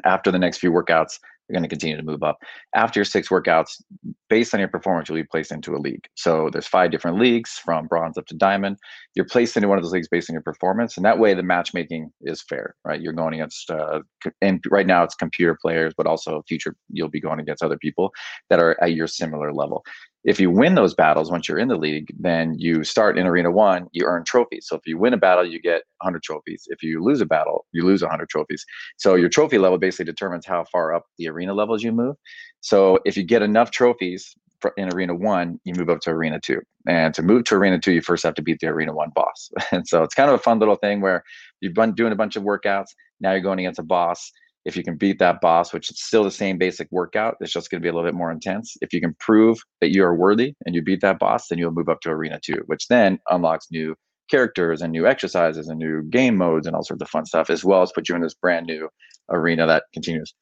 After 0.06 0.32
the 0.32 0.40
next 0.40 0.58
few 0.58 0.72
workouts 0.72 1.20
you're 1.48 1.54
going 1.54 1.64
to 1.64 1.70
continue 1.70 1.98
to 1.98 2.04
move 2.04 2.24
up. 2.24 2.40
After 2.74 3.00
your 3.00 3.06
six 3.06 3.30
workouts, 3.30 3.82
based 4.30 4.54
on 4.54 4.60
your 4.60 4.70
performance, 4.70 5.10
you'll 5.10 5.18
be 5.18 5.24
placed 5.24 5.52
into 5.52 5.76
a 5.76 5.78
league. 5.78 6.06
So 6.16 6.50
there's 6.52 6.68
five 6.68 6.92
different 6.92 7.20
leagues 7.20 7.52
from 7.52 7.88
bronze 7.88 8.18
up 8.18 8.26
to 8.28 8.36
diamond. 8.36 8.78
You're 9.16 9.26
placed 9.26 9.58
into 9.58 9.68
one 9.68 9.78
of 9.78 9.84
those 9.84 9.92
leagues 9.92 10.08
based 10.08 10.30
on 10.30 10.34
your 10.34 10.42
performance, 10.42 10.96
and 10.96 11.06
that 11.06 11.20
way 11.20 11.34
the 11.34 11.44
matchmaking 11.44 12.12
is 12.22 12.42
fair, 12.42 12.76
right? 12.86 13.02
You're 13.02 13.14
going 13.14 13.34
against, 13.34 13.70
uh, 13.70 14.02
and 14.42 14.64
right 14.70 14.88
now 14.88 15.04
it's 15.04 15.16
computer 15.16 15.58
players, 15.62 15.94
but 15.98 16.08
also 16.08 16.44
future 16.48 16.76
you'll 16.90 17.10
be 17.10 17.22
going 17.22 17.40
against 17.40 17.64
other 17.64 17.78
people 17.78 18.12
that 18.50 18.60
are 18.60 18.82
at 18.82 18.94
your 18.94 19.08
similar 19.08 19.54
level. 19.54 19.84
If 20.24 20.40
you 20.40 20.50
win 20.50 20.76
those 20.76 20.94
battles 20.94 21.30
once 21.30 21.48
you're 21.48 21.60
in 21.60 21.68
the 21.68 21.78
league, 21.78 22.14
then 22.18 22.56
you 22.58 22.84
start 22.84 23.18
in 23.18 23.28
Arena 23.28 23.52
One, 23.52 23.88
you 23.92 24.06
earn 24.06 24.24
trophies. 24.24 24.68
So 24.68 24.76
if 24.76 24.86
you 24.86 24.98
win 24.98 25.14
a 25.14 25.18
battle, 25.18 25.46
you 25.46 25.62
get 25.62 25.84
100 26.00 26.24
trophies. 26.24 26.64
If 26.68 26.82
you 26.82 27.04
lose 27.04 27.20
a 27.22 27.26
battle, 27.26 27.66
you 27.74 27.84
lose 27.84 28.02
100 28.02 28.30
trophies. 28.30 28.66
So 28.98 29.16
your 29.16 29.30
trophy 29.30 29.58
level 29.58 29.78
basically 29.78 30.06
determines 30.06 30.46
how 30.46 30.64
far 30.72 30.94
up 30.94 31.06
the 31.18 31.28
arena 31.28 31.54
levels 31.54 31.84
you 31.84 31.92
move. 31.92 32.16
So 32.62 33.00
if 33.06 33.18
you 33.18 33.24
get 33.24 33.42
enough 33.42 33.72
trophies 33.72 34.36
in 34.78 34.94
arena 34.94 35.14
one, 35.14 35.60
you 35.66 35.74
move 35.76 35.90
up 35.90 36.00
to 36.02 36.12
arena 36.12 36.40
two. 36.40 36.62
And 36.88 37.14
to 37.14 37.22
move 37.22 37.44
to 37.46 37.56
arena 37.56 37.80
two, 37.80 37.92
you 37.92 38.02
first 38.02 38.24
have 38.24 38.36
to 38.36 38.42
beat 38.42 38.60
the 38.60 38.68
arena 38.68 38.94
one 38.94 39.10
boss. 39.14 39.50
And 39.72 39.88
so 39.88 40.04
it's 40.04 40.16
kind 40.16 40.30
of 40.30 40.36
a 40.36 40.44
fun 40.44 40.60
little 40.60 40.76
thing 40.76 41.02
where 41.02 41.24
you've 41.62 41.74
been 41.74 41.94
doing 41.94 42.14
a 42.14 42.16
bunch 42.16 42.36
of 42.36 42.44
workouts. 42.44 42.88
Now 43.20 43.32
you're 43.32 43.42
going 43.42 43.60
against 43.60 43.80
a 43.80 43.84
boss. 43.84 44.32
If 44.66 44.78
you 44.78 44.84
can 44.84 44.96
beat 44.96 45.20
that 45.20 45.42
boss, 45.42 45.74
which 45.74 45.90
is 45.92 46.02
still 46.02 46.24
the 46.24 46.32
same 46.32 46.58
basic 46.58 46.88
workout, 46.92 47.36
it's 47.42 47.52
just 47.52 47.70
going 47.70 47.82
to 47.82 47.86
be 47.86 47.90
a 47.90 47.94
little 47.94 48.08
bit 48.08 48.16
more 48.16 48.32
intense. 48.32 48.76
If 48.82 48.94
you 48.94 49.02
can 49.02 49.16
prove 49.20 49.60
that 49.82 49.92
you 49.92 50.04
are 50.04 50.16
worthy 50.16 50.56
and 50.66 50.74
you 50.74 50.82
beat 50.82 51.02
that 51.02 51.20
boss, 51.20 51.48
then 51.48 51.60
you'll 51.60 51.72
move 51.72 51.90
up 51.90 52.02
to 52.02 52.10
arena 52.10 52.40
two, 52.44 52.64
which 52.68 52.88
then 52.88 53.20
unlocks 53.30 53.68
new 53.72 53.96
characters 54.30 54.82
and 54.82 54.92
new 54.92 55.06
exercises 55.06 55.68
and 55.68 55.80
new 55.80 56.02
game 56.04 56.38
modes 56.38 56.66
and 56.66 56.76
all 56.76 56.84
sorts 56.84 57.02
of 57.02 57.10
fun 57.10 57.26
stuff, 57.26 57.50
as 57.50 57.64
well 57.64 57.82
as 57.82 57.92
put 57.92 58.08
you 58.08 58.16
in 58.16 58.22
this 58.22 58.34
brand 58.34 58.66
new 58.66 58.90
arena 59.30 59.68
that 59.68 59.84
continues 59.94 60.34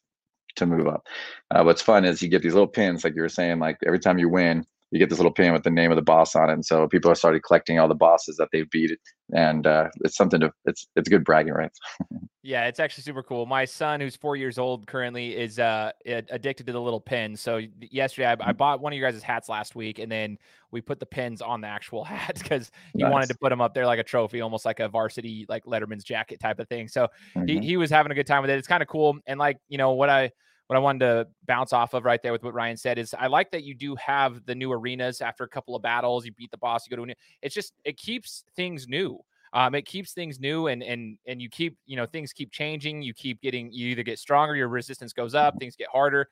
to 0.56 0.66
move 0.66 0.88
up. 0.88 1.08
Uh, 1.50 1.64
what's 1.64 1.82
fun 1.82 2.06
is 2.06 2.22
you 2.22 2.30
get 2.30 2.42
these 2.42 2.54
little 2.54 2.68
pins, 2.68 3.04
like 3.04 3.16
you 3.16 3.22
were 3.22 3.30
saying, 3.30 3.60
like 3.60 3.78
every 3.86 4.00
time 4.00 4.18
you 4.18 4.30
win, 4.30 4.66
you 4.92 5.00
get 5.00 5.10
this 5.10 5.20
little 5.20 5.32
pin 5.32 5.54
with 5.54 5.64
the 5.64 5.72
name 5.72 5.92
of 5.92 5.96
the 5.96 6.02
boss 6.02 6.36
on 6.36 6.50
it. 6.50 6.54
And 6.54 6.66
so 6.66 6.88
people 6.88 7.10
have 7.10 7.18
started 7.18 7.44
collecting 7.44 7.80
all 7.80 7.88
the 7.88 7.96
bosses 7.96 8.36
that 8.38 8.50
they've 8.52 8.70
beat, 8.70 8.92
and 9.34 9.66
uh, 9.66 9.88
it's 10.04 10.18
something 10.18 10.42
to 10.42 10.52
it's 10.66 10.88
it's 10.96 11.10
good 11.10 11.24
bragging 11.24 11.54
rights. 11.54 11.80
yeah, 12.44 12.66
it's 12.66 12.80
actually 12.80 13.04
super 13.04 13.22
cool. 13.22 13.46
My 13.46 13.66
son, 13.66 14.02
who's 14.02 14.16
four 14.16 14.36
years 14.36 14.58
old 14.58 14.88
currently, 14.88 15.38
is 15.38 15.60
uh, 15.60 15.92
addicted 16.06 16.66
to 16.66 16.74
the 16.74 16.82
little 16.82 17.00
pins. 17.00 17.40
So 17.40 17.62
yesterday, 17.80 18.28
I, 18.28 18.32
I, 18.32 18.36
mm-hmm. 18.36 18.58
bought 18.58 18.82
one 18.82 18.94
of 18.94 18.98
your 18.98 19.12
guys' 19.12 19.22
hats 19.22 19.48
last 19.48 19.76
week, 19.76 20.00
and 20.00 20.12
then 20.12 20.40
we 20.72 20.82
put 20.82 21.00
the 21.00 21.06
pins 21.06 21.42
on 21.44 21.62
the 21.62 21.68
actual 21.68 22.04
hat 22.06 22.40
because 22.40 22.72
he 22.94 23.04
nice. 23.04 23.12
wanted 23.12 23.30
to 23.30 23.38
put 23.38 23.50
them 23.50 23.62
up 23.62 23.76
there 23.76 23.86
like 23.86 24.00
a 24.00 24.04
trophy, 24.04 24.42
almost 24.42 24.66
like 24.66 24.80
a 24.80 24.90
varsity 24.90 25.46
like 25.50 25.66
Letterman's 25.66 26.04
jacket 26.04 26.40
type 26.40 26.60
of 26.60 26.68
thing. 26.68 26.88
So 26.88 27.08
mm-hmm. 27.36 27.48
he 27.48 27.60
he 27.60 27.78
was 27.78 27.92
having 27.92 28.12
a 28.12 28.16
good 28.16 28.28
time 28.28 28.42
with 28.42 28.50
it. 28.50 28.58
It's 28.58 28.68
kind 28.68 28.82
of 28.82 28.90
cool, 28.90 29.20
and 29.28 29.40
like 29.40 29.60
you 29.70 29.78
know 29.78 29.92
what 29.92 30.10
I 30.10 30.32
what 30.66 30.78
I 30.78 30.80
wanted 30.80 31.00
to 31.00 31.28
bounce 31.46 31.74
off 31.74 31.94
of 31.94 32.06
right 32.06 32.24
there 32.24 32.32
with 32.32 32.44
what 32.44 32.54
Ryan 32.54 32.78
said 32.78 32.98
is 32.98 33.14
I 33.14 33.28
like 33.28 33.52
that 33.52 33.66
you 33.66 33.76
do 33.76 33.94
have 33.98 34.46
the 34.46 34.56
new 34.56 34.72
arenas 34.72 35.22
after 35.22 35.44
a 35.44 35.48
couple 35.48 35.76
of 35.76 35.84
battles. 35.84 36.26
You 36.26 36.32
beat 36.32 36.50
the 36.50 36.58
boss, 36.58 36.88
you 36.88 36.90
go 36.90 36.96
to 36.96 37.04
a 37.04 37.06
new. 37.08 37.14
It's 37.42 37.54
just 37.54 37.74
it 37.84 37.98
keeps 37.98 38.46
things 38.56 38.88
new. 38.88 39.20
Um, 39.54 39.76
it 39.76 39.84
keeps 39.84 40.14
things 40.14 40.40
new 40.40 40.68
and 40.68 40.82
and 40.82 41.18
and 41.28 41.42
you 41.42 41.50
keep 41.50 41.78
you 41.86 41.98
know 41.98 42.06
things 42.06 42.34
keep 42.34 42.52
changing. 42.52 43.02
You 43.02 43.14
keep 43.14 43.42
getting 43.42 43.72
you 43.72 43.88
either 43.88 44.04
get 44.04 44.20
stronger, 44.20 44.56
your 44.56 44.70
resistance 44.70 45.14
goes 45.14 45.36
up, 45.36 45.60
things 45.60 45.76
get 45.76 45.90
harder. 45.90 46.30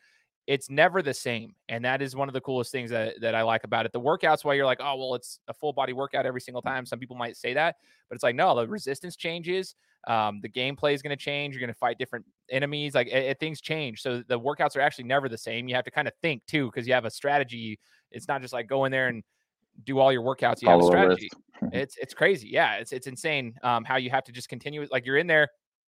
It's 0.47 0.69
never 0.69 1.03
the 1.03 1.13
same, 1.13 1.53
and 1.67 1.86
that 1.86 2.01
is 2.01 2.15
one 2.15 2.27
of 2.27 2.34
the 2.34 2.41
coolest 2.41 2.71
things 2.71 2.89
that 2.91 3.19
that 3.21 3.36
I 3.36 3.43
like 3.43 3.65
about 3.65 3.86
it. 3.86 3.91
The 3.91 3.99
workouts, 4.01 4.43
while 4.43 4.55
you're 4.55 4.65
like, 4.65 4.79
oh 4.82 4.95
well, 4.95 5.15
it's 5.15 5.39
a 5.47 5.53
full 5.53 5.73
body 5.73 5.93
workout 5.93 6.25
every 6.25 6.41
single 6.41 6.62
time. 6.62 6.86
Some 6.86 6.97
people 6.97 7.15
might 7.15 7.38
say 7.38 7.53
that, 7.53 7.75
but 8.08 8.15
it's 8.15 8.23
like 8.23 8.36
no, 8.36 8.55
the 8.55 8.67
resistance 8.67 9.15
changes. 9.15 9.75
Um, 10.08 10.39
the 10.41 10.49
gameplay 10.49 10.93
is 10.93 11.01
going 11.01 11.15
to 11.15 11.21
change. 11.21 11.53
You're 11.53 11.60
going 11.60 11.73
to 11.73 11.77
fight 11.77 11.99
different 11.99 12.25
enemies. 12.49 12.95
Like 12.95 13.08
it, 13.08 13.23
it, 13.25 13.39
things 13.39 13.60
change. 13.60 14.01
So 14.01 14.23
the 14.27 14.39
workouts 14.39 14.77
are 14.77 14.82
actually 14.82 15.03
never 15.03 15.27
the 15.27 15.38
same. 15.38 15.67
You 15.67 15.75
have 15.75 15.84
to 15.86 15.91
kind 15.91 16.08
of 16.08 16.13
think 16.21 16.45
too, 16.47 16.67
because 16.67 16.88
you 16.88 16.93
have 16.93 17.05
a 17.05 17.12
strategy. 17.12 17.79
It's 18.12 18.27
not 18.27 18.41
just 18.41 18.53
like 18.53 18.67
go 18.67 18.86
in 18.86 18.91
there 18.91 19.10
and 19.10 19.23
do 19.83 19.99
all 19.99 20.11
your 20.11 20.23
workouts. 20.23 20.61
You 20.61 20.69
have 20.69 20.81
a 20.81 20.85
strategy. 20.85 21.29
it's 21.71 21.97
it's 21.97 22.13
crazy. 22.13 22.49
Yeah, 22.49 22.75
it's 22.75 22.91
it's 22.91 23.07
insane 23.07 23.55
um, 23.63 23.83
how 23.83 23.97
you 23.97 24.09
have 24.09 24.23
to 24.25 24.31
just 24.31 24.49
continue. 24.49 24.85
Like 24.91 25.05
you're 25.05 25.17
in 25.17 25.27
there, 25.27 25.47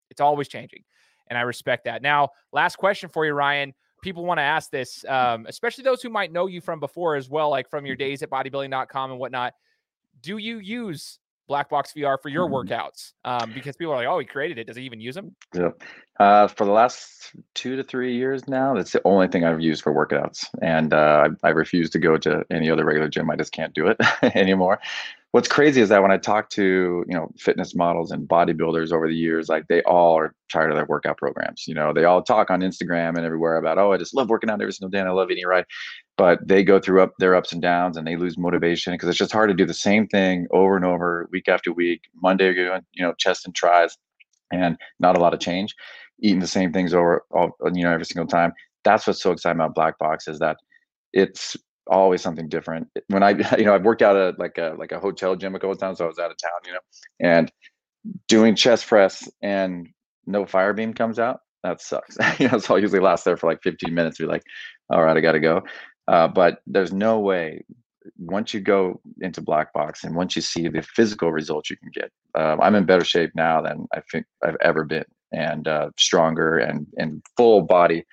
it's 0.09 0.21
always 0.21 0.47
changing, 0.47 0.83
and 1.29 1.37
I 1.37 1.41
respect 1.41 1.85
that. 1.85 2.01
Now, 2.01 2.29
last 2.51 2.77
question 2.77 3.09
for 3.09 3.25
you, 3.25 3.33
Ryan. 3.33 3.73
People 4.01 4.25
want 4.25 4.39
to 4.39 4.43
ask 4.43 4.71
this, 4.71 5.05
um, 5.07 5.45
especially 5.47 5.83
those 5.83 6.01
who 6.01 6.09
might 6.09 6.31
know 6.31 6.47
you 6.47 6.59
from 6.59 6.79
before 6.79 7.15
as 7.15 7.29
well, 7.29 7.51
like 7.51 7.69
from 7.69 7.85
your 7.85 7.95
mm-hmm. 7.95 8.09
days 8.09 8.23
at 8.23 8.31
bodybuilding.com 8.31 9.11
and 9.11 9.19
whatnot. 9.19 9.53
Do 10.21 10.37
you 10.39 10.57
use 10.57 11.19
Black 11.47 11.69
Box 11.69 11.93
VR 11.95 12.17
for 12.19 12.29
your 12.29 12.47
mm-hmm. 12.47 12.73
workouts? 12.73 13.13
Um, 13.25 13.51
because 13.53 13.75
people 13.75 13.93
are 13.93 13.97
like, 13.97 14.07
oh, 14.07 14.17
he 14.17 14.25
created 14.25 14.57
it. 14.57 14.65
Does 14.65 14.75
he 14.75 14.83
even 14.83 14.99
use 14.99 15.13
them? 15.13 15.35
Yeah. 15.53 15.69
Uh, 16.19 16.47
for 16.47 16.65
the 16.65 16.71
last 16.71 17.31
two 17.55 17.75
to 17.75 17.83
three 17.83 18.15
years 18.15 18.47
now, 18.47 18.75
that's 18.75 18.91
the 18.91 19.01
only 19.05 19.27
thing 19.27 19.43
I've 19.43 19.61
used 19.61 19.81
for 19.81 19.93
workouts. 19.93 20.45
And 20.61 20.93
uh, 20.93 21.29
I, 21.43 21.47
I 21.47 21.51
refuse 21.51 21.89
to 21.91 21.99
go 21.99 22.17
to 22.17 22.45
any 22.51 22.69
other 22.69 22.85
regular 22.85 23.09
gym. 23.09 23.29
I 23.31 23.35
just 23.35 23.53
can't 23.53 23.73
do 23.73 23.87
it 23.87 23.97
anymore 24.35 24.79
what's 25.31 25.47
crazy 25.47 25.79
is 25.79 25.89
that 25.89 26.01
when 26.01 26.11
I 26.11 26.17
talk 26.17 26.49
to 26.51 27.05
you 27.07 27.13
know 27.13 27.31
fitness 27.37 27.73
models 27.73 28.11
and 28.11 28.27
bodybuilders 28.27 28.91
over 28.91 29.07
the 29.07 29.15
years, 29.15 29.49
like 29.49 29.67
they 29.67 29.81
all 29.83 30.17
are 30.17 30.35
tired 30.51 30.71
of 30.71 30.77
their 30.77 30.85
workout 30.85 31.17
programs. 31.17 31.67
You 31.67 31.73
know, 31.73 31.93
they 31.93 32.03
all 32.03 32.21
talk 32.21 32.51
on 32.51 32.61
Instagram 32.61 33.15
and 33.15 33.25
everywhere 33.25 33.57
about, 33.57 33.77
oh, 33.77 33.93
I 33.93 33.97
just 33.97 34.13
love 34.13 34.29
working 34.29 34.49
out 34.49 34.61
every 34.61 34.73
single 34.73 34.91
day 34.91 34.99
and 34.99 35.09
I 35.09 35.13
love 35.13 35.31
eating 35.31 35.47
right. 35.47 35.65
But 36.17 36.45
they 36.47 36.63
go 36.63 36.79
through 36.79 37.01
up 37.01 37.13
their 37.17 37.35
ups 37.35 37.53
and 37.53 37.61
downs 37.61 37.97
and 37.97 38.05
they 38.05 38.17
lose 38.17 38.37
motivation 38.37 38.93
because 38.93 39.09
it's 39.09 39.17
just 39.17 39.31
hard 39.31 39.49
to 39.49 39.55
do 39.55 39.65
the 39.65 39.73
same 39.73 40.07
thing 40.07 40.47
over 40.51 40.75
and 40.75 40.85
over, 40.85 41.27
week 41.31 41.47
after 41.47 41.71
week. 41.71 42.01
Monday 42.21 42.53
you're 42.53 42.67
doing 42.67 42.81
you 42.93 43.03
know 43.03 43.13
chest 43.17 43.45
and 43.45 43.55
tris, 43.55 43.97
and 44.51 44.77
not 44.99 45.17
a 45.17 45.19
lot 45.19 45.33
of 45.33 45.39
change. 45.39 45.75
Eating 46.21 46.39
the 46.39 46.47
same 46.47 46.71
things 46.71 46.93
over 46.93 47.23
all 47.31 47.51
you 47.73 47.83
know 47.83 47.91
every 47.91 48.05
single 48.05 48.27
time. 48.27 48.53
That's 48.83 49.07
what's 49.07 49.21
so 49.21 49.31
exciting 49.31 49.59
about 49.59 49.75
Black 49.75 49.97
Box 49.99 50.27
is 50.27 50.39
that 50.39 50.57
it's 51.13 51.55
always 51.87 52.21
something 52.21 52.47
different. 52.47 52.87
When 53.07 53.23
I, 53.23 53.29
you 53.57 53.65
know, 53.65 53.75
I've 53.75 53.83
worked 53.85 54.01
out 54.01 54.15
at 54.15 54.39
like 54.39 54.57
a 54.57 54.75
like 54.77 54.91
a 54.91 54.99
hotel 54.99 55.35
gym 55.35 55.55
a 55.55 55.59
couple 55.59 55.75
times, 55.75 55.97
so 55.97 56.05
I 56.05 56.07
was 56.07 56.19
out 56.19 56.31
of 56.31 56.37
town, 56.37 56.51
you 56.65 56.73
know, 56.73 56.79
and 57.19 57.51
doing 58.27 58.55
chest 58.55 58.87
press 58.87 59.27
and 59.41 59.87
no 60.25 60.45
fire 60.45 60.73
beam 60.73 60.93
comes 60.93 61.19
out. 61.19 61.39
That 61.63 61.81
sucks. 61.81 62.17
you 62.39 62.47
know, 62.49 62.57
so 62.57 62.75
I'll 62.75 62.81
usually 62.81 63.01
last 63.01 63.25
there 63.25 63.37
for 63.37 63.47
like 63.47 63.61
15 63.63 63.93
minutes. 63.93 64.17
Be 64.17 64.25
like, 64.25 64.43
all 64.89 65.03
right, 65.03 65.15
I 65.15 65.21
got 65.21 65.33
to 65.33 65.39
go. 65.39 65.61
Uh, 66.07 66.27
but 66.27 66.61
there's 66.65 66.91
no 66.91 67.19
way 67.19 67.63
once 68.17 68.53
you 68.53 68.59
go 68.59 68.99
into 69.21 69.41
black 69.41 69.73
box 69.73 70.03
and 70.03 70.15
once 70.15 70.35
you 70.35 70.41
see 70.41 70.67
the 70.67 70.81
physical 70.81 71.31
results 71.31 71.69
you 71.69 71.77
can 71.77 71.89
get, 71.93 72.11
um, 72.35 72.59
I'm 72.61 72.75
in 72.75 72.85
better 72.85 73.05
shape 73.05 73.31
now 73.35 73.61
than 73.61 73.87
I 73.93 74.01
think 74.11 74.25
I've 74.43 74.57
ever 74.61 74.83
been, 74.83 75.05
and 75.31 75.67
uh, 75.67 75.89
stronger 75.97 76.57
and 76.57 76.87
and 76.97 77.21
full 77.37 77.61
body 77.61 78.05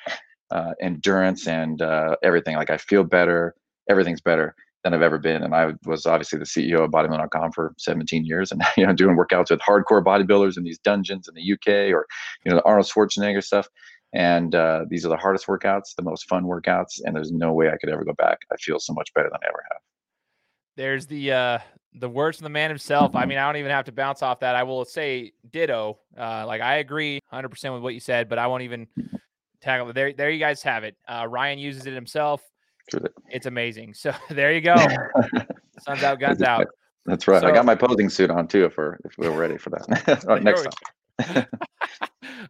uh, 0.51 0.72
endurance 0.80 1.47
and 1.47 1.80
uh, 1.82 2.16
everything. 2.22 2.57
Like 2.57 2.70
I 2.70 2.78
feel 2.78 3.05
better, 3.05 3.55
everything's 3.89 4.20
better 4.20 4.55
than 4.84 4.95
I've 4.95 5.03
ever 5.03 5.18
been. 5.18 5.43
And 5.43 5.55
I 5.55 5.72
was 5.84 6.07
obviously 6.07 6.39
the 6.39 6.45
CEO 6.45 6.84
of 6.84 6.91
Bodybuilding.com 6.91 7.53
for 7.53 7.74
17 7.78 8.24
years, 8.24 8.53
and 8.53 8.62
you 8.76 8.86
know 8.86 8.93
doing 8.93 9.16
workouts 9.16 9.51
with 9.51 9.61
hardcore 9.61 10.05
bodybuilders 10.05 10.57
in 10.57 10.64
these 10.64 10.78
dungeons 10.78 11.28
in 11.28 11.34
the 11.34 11.53
UK 11.53 11.93
or 11.93 12.07
you 12.45 12.51
know 12.51 12.57
the 12.57 12.64
Arnold 12.64 12.86
Schwarzenegger 12.86 13.43
stuff. 13.43 13.68
And 14.14 14.54
uh, 14.54 14.86
these 14.88 15.04
are 15.04 15.11
the 15.11 15.16
hardest 15.16 15.46
workouts, 15.46 15.94
the 15.94 16.02
most 16.02 16.28
fun 16.28 16.44
workouts, 16.44 17.00
and 17.04 17.14
there's 17.14 17.30
no 17.30 17.52
way 17.52 17.68
I 17.68 17.76
could 17.76 17.90
ever 17.90 18.04
go 18.04 18.14
back. 18.14 18.38
I 18.50 18.56
feel 18.56 18.80
so 18.80 18.94
much 18.94 19.12
better 19.14 19.28
than 19.30 19.38
I 19.42 19.48
ever 19.48 19.62
have. 19.70 19.80
There's 20.76 21.06
the 21.06 21.32
uh, 21.32 21.59
the 21.94 22.09
words 22.09 22.38
from 22.38 22.44
the 22.44 22.50
man 22.50 22.70
himself. 22.70 23.14
I 23.14 23.26
mean, 23.26 23.36
I 23.36 23.46
don't 23.46 23.59
even 23.59 23.70
have 23.70 23.84
to 23.86 23.92
bounce 23.92 24.22
off 24.22 24.40
that. 24.40 24.54
I 24.54 24.62
will 24.62 24.84
say 24.84 25.32
ditto. 25.50 25.98
Uh, 26.16 26.46
like 26.46 26.61
I 26.61 26.76
agree 26.76 27.20
100 27.28 27.48
percent 27.48 27.74
with 27.74 27.82
what 27.82 27.94
you 27.94 28.00
said, 28.00 28.28
but 28.28 28.38
I 28.38 28.46
won't 28.46 28.62
even 28.62 28.86
tackle 29.61 29.90
it. 29.90 29.92
There, 29.94 30.12
there 30.12 30.30
you 30.30 30.38
guys 30.38 30.62
have 30.62 30.84
it. 30.84 30.96
Uh, 31.06 31.26
Ryan 31.28 31.59
uses 31.59 31.86
it 31.86 31.92
himself. 31.92 32.42
It's 33.28 33.46
amazing. 33.46 33.94
So 33.94 34.14
there 34.30 34.52
you 34.52 34.61
go. 34.62 34.76
Sun's 35.80 36.02
out, 36.02 36.18
guns 36.20 36.42
out. 36.42 36.66
That's 37.06 37.26
right. 37.26 37.40
So, 37.40 37.48
I 37.48 37.52
got 37.52 37.64
my 37.64 37.74
posing 37.74 38.09
suit 38.09 38.30
on 38.30 38.48
too 38.48 38.64
if 38.64 38.76
we're 38.76 38.98
if 39.04 39.16
we're 39.16 39.30
ready 39.30 39.56
for 39.56 39.70
that. 39.70 40.24
right, 40.26 40.42
next 40.42 40.62
time. 40.62 40.72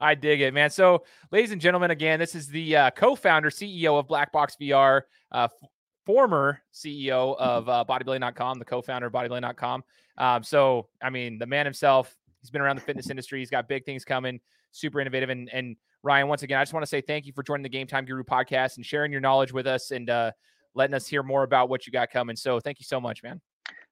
I 0.01 0.15
dig 0.15 0.41
it, 0.41 0.55
man. 0.55 0.71
So, 0.71 1.05
ladies 1.33 1.51
and 1.51 1.61
gentlemen, 1.61 1.91
again, 1.91 2.19
this 2.19 2.35
is 2.35 2.49
the 2.49 2.77
uh, 2.77 2.91
co-founder, 2.91 3.51
CEO 3.51 3.99
of 3.99 4.07
Black 4.07 4.33
Box 4.33 4.57
VR, 4.61 5.03
uh, 5.33 5.49
f- 5.51 5.69
former 6.07 6.61
CEO 6.73 7.37
of 7.39 7.69
uh, 7.69 7.85
Bodybuilding.com, 7.89 8.59
the 8.59 8.65
co-founder 8.65 9.09
of 9.09 9.13
Bodybuilding.com. 9.13 9.83
Um, 10.19 10.43
so, 10.43 10.89
I 11.03 11.11
mean, 11.11 11.39
the 11.39 11.47
man 11.47 11.67
himself, 11.67 12.15
he's 12.41 12.51
been 12.51 12.61
around 12.61 12.77
the 12.77 12.83
fitness 12.83 13.11
industry. 13.11 13.39
He's 13.41 13.51
got 13.51 13.69
big 13.69 13.85
things 13.85 14.05
coming, 14.05 14.41
super 14.73 15.01
innovative, 15.01 15.31
and 15.31 15.49
and 15.53 15.77
Ryan, 16.03 16.29
once 16.29 16.43
again, 16.43 16.59
I 16.59 16.63
just 16.63 16.73
want 16.73 16.85
to 16.85 16.89
say 16.89 17.01
thank 17.01 17.27
you 17.27 17.33
for 17.33 17.43
joining 17.43 17.65
the 17.65 17.69
Game 17.69 17.87
Time 17.87 18.05
Guru 18.05 18.23
podcast 18.23 18.77
and 18.77 18.87
sharing 18.87 19.11
your 19.11 19.21
knowledge 19.21 19.53
with 19.53 19.67
us 19.67 19.91
and 19.91 20.09
uh, 20.09 20.31
letting 20.75 20.95
us 20.95 21.07
hear 21.09 21.23
more 21.23 21.43
about 21.43 21.69
what 21.69 21.87
you 21.87 21.93
got 21.93 22.11
coming. 22.11 22.37
So 22.37 22.61
thank 22.61 22.79
you 22.79 22.85
so 22.85 23.01
much, 23.01 23.23
man. 23.23 23.41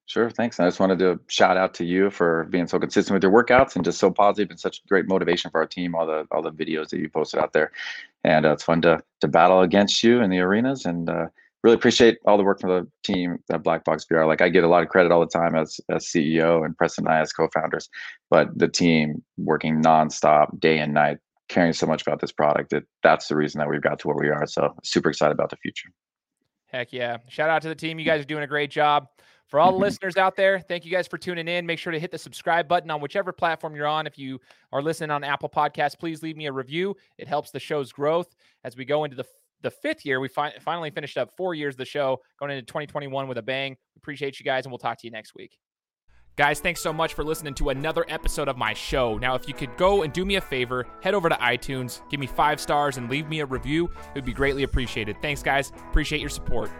Sure, 0.07 0.31
thanks. 0.31 0.61
I 0.61 0.67
just 0.67 0.79
wanted 0.79 1.01
to 1.01 1.19
shout 1.27 1.57
out 1.57 1.75
to 1.75 1.85
you 1.85 2.11
for 2.11 2.45
being 2.45 2.69
so 2.69 2.79
consistent 2.79 3.15
with 3.15 3.25
your 3.25 3.33
workouts 3.33 3.75
and 3.75 3.85
just 3.85 3.99
so 3.99 4.09
positive 4.09 4.51
and 4.51 4.61
such 4.61 4.87
great 4.87 5.09
motivation 5.09 5.51
for 5.51 5.61
our 5.61 5.67
team. 5.67 5.97
All 5.97 6.07
the 6.07 6.27
all 6.31 6.43
the 6.43 6.53
videos 6.53 6.91
that 6.91 7.01
you 7.01 7.09
posted 7.09 7.41
out 7.41 7.53
there, 7.53 7.73
and 8.23 8.47
uh, 8.47 8.53
it's 8.53 8.63
fun 8.63 8.81
to 8.83 9.03
to 9.21 9.29
battle 9.29 9.63
against 9.63 10.05
you 10.05 10.21
in 10.21 10.31
the 10.31 10.39
arenas. 10.39 10.87
And 10.87 11.11
uh, 11.11 11.27
really 11.65 11.75
appreciate 11.75 12.19
all 12.25 12.37
the 12.37 12.45
work 12.45 12.61
from 12.61 12.71
the 12.71 12.89
team 13.03 13.39
at 13.51 13.65
Black 13.65 13.85
Box 13.85 14.07
VR. 14.09 14.29
Like 14.29 14.41
I 14.41 14.49
get 14.49 14.63
a 14.63 14.69
lot 14.69 14.85
of 14.85 14.89
credit 14.91 15.11
all 15.11 15.19
the 15.19 15.27
time 15.27 15.57
as 15.57 15.81
as 15.89 16.07
CEO 16.07 16.65
and 16.65 16.79
Preston 16.79 17.05
and 17.07 17.13
I 17.13 17.21
as 17.21 17.33
co-founders, 17.33 17.91
but 18.31 18.57
the 18.57 18.69
team 18.69 19.25
working 19.37 19.83
nonstop, 19.83 20.61
day 20.61 20.79
and 20.79 20.95
night, 20.95 21.19
caring 21.49 21.73
so 21.73 21.85
much 21.85 22.03
about 22.03 22.21
this 22.21 22.31
product 22.31 22.71
that 22.71 22.85
that's 23.03 23.27
the 23.27 23.35
reason 23.35 23.59
that 23.59 23.69
we've 23.69 23.83
got 23.83 23.99
to 23.99 24.07
where 24.07 24.17
we 24.17 24.29
are. 24.29 24.47
So 24.47 24.73
super 24.85 25.11
excited 25.11 25.33
about 25.33 25.51
the 25.51 25.57
future. 25.57 25.89
Heck 26.67 26.93
yeah. 26.93 27.19
Shout 27.29 27.51
out 27.51 27.63
to 27.63 27.69
the 27.69 27.75
team. 27.75 27.99
You 27.99 28.05
guys 28.05 28.21
are 28.21 28.25
doing 28.25 28.45
a 28.45 28.49
great 28.49 28.71
job. 28.71 29.09
For 29.49 29.61
all 29.61 29.73
the 29.73 29.79
listeners 29.85 30.17
out 30.17 30.37
there, 30.37 30.61
thank 30.61 30.85
you 30.85 30.91
guys 30.91 31.07
for 31.07 31.19
tuning 31.19 31.49
in. 31.49 31.67
Make 31.67 31.79
sure 31.79 31.93
to 31.93 32.01
hit 32.01 32.11
the 32.11 32.19
subscribe 32.19 32.69
button 32.69 32.91
on 32.91 33.01
whichever 33.01 33.33
platform 33.33 33.75
you're 33.75 33.87
on. 33.87 34.07
If 34.07 34.19
you 34.19 34.41
are 34.73 34.83
listening 34.83 35.11
on 35.11 35.25
Apple 35.25 35.49
Podcasts, 35.49 35.99
please 35.99 36.23
leave 36.23 36.37
me 36.37 36.47
a 36.47 36.53
review. 36.53 36.97
It 37.19 37.29
helps 37.29 37.51
the 37.51 37.61
show's 37.61 37.93
growth 37.93 38.35
as 38.65 38.77
we 38.77 38.85
go 38.85 39.05
into 39.05 39.17
the 39.17 39.25
the 39.63 39.71
fifth 39.71 40.05
year. 40.05 40.21
We 40.21 40.29
fi- 40.29 40.53
finally 40.61 40.91
finished 40.91 41.17
up 41.17 41.31
four 41.37 41.55
years 41.55 41.75
of 41.75 41.79
the 41.79 41.85
show, 41.87 42.21
going 42.39 42.53
into 42.53 42.63
2021 42.67 43.27
with 43.27 43.39
a 43.39 43.43
bang. 43.43 43.77
Appreciate 43.97 44.39
you 44.39 44.45
guys, 44.45 44.65
and 44.65 44.71
we'll 44.71 44.79
talk 44.79 44.99
to 45.01 45.07
you 45.07 45.11
next 45.11 45.35
week. 45.35 45.59
Guys, 46.37 46.61
thanks 46.61 46.83
so 46.83 46.93
much 46.93 47.15
for 47.15 47.25
listening 47.25 47.55
to 47.55 47.71
another 47.71 48.05
episode 48.09 48.47
of 48.47 48.59
my 48.59 48.75
show. 48.75 49.17
Now, 49.17 49.35
if 49.35 49.49
you 49.49 49.55
could 49.55 49.75
go 49.79 50.03
and 50.03 50.13
do 50.13 50.27
me 50.27 50.37
a 50.37 50.41
favor, 50.41 50.87
head 51.01 51.15
over 51.15 51.31
to 51.31 51.35
iTunes, 51.37 52.07
give 52.11 52.21
me 52.21 52.27
five 52.27 52.61
stars, 52.61 52.99
and 52.99 53.09
leave 53.09 53.27
me 53.29 53.41
a 53.41 53.47
review, 53.47 53.87
it 53.87 54.17
would 54.17 54.27
be 54.27 54.35
greatly 54.35 54.63
appreciated. 54.63 55.17
Thanks, 55.23 55.43
guys. 55.43 55.73
Appreciate 55.89 56.21
your 56.21 56.29
support. 56.29 56.71